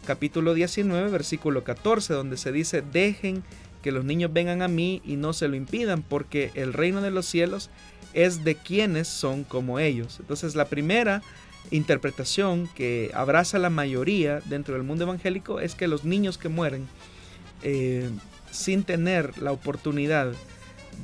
capítulo 0.06 0.54
19 0.54 1.10
versículo 1.10 1.64
14 1.64 2.14
donde 2.14 2.36
se 2.36 2.52
dice 2.52 2.80
dejen 2.80 3.42
que 3.82 3.92
los 3.92 4.04
niños 4.04 4.32
vengan 4.32 4.62
a 4.62 4.68
mí 4.68 5.02
y 5.04 5.16
no 5.16 5.32
se 5.32 5.48
lo 5.48 5.56
impidan 5.56 6.02
porque 6.02 6.50
el 6.54 6.72
reino 6.72 7.00
de 7.00 7.10
los 7.10 7.26
cielos 7.26 7.70
es 8.14 8.44
de 8.44 8.54
quienes 8.54 9.06
son 9.06 9.44
como 9.44 9.78
ellos. 9.78 10.18
Entonces 10.20 10.54
la 10.54 10.66
primera 10.66 11.22
interpretación 11.70 12.68
que 12.74 13.10
abraza 13.14 13.58
la 13.58 13.70
mayoría 13.70 14.40
dentro 14.46 14.74
del 14.74 14.82
mundo 14.82 15.04
evangélico 15.04 15.60
es 15.60 15.74
que 15.74 15.88
los 15.88 16.04
niños 16.04 16.38
que 16.38 16.48
mueren 16.48 16.86
eh, 17.62 18.08
sin 18.50 18.84
tener 18.84 19.38
la 19.38 19.52
oportunidad 19.52 20.32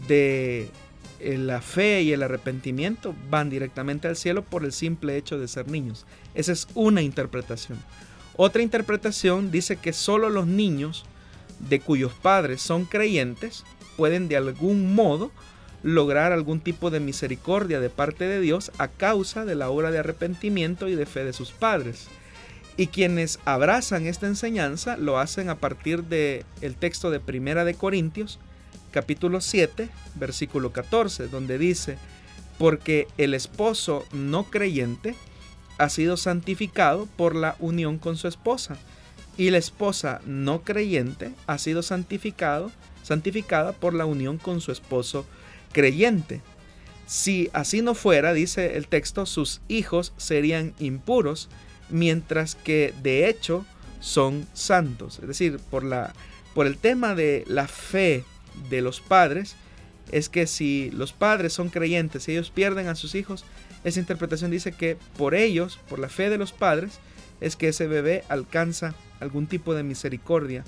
de 0.09 0.69
eh, 1.21 1.39
la 1.39 1.61
fe 1.61 2.03
y 2.03 2.13
el 2.13 2.23
arrepentimiento 2.23 3.15
van 3.31 3.51
directamente 3.51 4.09
al 4.09 4.17
cielo 4.17 4.43
por 4.43 4.65
el 4.65 4.73
simple 4.73 5.17
hecho 5.17 5.39
de 5.39 5.49
ser 5.49 5.69
niños. 5.69 6.07
Esa 6.35 6.53
es 6.53 6.69
una 6.75 7.03
interpretación. 7.03 7.79
Otra 8.37 8.63
interpretación 8.63 9.51
dice 9.51 9.77
que 9.77 9.93
solo 9.93 10.29
los 10.29 10.47
niños 10.47 11.05
de 11.69 11.81
cuyos 11.81 12.13
padres 12.13 12.61
son 12.61 12.85
creyentes 12.85 13.65
pueden 13.97 14.29
de 14.29 14.37
algún 14.37 14.95
modo 14.95 15.31
lograr 15.85 16.33
algún 16.33 16.61
tipo 16.61 16.91
de 16.91 16.99
misericordia 16.99 17.79
de 17.79 17.91
parte 17.91 18.25
de 18.25 18.41
Dios 18.41 18.73
a 18.79 18.89
causa 18.89 19.45
de 19.45 19.55
la 19.55 19.69
obra 19.69 19.91
de 19.91 19.99
arrepentimiento 19.99 20.89
y 20.89 20.95
de 20.97 21.05
fe 21.05 21.25
de 21.25 21.35
sus 21.35 21.53
padres. 21.53 22.09
Y 22.79 22.89
quienes 22.89 23.39
abrazan 23.45 24.07
esta 24.07 24.27
enseñanza 24.27 24.97
lo 24.97 25.19
hacen 25.19 25.51
a 25.51 25.57
partir 25.57 26.05
del 26.05 26.45
el 26.63 26.75
texto 26.75 27.11
de 27.11 27.21
Primera 27.21 27.67
de 27.67 27.75
Corintios, 27.75 28.41
capítulo 28.93 29.43
7, 29.43 29.91
versículo 30.15 30.73
14, 30.73 31.29
donde 31.29 31.59
dice, 31.59 31.99
porque 32.59 33.07
el 33.19 33.35
esposo 33.35 34.07
no 34.11 34.45
creyente 34.45 35.15
ha 35.77 35.91
sido 35.91 36.17
santificado 36.17 37.07
por 37.17 37.37
la 37.37 37.57
unión 37.59 37.99
con 37.99 38.17
su 38.17 38.27
esposa, 38.27 38.79
y 39.37 39.51
la 39.51 39.59
esposa 39.59 40.23
no 40.25 40.63
creyente 40.63 41.33
ha 41.47 41.59
sido 41.59 41.83
santificado, 41.83 42.73
santificada 43.03 43.73
por 43.73 43.93
la 43.93 44.07
unión 44.07 44.39
con 44.39 44.63
su 44.63 44.73
esposo 44.73 45.27
creyente. 45.75 46.41
Si 47.07 47.51
así 47.53 47.83
no 47.83 47.95
fuera, 47.95 48.33
dice 48.33 48.79
el 48.79 48.89
texto, 48.89 49.27
sus 49.27 49.61
hijos 49.69 50.15
serían 50.17 50.73
impuros, 50.79 51.51
mientras 51.91 52.55
que 52.55 52.95
de 53.03 53.29
hecho 53.29 53.67
son 54.01 54.47
santos. 54.55 55.19
Es 55.21 55.29
decir, 55.29 55.59
por, 55.71 55.85
la, 55.85 56.15
por 56.55 56.67
el 56.67 56.79
tema 56.79 57.15
de 57.15 57.45
la 57.47 57.69
fe 57.69 58.25
de 58.71 58.81
los 58.81 59.03
padres, 59.03 59.57
es 60.13 60.31
que 60.31 60.47
si 60.47 60.91
los 60.93 61.13
padres 61.13 61.53
son 61.53 61.69
creyentes 61.69 62.29
y 62.29 62.33
ellos 62.33 62.51
pierden 62.51 62.89
a 62.89 62.95
sus 62.95 63.15
hijos, 63.15 63.45
esa 63.85 64.01
interpretación 64.01 64.51
dice 64.51 64.73
que 64.73 64.97
por 65.19 65.35
ellos, 65.35 65.79
por 65.89 65.99
la 65.99 66.09
fe 66.09 66.31
de 66.31 66.39
los 66.39 66.53
padres, 66.53 67.01
es 67.41 67.57
que 67.57 67.69
ese 67.69 67.87
bebé 67.87 68.25
alcanza 68.29 68.95
algún 69.21 69.47
tipo 69.47 69.75
de 69.75 69.83
misericordia 69.83 70.65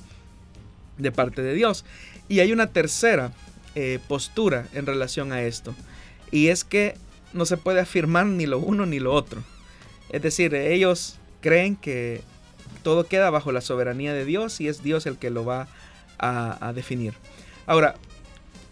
de 0.99 1.13
parte 1.13 1.43
de 1.43 1.55
Dios. 1.55 1.85
Y 2.29 2.41
hay 2.41 2.53
una 2.53 2.67
tercera 2.69 3.33
eh, 3.77 4.01
postura 4.09 4.67
en 4.73 4.87
relación 4.87 5.31
a 5.31 5.43
esto, 5.43 5.77
y 6.33 6.49
es 6.49 6.65
que 6.65 6.97
no 7.33 7.47
se 7.47 7.57
puede 7.57 7.79
afirmar 7.79 8.27
ni 8.27 8.47
lo 8.47 8.59
uno 8.59 8.87
ni 8.87 8.99
lo 8.99 9.13
otro. 9.13 9.45
Es 10.09 10.23
decir, 10.23 10.55
ellos 10.55 11.19
creen 11.41 11.77
que 11.77 12.23
todo 12.83 13.07
queda 13.07 13.31
bajo 13.31 13.53
la 13.53 13.61
soberanía 13.61 14.13
de 14.13 14.25
Dios 14.25 14.61
y 14.61 14.67
es 14.67 14.83
Dios 14.83 15.07
el 15.07 15.19
que 15.19 15.31
lo 15.31 15.45
va 15.45 15.69
a 16.19 16.73
definir. 16.75 17.15
Ahora, 17.67 17.97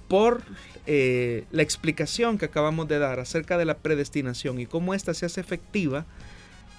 por 0.09 0.43
eh, 0.87 1.45
la 1.51 1.63
explicación 1.63 2.37
que 2.37 2.45
acabamos 2.45 2.89
de 2.89 2.99
dar 2.99 3.19
acerca 3.19 3.57
de 3.57 3.65
la 3.65 3.79
predestinación 3.79 4.61
y 4.61 4.67
cómo 4.67 4.93
ésta 4.93 5.15
se 5.15 5.25
hace 5.27 5.41
efectiva, 5.41 6.05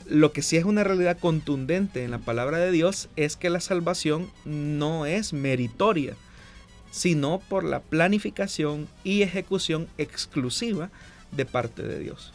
lo 0.07 0.31
que 0.31 0.43
sí 0.43 0.57
es 0.57 0.65
una 0.65 0.83
realidad 0.83 1.17
contundente 1.17 2.03
en 2.03 2.11
la 2.11 2.19
palabra 2.19 2.59
de 2.59 2.71
Dios 2.71 3.09
es 3.15 3.35
que 3.35 3.49
la 3.49 3.59
salvación 3.59 4.29
no 4.45 5.07
es 5.07 5.33
meritoria, 5.33 6.15
sino 6.95 7.41
por 7.49 7.65
la 7.65 7.81
planificación 7.81 8.87
y 9.03 9.21
ejecución 9.21 9.89
exclusiva 9.97 10.89
de 11.33 11.45
parte 11.45 11.83
de 11.83 11.99
Dios. 11.99 12.31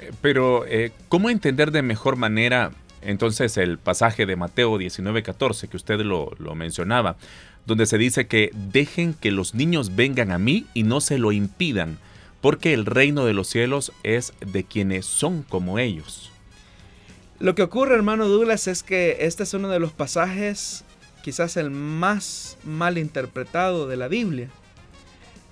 Eh, 0.00 0.10
pero, 0.20 0.66
eh, 0.66 0.90
¿cómo 1.08 1.30
entender 1.30 1.70
de 1.70 1.82
mejor 1.82 2.16
manera 2.16 2.72
entonces 3.00 3.56
el 3.56 3.78
pasaje 3.78 4.26
de 4.26 4.34
Mateo 4.34 4.76
19:14 4.76 5.68
que 5.68 5.76
usted 5.76 6.00
lo, 6.00 6.32
lo 6.38 6.56
mencionaba? 6.56 7.16
donde 7.64 7.86
se 7.86 7.96
dice 7.96 8.26
que 8.26 8.50
dejen 8.52 9.14
que 9.14 9.30
los 9.30 9.54
niños 9.54 9.94
vengan 9.94 10.32
a 10.32 10.38
mí 10.38 10.66
y 10.74 10.82
no 10.82 11.00
se 11.00 11.18
lo 11.18 11.30
impidan, 11.30 11.98
porque 12.40 12.74
el 12.74 12.86
reino 12.86 13.24
de 13.24 13.34
los 13.34 13.46
cielos 13.46 13.92
es 14.02 14.32
de 14.40 14.64
quienes 14.64 15.06
son 15.06 15.44
como 15.44 15.78
ellos. 15.78 16.32
Lo 17.38 17.54
que 17.54 17.62
ocurre, 17.62 17.94
hermano 17.94 18.26
Douglas, 18.26 18.66
es 18.66 18.82
que 18.82 19.18
este 19.20 19.44
es 19.44 19.54
uno 19.54 19.68
de 19.68 19.78
los 19.78 19.92
pasajes 19.92 20.84
quizás 21.22 21.56
el 21.56 21.70
más 21.70 22.58
mal 22.64 22.98
interpretado 22.98 23.86
de 23.86 23.96
la 23.96 24.08
Biblia. 24.08 24.48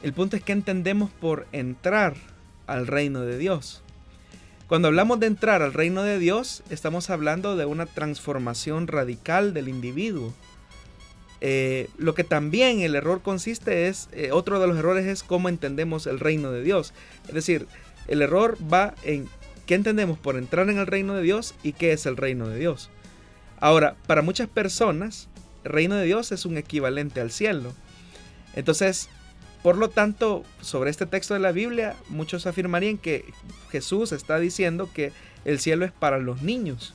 El 0.03 0.13
punto 0.13 0.37
es 0.37 0.43
que 0.43 0.53
entendemos 0.53 1.11
por 1.11 1.47
entrar 1.53 2.15
al 2.67 2.87
reino 2.87 3.21
de 3.23 3.39
Dios. 3.39 3.83
Cuando 4.67 4.89
hablamos 4.89 5.19
de 5.19 5.27
entrar 5.27 5.63
al 5.63 5.73
reino 5.73 6.03
de 6.03 6.19
Dios, 6.19 6.63
estamos 6.71 7.11
hablando 7.11 7.57
de 7.57 7.65
una 7.65 7.87
transformación 7.87 8.87
radical 8.87 9.53
del 9.53 9.69
individuo. 9.69 10.33
Eh, 11.41 11.89
lo 11.99 12.15
que 12.15 12.23
también 12.23 12.81
el 12.81 12.95
error 12.95 13.23
consiste 13.23 13.89
es, 13.89 14.09
eh, 14.13 14.31
otro 14.31 14.61
de 14.61 14.69
los 14.69 14.79
errores 14.79 15.07
es 15.07 15.23
cómo 15.23 15.49
entendemos 15.49 16.07
el 16.07 16.21
reino 16.21 16.53
de 16.53 16.63
Dios. 16.63 16.93
Es 17.27 17.35
decir, 17.35 17.67
el 18.07 18.23
error 18.23 18.59
va 18.73 18.95
en 19.03 19.29
qué 19.67 19.75
entendemos 19.75 20.19
por 20.19 20.37
entrar 20.37 20.69
en 20.69 20.79
el 20.79 20.87
reino 20.87 21.15
de 21.15 21.23
Dios 21.23 21.55
y 21.63 21.73
qué 21.73 21.93
es 21.93 22.07
el 22.07 22.17
reino 22.17 22.47
de 22.49 22.59
Dios. 22.59 22.91
Ahora, 23.59 23.97
para 24.07 24.23
muchas 24.23 24.49
personas, 24.49 25.29
reino 25.65 25.97
de 25.97 26.05
Dios 26.05 26.33
es 26.33 26.47
un 26.47 26.57
equivalente 26.57 27.21
al 27.21 27.31
cielo. 27.31 27.73
Entonces, 28.55 29.09
por 29.63 29.77
lo 29.77 29.91
tanto, 29.91 30.45
sobre 30.61 30.91
este 30.91 31.07
texto 31.07 31.35
de 31.35 31.41
la 31.41 31.53
Biblia, 31.53 31.97
muchos 32.09 32.47
afirmarían 32.47 32.99
que 32.99 33.25
Jesús 33.71 34.13
está 34.13 34.39
diciendo 34.39 34.89
que 34.93 35.13
el 35.45 35.61
cielo 35.61 35.85
es 35.85 35.93
para 35.93 36.19
los 36.19 36.43
niños 36.43 36.95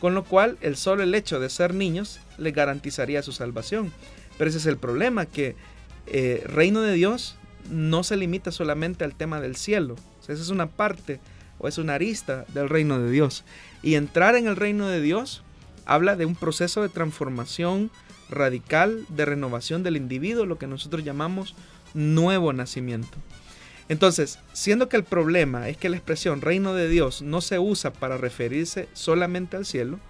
con 0.00 0.14
lo 0.14 0.24
cual 0.24 0.58
el 0.60 0.76
solo 0.76 1.02
el 1.02 1.14
hecho 1.14 1.40
de 1.40 1.48
ser 1.48 1.74
niños 1.74 2.20
les 2.38 2.54
garantizaría 2.54 3.22
su 3.22 3.32
salvación. 3.32 3.92
Pero 4.38 4.50
ese 4.50 4.58
es 4.58 4.66
el 4.66 4.76
problema, 4.76 5.26
que 5.26 5.56
eh, 6.06 6.44
reino 6.46 6.82
de 6.82 6.92
Dios 6.92 7.36
no 7.70 8.04
se 8.04 8.16
limita 8.16 8.52
solamente 8.52 9.04
al 9.04 9.14
tema 9.14 9.40
del 9.40 9.56
cielo. 9.56 9.96
esa 10.22 10.34
es 10.34 10.50
una 10.50 10.66
parte 10.66 11.20
o 11.58 11.68
es 11.68 11.78
una 11.78 11.94
arista 11.94 12.44
del 12.52 12.68
reino 12.68 12.98
de 12.98 13.10
Dios. 13.10 13.44
Y 13.82 13.94
entrar 13.94 14.36
en 14.36 14.46
el 14.46 14.56
reino 14.56 14.86
de 14.88 15.00
Dios 15.00 15.42
habla 15.86 16.16
de 16.16 16.26
un 16.26 16.34
proceso 16.34 16.82
de 16.82 16.88
transformación 16.88 17.90
radical, 18.30 19.04
de 19.08 19.24
renovación 19.24 19.82
del 19.82 19.96
individuo, 19.96 20.46
lo 20.46 20.58
que 20.58 20.66
nosotros 20.66 21.04
llamamos 21.04 21.54
nuevo 21.94 22.52
nacimiento. 22.52 23.18
Entonces, 23.88 24.38
siendo 24.52 24.88
que 24.88 24.96
el 24.96 25.04
problema 25.04 25.68
es 25.68 25.76
que 25.76 25.88
la 25.88 25.96
expresión 25.96 26.40
reino 26.40 26.74
de 26.74 26.88
Dios 26.88 27.22
no 27.22 27.40
se 27.40 27.58
usa 27.58 27.92
para 27.92 28.16
referirse 28.16 28.88
solamente 28.94 29.56
al 29.56 29.64
cielo, 29.64 30.00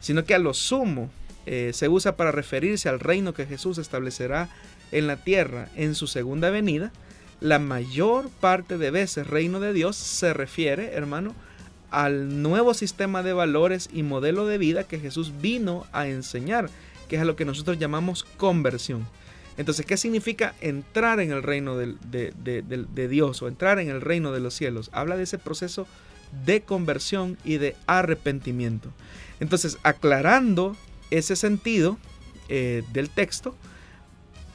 sino 0.00 0.24
que 0.24 0.34
a 0.34 0.38
lo 0.38 0.52
sumo 0.52 1.10
eh, 1.46 1.70
se 1.72 1.88
usa 1.88 2.16
para 2.16 2.32
referirse 2.32 2.88
al 2.88 3.00
reino 3.00 3.34
que 3.34 3.46
Jesús 3.46 3.78
establecerá 3.78 4.48
en 4.90 5.06
la 5.06 5.16
tierra 5.16 5.68
en 5.76 5.94
su 5.94 6.06
segunda 6.06 6.50
venida, 6.50 6.92
la 7.40 7.58
mayor 7.58 8.30
parte 8.30 8.78
de 8.78 8.90
veces 8.90 9.26
reino 9.26 9.60
de 9.60 9.72
Dios 9.72 9.96
se 9.96 10.32
refiere, 10.32 10.94
hermano, 10.94 11.34
al 11.90 12.42
nuevo 12.42 12.74
sistema 12.74 13.22
de 13.22 13.32
valores 13.32 13.88
y 13.92 14.02
modelo 14.02 14.46
de 14.46 14.58
vida 14.58 14.84
que 14.84 14.98
Jesús 14.98 15.32
vino 15.40 15.86
a 15.92 16.08
enseñar, 16.08 16.70
que 17.08 17.16
es 17.16 17.22
a 17.22 17.24
lo 17.24 17.36
que 17.36 17.44
nosotros 17.44 17.78
llamamos 17.78 18.24
conversión. 18.36 19.06
Entonces, 19.56 19.86
¿qué 19.86 19.96
significa 19.96 20.54
entrar 20.60 21.20
en 21.20 21.30
el 21.30 21.42
reino 21.42 21.76
de, 21.76 23.08
Dios 23.08 23.42
o 23.42 23.48
entrar 23.48 23.78
en 23.78 23.88
el 23.88 24.00
reino 24.00 24.32
de 24.32 24.40
los 24.40 24.54
cielos? 24.54 24.90
Habla 24.92 25.16
de 25.16 25.22
ese 25.22 25.38
proceso 25.38 25.86
de 26.44 26.62
conversión 26.62 27.38
y 27.44 27.58
de 27.58 27.76
arrepentimiento. 27.86 28.90
Entonces, 29.38 29.78
aclarando 29.84 30.76
ese 31.10 31.36
sentido 31.36 31.98
eh, 32.48 32.82
del 32.92 33.10
texto, 33.10 33.54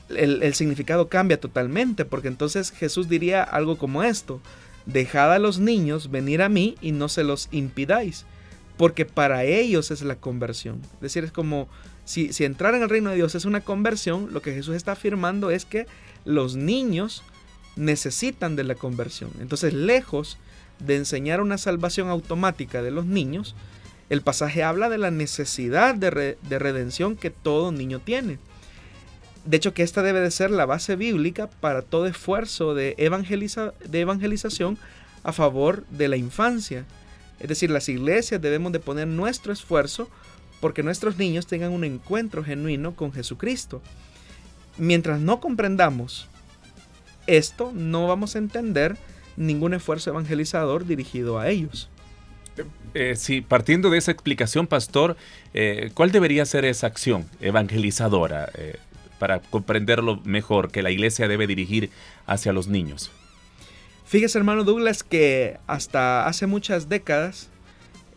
el, 0.10 0.43
el, 0.43 0.54
significado 0.54 1.08
cambia 1.08 1.39
totalmente, 1.39 2.04
porque 2.04 2.28
entonces 2.28 2.72
Jesús 2.72 3.08
diría 3.08 3.43
algo 3.43 3.78
como 3.78 4.04
esto, 4.04 4.41
dejad 4.86 5.32
a 5.32 5.39
los 5.39 5.60
niños 5.60 6.12
venir 6.12 6.41
a 6.41 6.50
mí 6.50 6.76
y 6.82 6.91
no 6.91 7.08
se 7.08 7.24
los 7.24 7.47
impidáis, 7.52 8.26
porque 8.76 9.06
para 9.06 9.45
ellos 9.45 9.91
es 9.91 10.02
la 10.02 10.16
conversión. 10.16 10.82
Es 10.95 11.02
decir, 11.02 11.24
es 11.24 11.32
como 11.32 11.70
si, 12.10 12.43
entrar 12.43 12.74
en 12.74 12.82
el 12.82 12.89
reino 12.89 13.12
de 13.12 13.18
Dios 13.18 13.36
es 13.36 13.45
una 13.45 13.62
conversión, 13.62 14.30
lo 14.34 14.41
que 14.41 14.51
Jesús 14.51 14.76
está 14.76 14.93
afirmando 14.93 15.51
es 15.51 15.64
que 15.64 15.86
los 16.26 16.55
niños 16.55 17.22
necesitan 17.76 18.55
de 18.55 18.64
la 18.64 18.74
conversión. 18.74 19.30
Entonces, 19.39 19.76
lejos 19.76 20.39
de 20.80 20.95
enseñar 20.95 21.39
una 21.39 21.60
salvación 21.60 22.10
automática 22.10 22.82
de 22.82 22.89
los 22.89 23.05
niños, 23.05 23.55
el 24.10 24.24
pasaje 24.24 24.64
habla 24.64 24.89
de 24.89 24.97
la 24.97 25.12
necesidad 25.12 25.93
de, 25.93 26.10
redención 26.49 27.16
que 27.16 27.30
todo 27.30 27.72
niño 27.72 27.99
tiene. 27.99 28.39
De 29.45 29.57
hecho, 29.57 29.76
que 29.76 29.84
esta 29.84 30.01
debe 30.01 30.20
de 30.20 30.32
ser 30.32 30.49
la 30.49 30.66
base 30.66 30.95
bíblica 30.95 31.47
para 31.47 31.84
todo 31.84 32.07
esfuerzo 32.07 32.74
de, 32.74 32.95
de 32.97 33.99
evangelización 34.01 34.80
a 35.24 35.32
favor 35.32 35.86
de 35.91 36.07
la 36.07 36.18
infancia. 36.18 36.86
Es 37.39 37.49
decir, 37.49 37.70
las 37.70 37.88
iglesias 37.88 38.41
debemos 38.41 38.72
de 38.72 38.80
poner 38.80 39.07
nuestro 39.07 39.53
esfuerzo 39.53 40.10
porque 40.60 40.84
nuestros 40.84 41.18
niños 41.18 41.47
tengan 41.47 41.72
un 41.72 41.84
encuentro 41.84 42.43
genuino 42.43 42.95
con 42.95 43.12
Jesucristo. 43.12 43.82
Mientras 44.78 45.20
no 45.20 45.39
comprendamos 45.39 46.28
esto, 47.28 47.72
no 47.74 48.07
vamos 48.07 48.36
a 48.36 48.39
entender 48.39 48.97
ningún 49.38 49.74
esfuerzo 49.74 50.10
evangelizador 50.10 50.86
dirigido 50.86 51.39
a 51.39 51.49
ellos. 51.49 51.89
Eh, 52.93 53.16
sí, 53.16 53.41
partiendo 53.41 53.89
de 53.89 53.97
esa 53.97 54.12
explicación, 54.12 54.68
pastor, 54.68 55.16
eh, 55.53 55.91
¿cuál 55.93 56.12
debería 56.12 56.45
ser 56.45 56.66
esa 56.66 56.88
acción 56.88 57.26
evangelizadora 57.39 58.49
eh, 58.55 58.78
para 59.20 59.39
comprenderlo 59.39 60.20
mejor 60.24 60.72
que 60.72 60.82
la 60.82 60.91
iglesia 60.91 61.28
debe 61.28 61.47
dirigir 61.47 61.91
hacia 62.26 62.51
los 62.51 62.68
niños? 62.68 63.12
Fíjese, 64.05 64.39
hermano 64.39 64.64
Douglas, 64.64 65.03
que 65.03 65.57
hasta 65.68 66.26
hace 66.26 66.47
muchas 66.47 66.89
décadas 66.89 67.49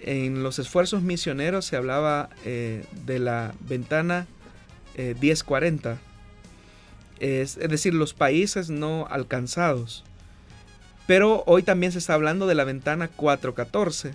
En 0.05 0.43
los 0.43 0.59
esfuerzos 0.59 1.03
misioneros 1.03 1.65
se 1.65 1.77
hablaba 1.77 2.29
eh, 2.45 2.85
de 3.07 3.19
la 3.19 3.55
ventana 3.61 4.27
1040, 4.97 5.93
eh, 7.21 7.41
es, 7.41 7.57
es 7.57 7.69
decir, 7.71 7.95
los 7.95 8.13
países 8.15 8.69
no 8.69 9.07
alcanzados. 9.09 10.05
Pero 11.07 11.45
hoy 11.47 11.63
también 11.63 11.93
se 11.93 11.99
está 11.99 12.15
hablando 12.15 12.47
de 12.47 12.55
la 12.55 12.65
ventana 12.65 13.09
414. 13.09 14.15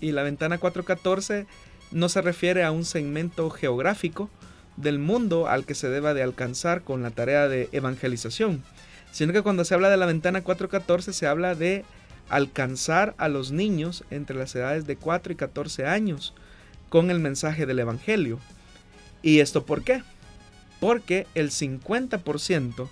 Y 0.00 0.12
la 0.12 0.22
ventana 0.22 0.58
414 0.58 1.46
no 1.90 2.08
se 2.08 2.22
refiere 2.22 2.64
a 2.64 2.70
un 2.70 2.84
segmento 2.84 3.50
geográfico 3.50 4.30
del 4.76 4.98
mundo 4.98 5.48
al 5.48 5.64
que 5.64 5.74
se 5.74 5.88
deba 5.88 6.14
de 6.14 6.22
alcanzar 6.22 6.82
con 6.82 7.02
la 7.02 7.10
tarea 7.10 7.48
de 7.48 7.68
evangelización, 7.72 8.62
sino 9.10 9.32
que 9.32 9.42
cuando 9.42 9.64
se 9.64 9.74
habla 9.74 9.90
de 9.90 9.96
la 9.96 10.06
ventana 10.06 10.42
414 10.42 11.12
se 11.12 11.26
habla 11.26 11.54
de 11.54 11.84
alcanzar 12.28 13.14
a 13.18 13.28
los 13.28 13.52
niños 13.52 14.04
entre 14.10 14.36
las 14.36 14.54
edades 14.54 14.86
de 14.86 14.96
4 14.96 15.32
y 15.32 15.36
14 15.36 15.86
años 15.86 16.34
con 16.88 17.10
el 17.10 17.18
mensaje 17.18 17.66
del 17.66 17.78
Evangelio. 17.78 18.38
¿Y 19.22 19.40
esto 19.40 19.64
por 19.64 19.82
qué? 19.82 20.02
Porque 20.80 21.26
el 21.34 21.50
50% 21.50 22.88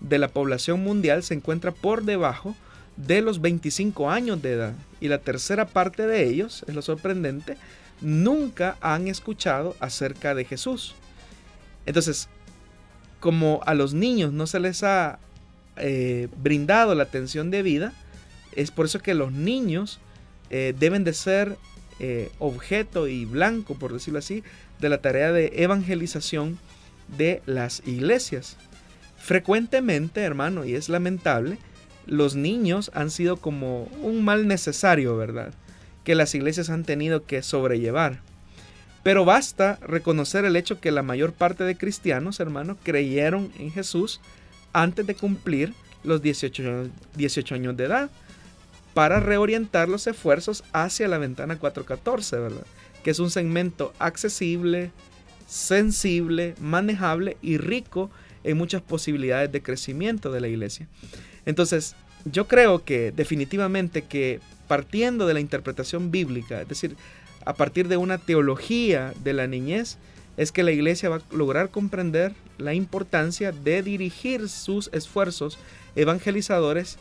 de 0.00 0.18
la 0.18 0.28
población 0.28 0.82
mundial 0.82 1.22
se 1.22 1.34
encuentra 1.34 1.72
por 1.72 2.04
debajo 2.04 2.54
de 2.96 3.20
los 3.20 3.40
25 3.40 4.10
años 4.10 4.40
de 4.42 4.52
edad 4.52 4.74
y 5.00 5.08
la 5.08 5.18
tercera 5.18 5.66
parte 5.66 6.06
de 6.06 6.24
ellos, 6.24 6.64
es 6.66 6.74
lo 6.74 6.82
sorprendente, 6.82 7.56
nunca 8.00 8.76
han 8.80 9.08
escuchado 9.08 9.76
acerca 9.80 10.34
de 10.34 10.44
Jesús. 10.44 10.94
Entonces, 11.84 12.28
como 13.20 13.60
a 13.66 13.74
los 13.74 13.94
niños 13.94 14.32
no 14.32 14.46
se 14.46 14.60
les 14.60 14.82
ha 14.82 15.18
eh, 15.76 16.28
brindado 16.42 16.94
la 16.94 17.04
atención 17.04 17.50
de 17.50 17.62
vida, 17.62 17.92
es 18.56 18.70
por 18.70 18.86
eso 18.86 19.00
que 19.00 19.14
los 19.14 19.30
niños 19.32 20.00
eh, 20.50 20.74
deben 20.78 21.04
de 21.04 21.12
ser 21.12 21.56
eh, 22.00 22.30
objeto 22.38 23.06
y 23.06 23.24
blanco, 23.24 23.74
por 23.74 23.92
decirlo 23.92 24.18
así, 24.18 24.42
de 24.80 24.88
la 24.88 24.98
tarea 24.98 25.32
de 25.32 25.52
evangelización 25.56 26.58
de 27.16 27.42
las 27.46 27.82
iglesias. 27.86 28.56
Frecuentemente, 29.18 30.22
hermano, 30.22 30.64
y 30.64 30.74
es 30.74 30.88
lamentable, 30.88 31.58
los 32.06 32.34
niños 32.34 32.90
han 32.94 33.10
sido 33.10 33.36
como 33.36 33.84
un 34.02 34.24
mal 34.24 34.46
necesario, 34.46 35.16
¿verdad? 35.16 35.52
Que 36.04 36.14
las 36.14 36.34
iglesias 36.34 36.70
han 36.70 36.84
tenido 36.84 37.24
que 37.24 37.42
sobrellevar. 37.42 38.20
Pero 39.02 39.24
basta 39.24 39.78
reconocer 39.82 40.44
el 40.44 40.56
hecho 40.56 40.80
que 40.80 40.90
la 40.90 41.02
mayor 41.02 41.32
parte 41.32 41.64
de 41.64 41.76
cristianos, 41.76 42.40
hermano, 42.40 42.76
creyeron 42.82 43.52
en 43.58 43.70
Jesús 43.70 44.20
antes 44.72 45.06
de 45.06 45.14
cumplir 45.14 45.74
los 46.04 46.22
18, 46.22 46.88
18 47.16 47.54
años 47.54 47.76
de 47.76 47.84
edad 47.84 48.10
para 48.96 49.20
reorientar 49.20 49.90
los 49.90 50.06
esfuerzos 50.06 50.64
hacia 50.72 51.06
la 51.06 51.18
ventana 51.18 51.58
414, 51.58 52.38
¿verdad? 52.38 52.66
Que 53.04 53.10
es 53.10 53.18
un 53.18 53.30
segmento 53.30 53.92
accesible, 53.98 54.90
sensible, 55.46 56.54
manejable 56.62 57.36
y 57.42 57.58
rico 57.58 58.10
en 58.42 58.56
muchas 58.56 58.80
posibilidades 58.80 59.52
de 59.52 59.62
crecimiento 59.62 60.32
de 60.32 60.40
la 60.40 60.48
iglesia. 60.48 60.88
Entonces, 61.44 61.94
yo 62.24 62.48
creo 62.48 62.86
que 62.86 63.12
definitivamente 63.12 64.00
que 64.00 64.40
partiendo 64.66 65.26
de 65.26 65.34
la 65.34 65.40
interpretación 65.40 66.10
bíblica, 66.10 66.62
es 66.62 66.68
decir, 66.68 66.96
a 67.44 67.52
partir 67.52 67.88
de 67.88 67.98
una 67.98 68.16
teología 68.16 69.12
de 69.22 69.34
la 69.34 69.46
niñez, 69.46 69.98
es 70.38 70.52
que 70.52 70.62
la 70.62 70.72
iglesia 70.72 71.10
va 71.10 71.16
a 71.16 71.36
lograr 71.36 71.68
comprender 71.68 72.32
la 72.56 72.72
importancia 72.72 73.52
de 73.52 73.82
dirigir 73.82 74.48
sus 74.48 74.88
esfuerzos 74.94 75.58
evangelizadores 75.96 76.96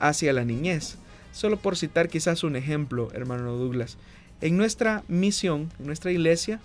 hacia 0.00 0.32
la 0.32 0.44
niñez. 0.44 0.98
Solo 1.36 1.58
por 1.58 1.76
citar 1.76 2.08
quizás 2.08 2.44
un 2.44 2.56
ejemplo, 2.56 3.10
hermano 3.12 3.58
Douglas. 3.58 3.98
En 4.40 4.56
nuestra 4.56 5.04
misión, 5.06 5.70
en 5.78 5.84
nuestra 5.84 6.10
iglesia, 6.10 6.60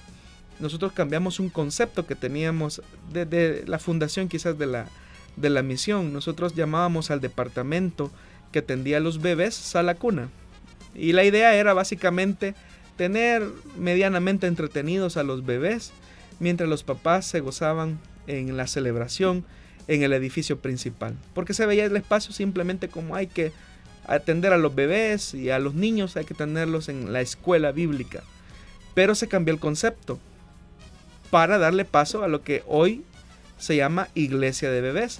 nosotros 0.61 0.93
cambiamos 0.93 1.41
un 1.41 1.49
concepto 1.49 2.07
que 2.07 2.15
teníamos 2.15 2.81
desde 3.11 3.67
la 3.67 3.79
fundación 3.79 4.29
quizás 4.29 4.57
de 4.57 4.67
la, 4.67 4.87
de 5.35 5.49
la 5.49 5.61
misión. 5.61 6.13
Nosotros 6.13 6.55
llamábamos 6.55 7.11
al 7.11 7.19
departamento 7.19 8.13
que 8.53 8.59
atendía 8.59 8.95
a 8.95 9.01
los 9.01 9.21
bebés 9.21 9.55
sala 9.55 9.95
cuna. 9.95 10.29
Y 10.95 11.11
la 11.11 11.25
idea 11.25 11.53
era 11.53 11.73
básicamente 11.73 12.55
tener 12.95 13.43
medianamente 13.77 14.47
entretenidos 14.47 15.17
a 15.17 15.23
los 15.23 15.45
bebés 15.45 15.91
mientras 16.39 16.69
los 16.69 16.83
papás 16.83 17.25
se 17.25 17.41
gozaban 17.41 17.99
en 18.25 18.55
la 18.55 18.67
celebración 18.67 19.43
en 19.89 20.01
el 20.01 20.13
edificio 20.13 20.59
principal. 20.59 21.17
Porque 21.33 21.53
se 21.53 21.65
veía 21.65 21.83
el 21.83 21.97
espacio 21.97 22.31
simplemente 22.31 22.87
como 22.87 23.15
hay 23.15 23.27
que 23.27 23.51
atender 24.07 24.53
a 24.53 24.57
los 24.57 24.75
bebés 24.75 25.33
y 25.33 25.49
a 25.49 25.59
los 25.59 25.73
niños 25.73 26.17
hay 26.17 26.25
que 26.25 26.33
tenerlos 26.33 26.89
en 26.89 27.13
la 27.13 27.21
escuela 27.21 27.71
bíblica. 27.71 28.23
Pero 28.93 29.15
se 29.15 29.27
cambió 29.27 29.53
el 29.53 29.59
concepto 29.59 30.19
para 31.29 31.57
darle 31.57 31.85
paso 31.85 32.23
a 32.23 32.27
lo 32.27 32.43
que 32.43 32.63
hoy 32.67 33.03
se 33.57 33.75
llama 33.75 34.09
iglesia 34.15 34.69
de 34.69 34.81
bebés. 34.81 35.19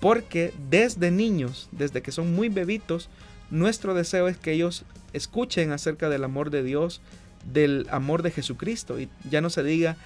Porque 0.00 0.52
desde 0.70 1.10
niños, 1.10 1.68
desde 1.72 2.02
que 2.02 2.12
son 2.12 2.34
muy 2.34 2.48
bebitos, 2.48 3.08
nuestro 3.50 3.94
deseo 3.94 4.28
es 4.28 4.36
que 4.36 4.52
ellos 4.52 4.84
escuchen 5.12 5.72
acerca 5.72 6.08
del 6.08 6.22
amor 6.22 6.50
de 6.50 6.62
Dios, 6.62 7.00
del 7.52 7.86
amor 7.90 8.22
de 8.22 8.30
Jesucristo. 8.30 9.00
Y 9.00 9.08
ya 9.28 9.40
no 9.40 9.50
se 9.50 9.64
diga 9.64 9.96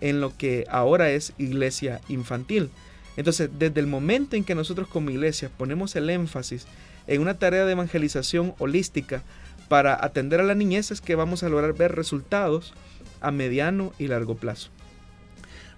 en 0.00 0.20
lo 0.20 0.36
que 0.36 0.64
ahora 0.70 1.10
es 1.10 1.34
iglesia 1.36 2.00
infantil. 2.08 2.70
Entonces, 3.18 3.50
desde 3.58 3.80
el 3.80 3.86
momento 3.86 4.36
en 4.36 4.44
que 4.44 4.54
nosotros 4.54 4.88
como 4.88 5.10
iglesia 5.10 5.50
ponemos 5.56 5.94
el 5.96 6.08
énfasis 6.08 6.66
en 7.06 7.20
una 7.20 7.38
tarea 7.38 7.64
de 7.64 7.72
evangelización 7.72 8.54
holística 8.58 9.22
para 9.68 9.94
atender 10.04 10.40
a 10.40 10.44
la 10.44 10.54
niñez, 10.54 10.90
es 10.90 11.00
que 11.00 11.14
vamos 11.14 11.42
a 11.42 11.48
lograr 11.48 11.72
ver 11.72 11.94
resultados 11.94 12.74
a 13.20 13.30
mediano 13.30 13.92
y 13.98 14.08
largo 14.08 14.36
plazo. 14.36 14.70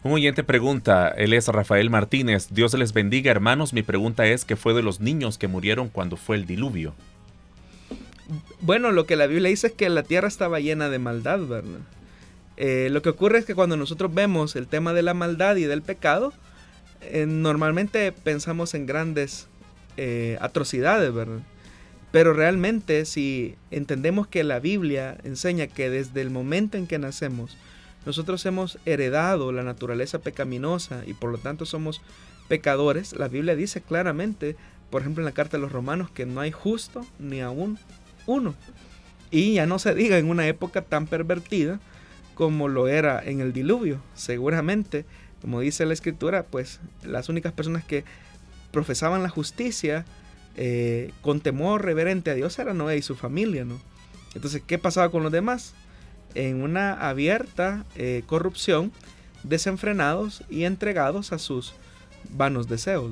Un 0.02 0.12
oyente 0.12 0.44
pregunta, 0.44 1.08
él 1.08 1.32
es 1.32 1.48
Rafael 1.48 1.88
Martínez, 1.88 2.48
Dios 2.50 2.74
les 2.74 2.92
bendiga 2.92 3.30
hermanos, 3.30 3.72
mi 3.72 3.82
pregunta 3.82 4.26
es, 4.26 4.44
¿qué 4.44 4.56
fue 4.56 4.74
de 4.74 4.82
los 4.82 5.00
niños 5.00 5.38
que 5.38 5.48
murieron 5.48 5.88
cuando 5.88 6.16
fue 6.16 6.36
el 6.36 6.44
diluvio? 6.44 6.94
Bueno, 8.60 8.92
lo 8.92 9.06
que 9.06 9.16
la 9.16 9.26
Biblia 9.26 9.48
dice 9.48 9.68
es 9.68 9.72
que 9.72 9.88
la 9.88 10.02
tierra 10.02 10.28
estaba 10.28 10.60
llena 10.60 10.88
de 10.88 10.98
maldad, 10.98 11.40
¿verdad? 11.40 11.80
Eh, 12.56 12.88
lo 12.90 13.02
que 13.02 13.08
ocurre 13.08 13.38
es 13.38 13.44
que 13.44 13.54
cuando 13.54 13.76
nosotros 13.76 14.12
vemos 14.14 14.56
el 14.56 14.66
tema 14.66 14.92
de 14.92 15.02
la 15.02 15.14
maldad 15.14 15.56
y 15.56 15.64
del 15.64 15.82
pecado, 15.82 16.32
eh, 17.00 17.26
normalmente 17.26 18.12
pensamos 18.12 18.74
en 18.74 18.86
grandes 18.86 19.48
eh, 19.96 20.38
atrocidades, 20.40 21.12
¿verdad? 21.12 21.40
Pero 22.10 22.32
realmente 22.32 23.04
si 23.06 23.56
entendemos 23.70 24.28
que 24.28 24.44
la 24.44 24.60
Biblia 24.60 25.18
enseña 25.24 25.66
que 25.66 25.90
desde 25.90 26.20
el 26.20 26.30
momento 26.30 26.78
en 26.78 26.86
que 26.86 26.98
nacemos, 26.98 27.56
nosotros 28.06 28.44
hemos 28.46 28.78
heredado 28.84 29.50
la 29.50 29.62
naturaleza 29.62 30.20
pecaminosa 30.20 31.02
y 31.06 31.14
por 31.14 31.32
lo 31.32 31.38
tanto 31.38 31.66
somos 31.66 32.02
pecadores. 32.48 33.14
La 33.14 33.28
Biblia 33.28 33.56
dice 33.56 33.80
claramente, 33.80 34.56
por 34.90 35.00
ejemplo 35.00 35.22
en 35.22 35.26
la 35.26 35.32
carta 35.32 35.56
de 35.56 35.62
los 35.62 35.72
romanos, 35.72 36.10
que 36.10 36.26
no 36.26 36.40
hay 36.40 36.52
justo 36.52 37.04
ni 37.18 37.40
aún 37.40 37.78
uno. 38.26 38.54
Y 39.30 39.54
ya 39.54 39.66
no 39.66 39.78
se 39.78 39.94
diga 39.94 40.18
en 40.18 40.28
una 40.28 40.46
época 40.46 40.82
tan 40.82 41.06
pervertida 41.06 41.80
como 42.34 42.68
lo 42.68 42.88
era 42.88 43.22
en 43.24 43.40
el 43.40 43.52
diluvio. 43.52 44.00
Seguramente, 44.14 45.04
como 45.40 45.60
dice 45.60 45.86
la 45.86 45.94
escritura, 45.94 46.44
pues 46.44 46.80
las 47.02 47.28
únicas 47.28 47.52
personas 47.52 47.84
que 47.84 48.04
profesaban 48.74 49.22
la 49.22 49.30
justicia 49.30 50.04
eh, 50.56 51.12
con 51.22 51.40
temor 51.40 51.84
reverente 51.84 52.30
a 52.30 52.34
Dios 52.34 52.58
era 52.58 52.74
Noé 52.74 52.98
y 52.98 53.02
su 53.02 53.16
familia, 53.16 53.64
¿no? 53.64 53.80
Entonces, 54.34 54.62
¿qué 54.66 54.78
pasaba 54.78 55.10
con 55.10 55.22
los 55.22 55.32
demás? 55.32 55.74
en 56.34 56.62
una 56.62 57.08
abierta 57.08 57.84
eh, 57.96 58.22
corrupción, 58.26 58.92
desenfrenados 59.42 60.42
y 60.50 60.64
entregados 60.64 61.32
a 61.32 61.38
sus 61.38 61.74
vanos 62.30 62.68
deseos. 62.68 63.10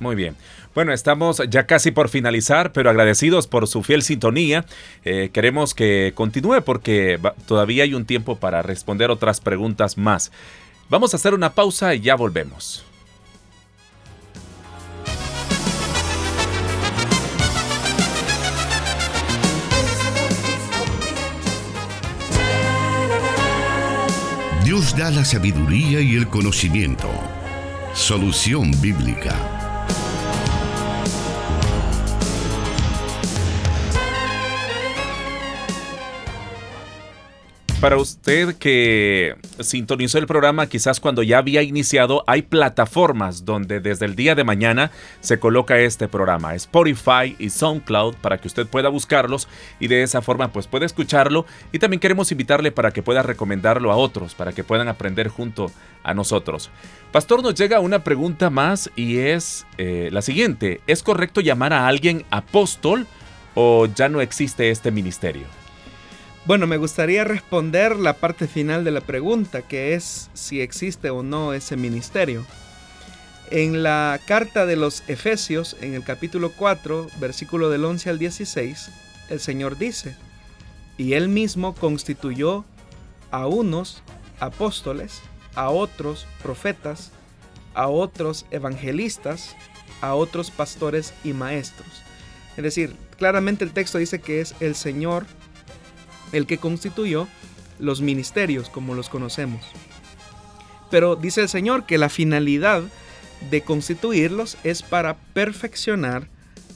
Muy 0.00 0.16
bien. 0.16 0.36
Bueno, 0.74 0.92
estamos 0.92 1.40
ya 1.48 1.66
casi 1.66 1.92
por 1.92 2.08
finalizar, 2.08 2.72
pero 2.72 2.90
agradecidos 2.90 3.46
por 3.46 3.68
su 3.68 3.82
fiel 3.82 4.02
sintonía. 4.02 4.64
Eh, 5.04 5.30
queremos 5.32 5.74
que 5.74 6.12
continúe 6.14 6.62
porque 6.64 7.20
todavía 7.46 7.84
hay 7.84 7.94
un 7.94 8.04
tiempo 8.04 8.36
para 8.36 8.62
responder 8.62 9.10
otras 9.10 9.40
preguntas 9.40 9.96
más. 9.96 10.32
Vamos 10.90 11.14
a 11.14 11.16
hacer 11.16 11.32
una 11.32 11.54
pausa 11.54 11.94
y 11.94 12.00
ya 12.00 12.16
volvemos. 12.16 12.84
Dios 24.74 24.96
da 24.96 25.08
la 25.08 25.24
sabiduría 25.24 26.00
y 26.00 26.16
el 26.16 26.26
conocimiento. 26.26 27.08
Solución 27.94 28.72
bíblica. 28.80 29.53
Para 37.84 37.98
usted 37.98 38.54
que 38.54 39.36
sintonizó 39.60 40.16
el 40.16 40.26
programa 40.26 40.68
quizás 40.68 41.00
cuando 41.00 41.22
ya 41.22 41.36
había 41.36 41.60
iniciado, 41.60 42.24
hay 42.26 42.40
plataformas 42.40 43.44
donde 43.44 43.78
desde 43.78 44.06
el 44.06 44.16
día 44.16 44.34
de 44.34 44.42
mañana 44.42 44.90
se 45.20 45.38
coloca 45.38 45.76
este 45.76 46.08
programa, 46.08 46.54
Spotify 46.54 47.36
y 47.38 47.50
SoundCloud, 47.50 48.14
para 48.22 48.38
que 48.38 48.48
usted 48.48 48.66
pueda 48.66 48.88
buscarlos 48.88 49.48
y 49.80 49.88
de 49.88 50.02
esa 50.02 50.22
forma 50.22 50.50
pues 50.50 50.66
pueda 50.66 50.86
escucharlo. 50.86 51.44
Y 51.72 51.78
también 51.78 52.00
queremos 52.00 52.32
invitarle 52.32 52.72
para 52.72 52.90
que 52.90 53.02
pueda 53.02 53.22
recomendarlo 53.22 53.92
a 53.92 53.96
otros, 53.96 54.34
para 54.34 54.54
que 54.54 54.64
puedan 54.64 54.88
aprender 54.88 55.28
junto 55.28 55.70
a 56.04 56.14
nosotros. 56.14 56.70
Pastor, 57.12 57.42
nos 57.42 57.54
llega 57.54 57.80
una 57.80 58.02
pregunta 58.02 58.48
más 58.48 58.90
y 58.96 59.18
es 59.18 59.66
eh, 59.76 60.08
la 60.10 60.22
siguiente. 60.22 60.80
¿Es 60.86 61.02
correcto 61.02 61.42
llamar 61.42 61.74
a 61.74 61.86
alguien 61.86 62.24
apóstol 62.30 63.06
o 63.54 63.84
ya 63.94 64.08
no 64.08 64.22
existe 64.22 64.70
este 64.70 64.90
ministerio? 64.90 65.63
Bueno, 66.46 66.66
me 66.66 66.76
gustaría 66.76 67.24
responder 67.24 67.96
la 67.96 68.12
parte 68.12 68.46
final 68.46 68.84
de 68.84 68.90
la 68.90 69.00
pregunta, 69.00 69.62
que 69.62 69.94
es 69.94 70.28
si 70.34 70.60
existe 70.60 71.08
o 71.08 71.22
no 71.22 71.54
ese 71.54 71.74
ministerio. 71.78 72.44
En 73.50 73.82
la 73.82 74.20
carta 74.26 74.66
de 74.66 74.76
los 74.76 75.04
Efesios, 75.08 75.74
en 75.80 75.94
el 75.94 76.04
capítulo 76.04 76.52
4, 76.52 77.06
versículo 77.18 77.70
del 77.70 77.86
11 77.86 78.10
al 78.10 78.18
16, 78.18 78.90
el 79.30 79.40
Señor 79.40 79.78
dice, 79.78 80.16
y 80.98 81.14
Él 81.14 81.30
mismo 81.30 81.74
constituyó 81.74 82.66
a 83.30 83.46
unos 83.46 84.02
apóstoles, 84.38 85.22
a 85.54 85.70
otros 85.70 86.26
profetas, 86.42 87.10
a 87.72 87.88
otros 87.88 88.44
evangelistas, 88.50 89.56
a 90.02 90.14
otros 90.14 90.50
pastores 90.50 91.14
y 91.24 91.32
maestros. 91.32 92.02
Es 92.58 92.64
decir, 92.64 92.94
claramente 93.16 93.64
el 93.64 93.72
texto 93.72 93.96
dice 93.96 94.20
que 94.20 94.42
es 94.42 94.54
el 94.60 94.74
Señor 94.74 95.24
el 96.34 96.46
que 96.46 96.58
constituyó 96.58 97.28
los 97.78 98.00
ministerios 98.00 98.68
como 98.68 98.94
los 98.94 99.08
conocemos. 99.08 99.64
Pero 100.90 101.16
dice 101.16 101.40
el 101.40 101.48
Señor 101.48 101.86
que 101.86 101.96
la 101.96 102.08
finalidad 102.08 102.82
de 103.50 103.62
constituirlos 103.62 104.58
es 104.64 104.82
para 104.82 105.16
perfeccionar 105.16 106.28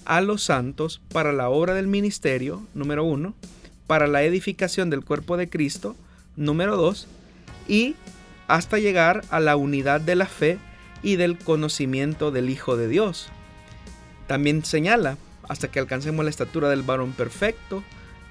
a 0.05 0.21
los 0.21 0.43
santos 0.43 1.01
para 1.13 1.33
la 1.33 1.51
obra 1.51 1.75
del 1.75 1.87
ministerio, 1.87 2.67
número 2.73 3.05
uno, 3.05 3.35
para 3.87 4.07
la 4.07 4.23
edificación 4.23 4.91
del 4.91 5.05
cuerpo 5.05 5.37
de 5.37 5.49
Cristo, 5.49 5.97
número 6.37 6.77
dos, 6.77 7.09
y 7.67 7.97
hasta 8.47 8.79
llegar 8.79 9.25
a 9.31 9.41
la 9.41 9.57
unidad 9.57 10.01
de 10.01 10.17
la 10.17 10.27
fe 10.27 10.59
y 11.03 11.17
del 11.17 11.37
conocimiento 11.39 12.31
del 12.31 12.49
Hijo 12.49 12.77
de 12.77 12.89
Dios. 12.89 13.29
También 14.27 14.65
señala, 14.65 15.17
hasta 15.49 15.69
que 15.69 15.79
alcancemos 15.79 16.25
la 16.25 16.31
estatura 16.31 16.69
del 16.69 16.83
varón 16.83 17.13
perfecto, 17.13 17.83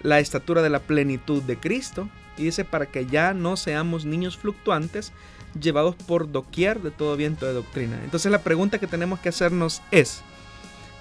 la 0.08 0.20
estatura 0.20 0.62
de 0.62 0.70
la 0.70 0.80
plenitud 0.80 1.44
de 1.44 1.58
Cristo, 1.58 2.08
y 2.38 2.44
dice 2.44 2.64
para 2.64 2.86
que 2.86 3.08
ya 3.08 3.34
no 3.34 3.58
seamos 3.58 4.06
niños 4.06 4.38
fluctuantes, 4.38 5.12
llevados 5.60 5.96
por 5.96 6.32
doquier 6.32 6.82
de 6.82 6.92
todo 6.92 7.18
viento 7.18 7.46
de 7.46 7.52
doctrina. 7.52 8.00
Entonces 8.06 8.32
la 8.32 8.42
pregunta 8.42 8.80
que 8.80 8.88
tenemos 8.88 9.20
que 9.20 9.28
hacernos 9.28 9.82
es, 9.92 10.22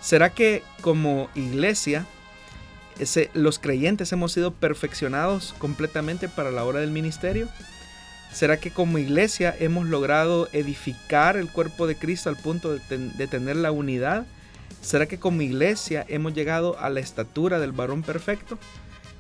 ¿será 0.01 0.31
que 0.31 0.65
como 0.81 1.29
iglesia 1.37 2.05
los 3.35 3.61
creyentes 3.61 4.11
hemos 4.11 4.33
sido 4.33 4.51
perfeccionados 4.51 5.55
completamente 5.59 6.29
para 6.29 6.51
la 6.51 6.65
hora 6.65 6.81
del 6.81 6.91
ministerio? 6.91 7.49
¿Será 8.33 8.57
que 8.57 8.73
como 8.73 8.99
iglesia 8.99 9.55
hemos 9.61 9.87
logrado 9.87 10.49
edificar 10.53 11.37
el 11.37 11.49
cuerpo 11.49 11.87
de 11.87 11.97
Cristo 11.97 12.29
al 12.29 12.37
punto 12.37 12.75
de 12.75 13.27
tener 13.29 13.55
la 13.55 13.71
unidad? 13.71 14.27
¿Será 14.81 15.07
que 15.07 15.21
como 15.21 15.43
iglesia 15.43 16.05
hemos 16.09 16.35
llegado 16.35 16.77
a 16.81 16.91
la 16.91 16.99
estatura 16.99 17.61
del 17.61 17.71
varón 17.71 18.03
perfecto? 18.03 18.59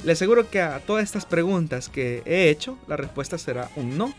Le 0.05 0.13
aseguro 0.13 0.51
que 0.51 0.61
a 0.61 0.79
todas 0.81 1.05
estas 1.05 1.27
preguntas 1.27 1.89
que 1.89 2.23
he 2.27 2.49
hecho, 2.49 2.79
la 2.87 2.97
respuesta 2.97 3.39
será 3.39 3.71
un 3.77 3.99
no. 3.99 4.15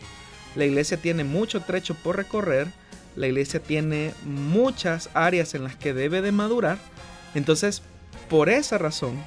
La 0.54 0.64
iglesia 0.64 0.96
tiene 0.96 1.24
mucho 1.24 1.60
trecho 1.60 1.94
por 1.94 2.16
recorrer, 2.16 2.68
la 3.16 3.26
iglesia 3.26 3.60
tiene 3.60 4.12
muchas 4.24 5.10
áreas 5.14 5.54
en 5.54 5.64
las 5.64 5.76
que 5.76 5.94
debe 5.94 6.20
de 6.22 6.32
madurar. 6.32 6.78
Entonces, 7.34 7.82
por 8.28 8.48
esa 8.48 8.78
razón, 8.78 9.18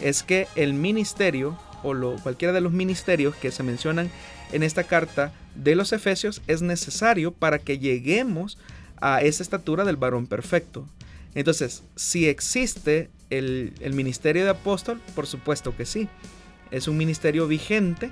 es 0.00 0.22
que 0.22 0.48
el 0.56 0.74
ministerio 0.74 1.58
o 1.82 1.94
lo, 1.94 2.16
cualquiera 2.16 2.52
de 2.52 2.60
los 2.60 2.72
ministerios 2.72 3.34
que 3.36 3.50
se 3.50 3.62
mencionan 3.62 4.10
en 4.52 4.62
esta 4.62 4.84
carta 4.84 5.32
de 5.54 5.74
los 5.74 5.92
Efesios 5.92 6.42
es 6.46 6.62
necesario 6.62 7.32
para 7.32 7.58
que 7.58 7.78
lleguemos 7.78 8.58
a 9.00 9.22
esa 9.22 9.42
estatura 9.42 9.84
del 9.84 9.96
varón 9.96 10.26
perfecto. 10.26 10.86
Entonces, 11.34 11.82
si 11.96 12.28
existe 12.28 13.10
el, 13.30 13.92
ministerio 13.94 14.44
de 14.44 14.50
apóstol, 14.50 15.00
por 15.14 15.26
supuesto 15.26 15.76
que 15.76 15.86
sí. 15.86 16.08
Es 16.70 16.88
un 16.88 16.96
ministerio 16.96 17.46
vigente, 17.46 18.10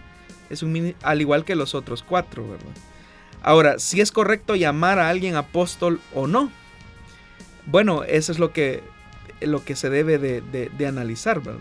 es 0.51 0.63
un, 0.63 0.95
al 1.03 1.21
igual 1.21 1.45
que 1.45 1.55
los 1.55 1.75
otros 1.75 2.03
cuatro, 2.03 2.49
¿verdad? 2.49 2.73
Ahora, 3.43 3.79
si 3.79 4.01
es 4.01 4.11
correcto 4.11 4.57
llamar 4.57 4.99
a 4.99 5.09
alguien 5.09 5.37
apóstol 5.37 6.01
o 6.15 6.27
no. 6.27 6.51
Bueno, 7.67 8.03
eso 8.05 8.33
es 8.33 8.39
lo 8.39 8.53
que, 8.53 8.83
lo 9.41 9.65
que 9.65 9.77
se 9.77 9.91
debe 9.91 10.19
de, 10.19 10.87
analizar, 10.87 11.41
¿verdad? 11.41 11.61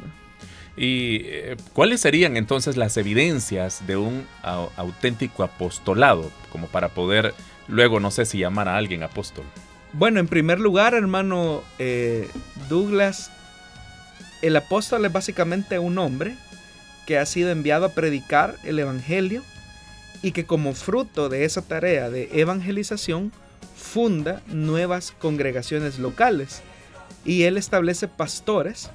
¿Y 0.76 1.22
eh, 1.24 1.58
cuáles 1.74 2.02
serían 2.02 2.38
entonces 2.38 2.78
las 2.78 2.98
evidencias 2.98 3.86
de 3.88 3.98
un 3.98 4.26
auténtico 4.44 5.44
apostolado, 5.44 6.32
como 6.52 6.68
para 6.68 6.90
poder 6.90 7.34
luego, 7.68 8.00
no 8.00 8.12
sé 8.12 8.26
si 8.26 8.40
llamar 8.40 8.68
a 8.68 8.78
alguien 8.78 9.04
apóstol? 9.04 9.46
Bueno, 9.94 10.20
en 10.20 10.28
primer 10.28 10.60
lugar, 10.60 10.94
hermano 10.94 11.64
eh, 11.80 12.30
Douglas, 12.70 13.32
el 14.42 14.56
apóstol 14.56 15.06
es 15.06 15.12
básicamente 15.12 15.80
un 15.80 15.98
hombre 15.98 16.36
que 17.06 17.18
ha 17.18 17.26
sido 17.26 17.52
enviado 17.52 17.86
a 17.86 17.94
predicar 17.94 18.58
el 18.64 18.80
Evangelio 18.80 19.44
y 20.22 20.32
que 20.32 20.46
como 20.46 20.74
fruto 20.74 21.30
de 21.30 21.46
esa 21.46 21.62
tarea 21.62 22.10
de 22.10 22.30
evangelización 22.34 23.32
funda 23.76 24.42
nuevas 24.48 25.12
congregaciones 25.12 26.00
locales 26.00 26.62
y 27.24 27.44
él 27.44 27.58
establece 27.58 28.08
pastores 28.08 28.90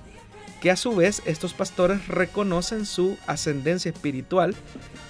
que 0.61 0.71
a 0.71 0.77
su 0.77 0.95
vez 0.95 1.23
estos 1.27 1.55
pastores 1.55 2.07
reconocen 2.09 2.87
su 2.87 3.17
ascendencia 3.27 3.91
espiritual 3.91 4.55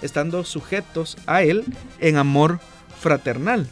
estando 0.01 0.45
sujetos 0.45 1.18
a 1.26 1.43
él 1.43 1.64
en 2.01 2.16
amor 2.16 2.59
fraternal. 3.01 3.68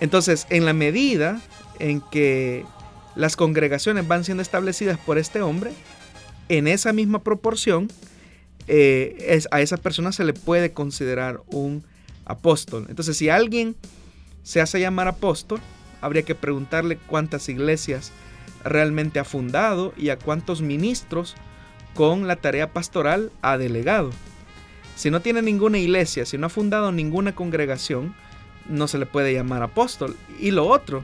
Entonces, 0.00 0.46
en 0.50 0.64
la 0.64 0.72
medida 0.72 1.40
en 1.80 2.00
que 2.00 2.64
las 3.18 3.34
congregaciones 3.34 4.06
van 4.06 4.22
siendo 4.22 4.42
establecidas 4.42 4.96
por 4.96 5.18
este 5.18 5.42
hombre, 5.42 5.72
en 6.48 6.68
esa 6.68 6.92
misma 6.92 7.24
proporción, 7.24 7.88
eh, 8.68 9.42
a 9.50 9.60
esa 9.60 9.76
persona 9.76 10.12
se 10.12 10.22
le 10.22 10.34
puede 10.34 10.72
considerar 10.72 11.42
un 11.48 11.82
apóstol. 12.24 12.86
Entonces, 12.88 13.16
si 13.16 13.28
alguien 13.28 13.74
se 14.44 14.60
hace 14.60 14.78
llamar 14.78 15.08
apóstol, 15.08 15.60
habría 16.00 16.22
que 16.22 16.36
preguntarle 16.36 16.96
cuántas 17.08 17.48
iglesias 17.48 18.12
realmente 18.62 19.18
ha 19.18 19.24
fundado 19.24 19.92
y 19.96 20.10
a 20.10 20.18
cuántos 20.18 20.62
ministros 20.62 21.34
con 21.94 22.28
la 22.28 22.36
tarea 22.36 22.72
pastoral 22.72 23.32
ha 23.42 23.58
delegado. 23.58 24.10
Si 24.94 25.10
no 25.10 25.22
tiene 25.22 25.42
ninguna 25.42 25.78
iglesia, 25.78 26.24
si 26.24 26.38
no 26.38 26.46
ha 26.46 26.50
fundado 26.50 26.92
ninguna 26.92 27.34
congregación, 27.34 28.14
no 28.68 28.86
se 28.86 28.98
le 28.98 29.06
puede 29.06 29.34
llamar 29.34 29.64
apóstol. 29.64 30.16
Y 30.38 30.52
lo 30.52 30.68
otro 30.68 31.02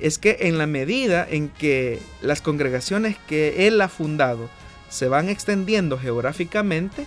es 0.00 0.18
que 0.18 0.38
en 0.40 0.58
la 0.58 0.66
medida 0.66 1.26
en 1.28 1.48
que 1.48 2.00
las 2.20 2.40
congregaciones 2.40 3.16
que 3.26 3.66
él 3.66 3.80
ha 3.80 3.88
fundado 3.88 4.48
se 4.88 5.08
van 5.08 5.28
extendiendo 5.28 5.98
geográficamente, 5.98 7.06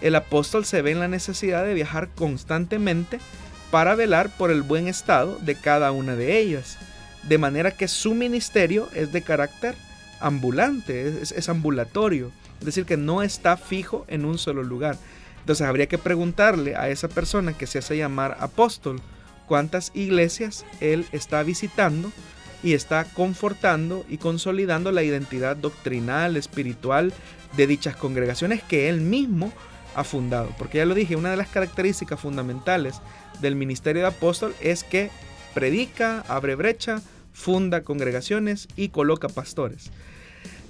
el 0.00 0.14
apóstol 0.14 0.64
se 0.64 0.82
ve 0.82 0.92
en 0.92 1.00
la 1.00 1.08
necesidad 1.08 1.64
de 1.64 1.74
viajar 1.74 2.08
constantemente 2.14 3.18
para 3.70 3.94
velar 3.94 4.30
por 4.36 4.50
el 4.50 4.62
buen 4.62 4.88
estado 4.88 5.38
de 5.38 5.54
cada 5.54 5.92
una 5.92 6.16
de 6.16 6.38
ellas, 6.38 6.78
de 7.24 7.38
manera 7.38 7.72
que 7.72 7.88
su 7.88 8.14
ministerio 8.14 8.88
es 8.94 9.12
de 9.12 9.22
carácter 9.22 9.74
ambulante, 10.20 11.20
es, 11.22 11.48
ambulatorio, 11.48 12.32
es 12.60 12.66
decir, 12.66 12.84
que 12.84 12.96
no 12.96 13.22
está 13.22 13.56
fijo 13.56 14.04
en 14.08 14.24
un 14.24 14.38
solo 14.38 14.62
lugar. 14.62 14.96
Entonces 15.40 15.66
habría 15.66 15.86
que 15.86 15.98
preguntarle 15.98 16.76
a 16.76 16.88
esa 16.88 17.08
persona 17.08 17.52
que 17.52 17.66
se 17.66 17.78
hace 17.78 17.96
llamar 17.96 18.36
apóstol 18.40 19.00
cuántas 19.48 19.90
iglesias 19.94 20.64
él 20.80 21.06
está 21.12 21.42
visitando 21.42 22.12
y 22.62 22.74
está 22.74 23.04
confortando 23.04 24.04
y 24.08 24.18
consolidando 24.18 24.92
la 24.92 25.02
identidad 25.02 25.56
doctrinal, 25.56 26.36
espiritual 26.36 27.12
de 27.56 27.66
dichas 27.66 27.96
congregaciones 27.96 28.62
que 28.62 28.88
él 28.88 29.00
mismo 29.00 29.52
ha 29.94 30.04
fundado. 30.04 30.54
Porque 30.58 30.78
ya 30.78 30.86
lo 30.86 30.94
dije, 30.94 31.16
una 31.16 31.30
de 31.30 31.36
las 31.36 31.48
características 31.48 32.20
fundamentales 32.20 33.00
del 33.40 33.56
ministerio 33.56 34.02
de 34.02 34.08
apóstol 34.08 34.54
es 34.60 34.84
que 34.84 35.10
predica, 35.54 36.24
abre 36.28 36.54
brecha, 36.54 37.00
funda 37.32 37.82
congregaciones 37.82 38.68
y 38.76 38.90
coloca 38.90 39.28
pastores. 39.28 39.90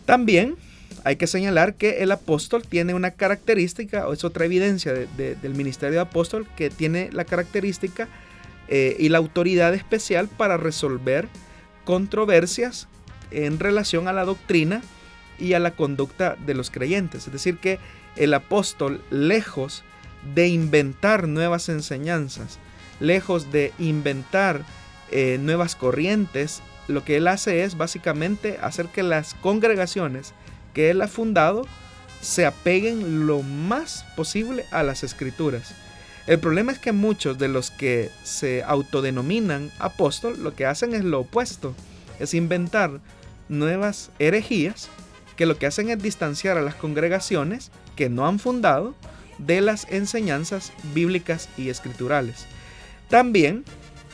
También 0.05 0.57
hay 1.05 1.17
que 1.17 1.27
señalar 1.27 1.75
que 1.75 2.03
el 2.03 2.13
apóstol 2.13 2.63
tiene 2.69 2.95
una 2.95 3.13
característica, 3.13 4.09
o 4.09 4.13
es 4.13 4.25
otra 4.25 4.45
evidencia 4.45 4.93
del 4.93 5.55
ministerio 5.55 5.97
de 5.97 6.03
apóstol, 6.03 6.47
que 6.57 6.71
tiene 6.71 7.11
la 7.13 7.25
característica 7.25 8.09
eh, 8.69 8.97
y 8.99 9.09
la 9.09 9.19
autoridad 9.19 9.75
especial 9.75 10.29
para 10.29 10.57
resolver 10.57 11.29
controversias 11.85 12.89
en 13.31 13.59
relación 13.59 14.09
a 14.09 14.13
la 14.13 14.25
doctrina 14.25 14.83
y 15.39 15.55
a 15.55 15.59
la 15.59 15.71
conducta 15.71 16.37
de 16.45 16.55
los 16.55 16.71
creyentes. 16.71 17.27
Es 17.27 17.33
decir, 17.33 17.59
que 17.59 17.79
el 18.17 18.35
apóstol, 18.35 19.03
lejos 19.11 19.85
de 20.35 20.49
inventar 20.49 21.29
nuevas 21.29 21.69
enseñanzas, 21.69 22.59
lejos 23.01 23.53
de 23.53 23.73
inventar 23.79 24.63
eh, 25.11 25.39
nuevas 25.41 25.77
corrientes, 25.77 26.63
lo 26.89 27.05
que 27.05 27.17
él 27.17 27.29
hace 27.29 27.63
es 27.63 27.77
básicamente 27.77 28.59
hacer 28.61 28.89
que 28.89 29.03
las 29.03 29.35
congregaciones 29.35 30.35
que 30.75 30.91
él 30.91 31.01
ha 31.03 31.09
fundado 31.09 31.67
se 32.21 32.47
apeguen 32.47 33.27
lo 33.27 33.43
más 33.43 34.05
posible 34.17 34.65
a 34.71 34.83
las 34.83 35.05
escrituras. 35.05 35.75
El 36.29 36.39
problema 36.41 36.73
es 36.73 36.79
que 36.79 36.93
muchos 36.93 37.39
de 37.39 37.49
los 37.49 37.71
que 37.71 38.11
se 38.23 38.63
autodenominan 38.63 39.73
apóstol 39.79 40.43
lo 40.43 40.55
que 40.55 40.67
hacen 40.67 40.95
es 40.95 41.03
lo 41.03 41.21
opuesto, 41.21 41.75
es 42.21 42.35
inventar 42.35 43.01
nuevas 43.49 44.11
herejías 44.19 44.91
que 45.39 45.47
lo 45.47 45.57
que 45.57 45.65
hacen 45.65 45.89
es 45.89 46.03
distanciar 46.03 46.59
a 46.59 46.61
las 46.63 46.75
congregaciones 46.75 47.71
que 47.97 48.11
no 48.11 48.27
han 48.27 48.39
fundado 48.39 48.95
de 49.39 49.63
las 49.63 49.87
enseñanzas 49.89 50.71
bíblicas 50.93 51.49
y 51.57 51.71
escriturales. 51.71 52.45
También, 53.09 53.65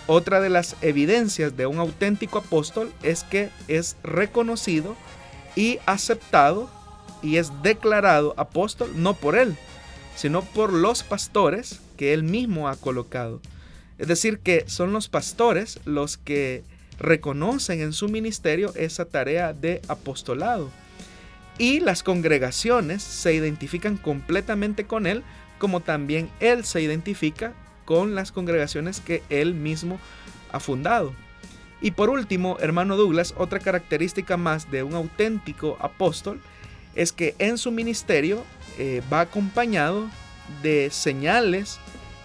otra 0.07 0.41
de 0.41 0.51
las 0.51 0.77
evidencias 0.83 1.57
de 1.57 1.67
un 1.67 1.81
auténtico 1.81 2.39
apóstol 2.39 2.93
es 3.03 3.25
que 3.25 3.51
es 3.67 3.97
reconocido 4.05 4.95
y 5.57 5.81
aceptado 5.85 6.71
y 7.25 7.39
es 7.39 7.51
declarado 7.65 8.35
apóstol 8.37 8.93
no 8.95 9.15
por 9.15 9.35
él, 9.35 9.57
sino 10.15 10.43
por 10.43 10.73
los 10.73 11.03
pastores 11.03 11.81
que 11.97 12.13
él 12.13 12.23
mismo 12.23 12.69
ha 12.69 12.77
colocado. 12.77 13.41
Es 13.99 14.09
decir, 14.09 14.39
que 14.39 14.65
son 14.67 14.93
los 14.93 15.09
pastores 15.09 15.81
los 15.85 16.17
que 16.17 16.63
reconocen 16.99 17.81
en 17.81 17.93
su 17.93 18.09
ministerio 18.09 18.73
esa 18.75 19.05
tarea 19.05 19.53
de 19.53 19.81
apostolado. 19.89 20.71
Y 21.59 21.81
las 21.81 22.03
congregaciones 22.03 23.03
se 23.03 23.35
identifican 23.35 23.97
completamente 23.97 24.85
con 24.85 25.07
él, 25.07 25.23
como 25.59 25.81
también 25.81 26.29
él 26.41 26.65
se 26.65 26.83
identifica 26.83 27.55
con 27.85 28.15
las 28.15 28.33
congregaciones 28.33 29.01
que 29.01 29.23
él 29.31 29.55
mismo 29.55 30.01
ha 30.51 30.59
fundado. 30.59 31.15
Y 31.81 31.93
por 31.93 32.11
último, 32.11 32.57
hermano 32.61 32.97
Douglas, 32.97 33.35
otra 33.37 33.61
característica 33.61 34.37
más 34.37 34.71
de 34.71 34.83
un 34.83 34.95
auténtico 34.95 35.77
apóstol 35.81 36.41
es 36.95 37.13
que 37.13 37.35
en 37.39 37.59
su 37.59 37.71
ministerio 37.71 38.45
eh, 38.79 39.03
va 39.13 39.21
acompañado 39.21 40.09
de 40.63 40.89
señales 40.91 41.79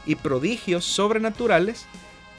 y 0.10 0.16
prodigios 0.16 0.86
sobrenaturales 0.86 1.86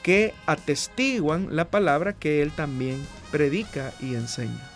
que 0.03 0.33
atestiguan 0.45 1.47
la 1.55 1.65
palabra 1.65 2.11
que 2.11 2.41
él 2.41 2.51
también 2.51 3.01
predica 3.31 3.93
y 4.01 4.15
enseña. 4.15 4.69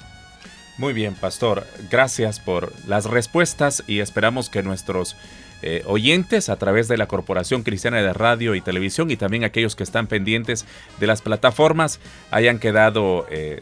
Muy 0.77 0.93
bien, 0.93 1.13
pastor. 1.13 1.67
Gracias 1.91 2.39
por 2.39 2.71
las 2.87 3.05
respuestas 3.05 3.83
y 3.85 3.99
esperamos 3.99 4.49
que 4.49 4.63
nuestros 4.63 5.17
eh, 5.61 5.83
oyentes 5.85 6.47
a 6.47 6.55
través 6.55 6.87
de 6.87 6.97
la 6.97 7.07
Corporación 7.07 7.63
Cristiana 7.63 8.01
de 8.01 8.13
Radio 8.13 8.55
y 8.55 8.61
Televisión 8.61 9.11
y 9.11 9.17
también 9.17 9.43
aquellos 9.43 9.75
que 9.75 9.83
están 9.83 10.07
pendientes 10.07 10.65
de 10.97 11.07
las 11.07 11.21
plataformas 11.21 11.99
hayan 12.31 12.59
quedado 12.59 13.25
eh, 13.29 13.61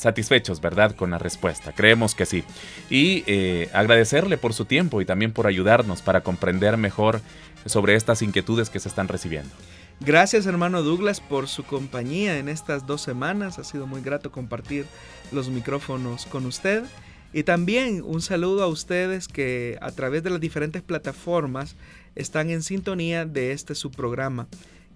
satisfechos, 0.00 0.60
¿verdad? 0.60 0.96
Con 0.96 1.10
la 1.10 1.18
respuesta. 1.18 1.72
Creemos 1.72 2.14
que 2.14 2.26
sí. 2.26 2.44
Y 2.88 3.22
eh, 3.26 3.68
agradecerle 3.72 4.38
por 4.38 4.54
su 4.54 4.64
tiempo 4.64 5.00
y 5.00 5.04
también 5.04 5.32
por 5.32 5.46
ayudarnos 5.46 6.02
para 6.02 6.22
comprender 6.22 6.76
mejor 6.76 7.20
sobre 7.66 7.94
estas 7.94 8.22
inquietudes 8.22 8.70
que 8.70 8.80
se 8.80 8.88
están 8.88 9.08
recibiendo. 9.08 9.50
Gracias 10.00 10.46
hermano 10.46 10.82
Douglas 10.82 11.20
por 11.20 11.46
su 11.46 11.62
compañía 11.62 12.38
en 12.38 12.48
estas 12.48 12.86
dos 12.86 13.02
semanas. 13.02 13.58
Ha 13.58 13.64
sido 13.64 13.86
muy 13.86 14.00
grato 14.00 14.32
compartir 14.32 14.86
los 15.30 15.50
micrófonos 15.50 16.24
con 16.26 16.46
usted. 16.46 16.84
Y 17.32 17.44
también 17.44 18.02
un 18.02 18.22
saludo 18.22 18.64
a 18.64 18.66
ustedes 18.66 19.28
que 19.28 19.78
a 19.82 19.92
través 19.92 20.22
de 20.22 20.30
las 20.30 20.40
diferentes 20.40 20.82
plataformas 20.82 21.76
están 22.16 22.50
en 22.50 22.62
sintonía 22.62 23.24
de 23.24 23.52
este 23.52 23.74
su 23.74 23.90
programa. 23.90 24.48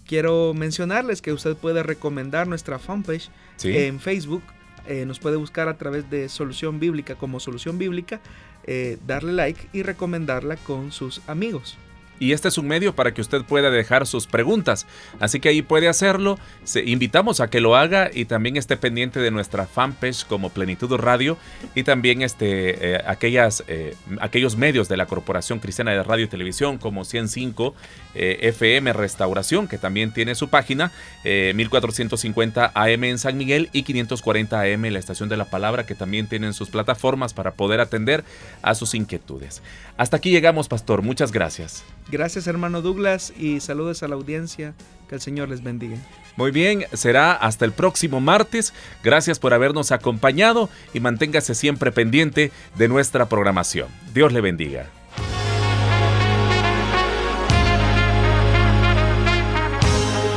Quiero 0.07 0.53
mencionarles 0.53 1.23
que 1.23 1.33
usted 1.33 1.55
puede 1.57 1.83
recomendar 1.83 2.49
nuestra 2.49 2.79
fanpage 2.79 3.31
en 3.63 4.01
Facebook 4.01 4.43
eh, 4.87 5.05
nos 5.07 5.19
puede 5.19 5.37
buscar 5.37 5.69
a 5.69 5.79
través 5.79 6.11
de 6.11 6.29
Solución 6.29 6.81
Bíblica 6.81 7.15
como 7.15 7.41
Solución 7.41 7.79
Bíblica, 7.79 8.21
eh, 8.65 8.99
darle 9.07 9.33
like 9.33 9.69
y 9.73 9.83
recomendarla 9.83 10.57
con 10.57 10.93
sus 10.93 11.21
amigos 11.29 11.79
y 12.25 12.33
este 12.33 12.49
es 12.49 12.57
un 12.57 12.67
medio 12.67 12.95
para 12.95 13.13
que 13.13 13.21
usted 13.21 13.43
pueda 13.43 13.71
dejar 13.71 14.07
sus 14.07 14.27
preguntas. 14.27 14.87
Así 15.21 15.41
que 15.41 15.51
ahí 15.51 15.61
puede 15.61 15.89
hacerlo. 15.89 16.39
Invitamos 16.87 17.41
a 17.41 17.51
que 17.51 17.61
lo 17.61 17.77
haga 17.77 18.11
y 18.11 18.25
también 18.25 18.57
esté 18.57 18.79
pendiente 18.79 19.21
de 19.21 19.31
nuestra 19.31 19.67
fanpage 19.67 20.25
como 20.25 20.49
Plenitud 20.49 20.91
Radio 20.97 21.37
y 21.75 21.83
también 21.83 22.23
este, 22.23 22.95
eh, 22.95 23.03
aquellas, 23.07 23.63
eh, 23.69 23.95
aquellos 24.21 24.57
medios 24.57 24.89
de 24.89 24.97
la 24.97 25.05
Corporación 25.05 25.59
Cristiana 25.59 25.91
de 25.91 26.03
Radio 26.03 26.25
y 26.25 26.29
Televisión 26.29 26.79
como 26.79 27.05
105 27.05 27.75
eh, 28.15 28.39
FM 28.41 28.95
Restauración, 28.95 29.69
que 29.69 29.77
también 29.77 30.15
tiene 30.15 30.35
su 30.35 30.49
página, 30.49 30.93
1450 31.25 32.73
AM 32.75 33.05
en 33.05 33.19
San 33.19 33.37
Miguel 33.37 33.69
y 33.73 33.83
540 33.83 34.63
AM 34.63 34.83
la 34.85 34.99
Estación 34.99 35.29
de 35.29 35.37
la 35.37 35.45
Palabra, 35.45 35.85
que 35.85 35.95
también 35.95 36.27
tienen 36.27 36.55
sus 36.55 36.71
plataformas 36.71 37.35
para 37.35 37.51
poder 37.51 37.81
atender 37.81 38.25
a 38.63 38.75
sus 38.75 38.95
inquietudes. 38.95 39.61
Hasta 39.99 40.17
aquí 40.17 40.31
llegamos, 40.31 40.69
Pastor. 40.69 41.03
Muchas 41.03 41.33
gracias. 41.33 41.85
Gracias 42.15 42.47
hermano 42.47 42.81
Douglas 42.81 43.33
y 43.37 43.59
saludos 43.59 44.05
a 44.05 44.09
la 44.09 44.15
audiencia. 44.15 44.73
Que 45.09 45.17
el 45.17 45.21
Señor 45.21 45.49
les 45.49 45.65
bendiga. 45.65 45.97
Muy 46.37 46.53
bien, 46.53 46.85
será 46.93 47.33
hasta 47.33 47.65
el 47.65 47.73
próximo 47.73 48.21
martes. 48.21 48.73
Gracias 49.03 49.41
por 49.41 49.53
habernos 49.53 49.91
acompañado 49.91 50.71
y 50.93 51.01
manténgase 51.01 51.57
siempre 51.57 51.91
pendiente 51.91 52.53
de 52.77 52.87
nuestra 52.87 53.29
programación. 53.29 53.89
Dios 54.15 54.33
le 54.33 54.41
bendiga. 54.41 54.87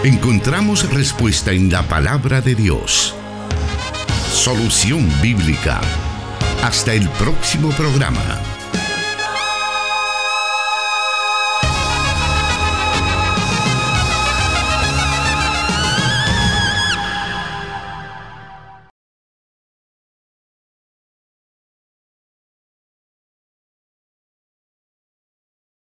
Encontramos 0.03 0.91
respuesta 0.91 1.51
en 1.51 1.71
la 1.71 1.83
palabra 1.83 2.41
de 2.41 2.55
Dios. 2.55 3.13
Solución 4.31 5.07
bíblica. 5.21 5.79
Hasta 6.63 6.95
el 6.95 7.07
próximo 7.09 7.69
programa. 7.69 8.56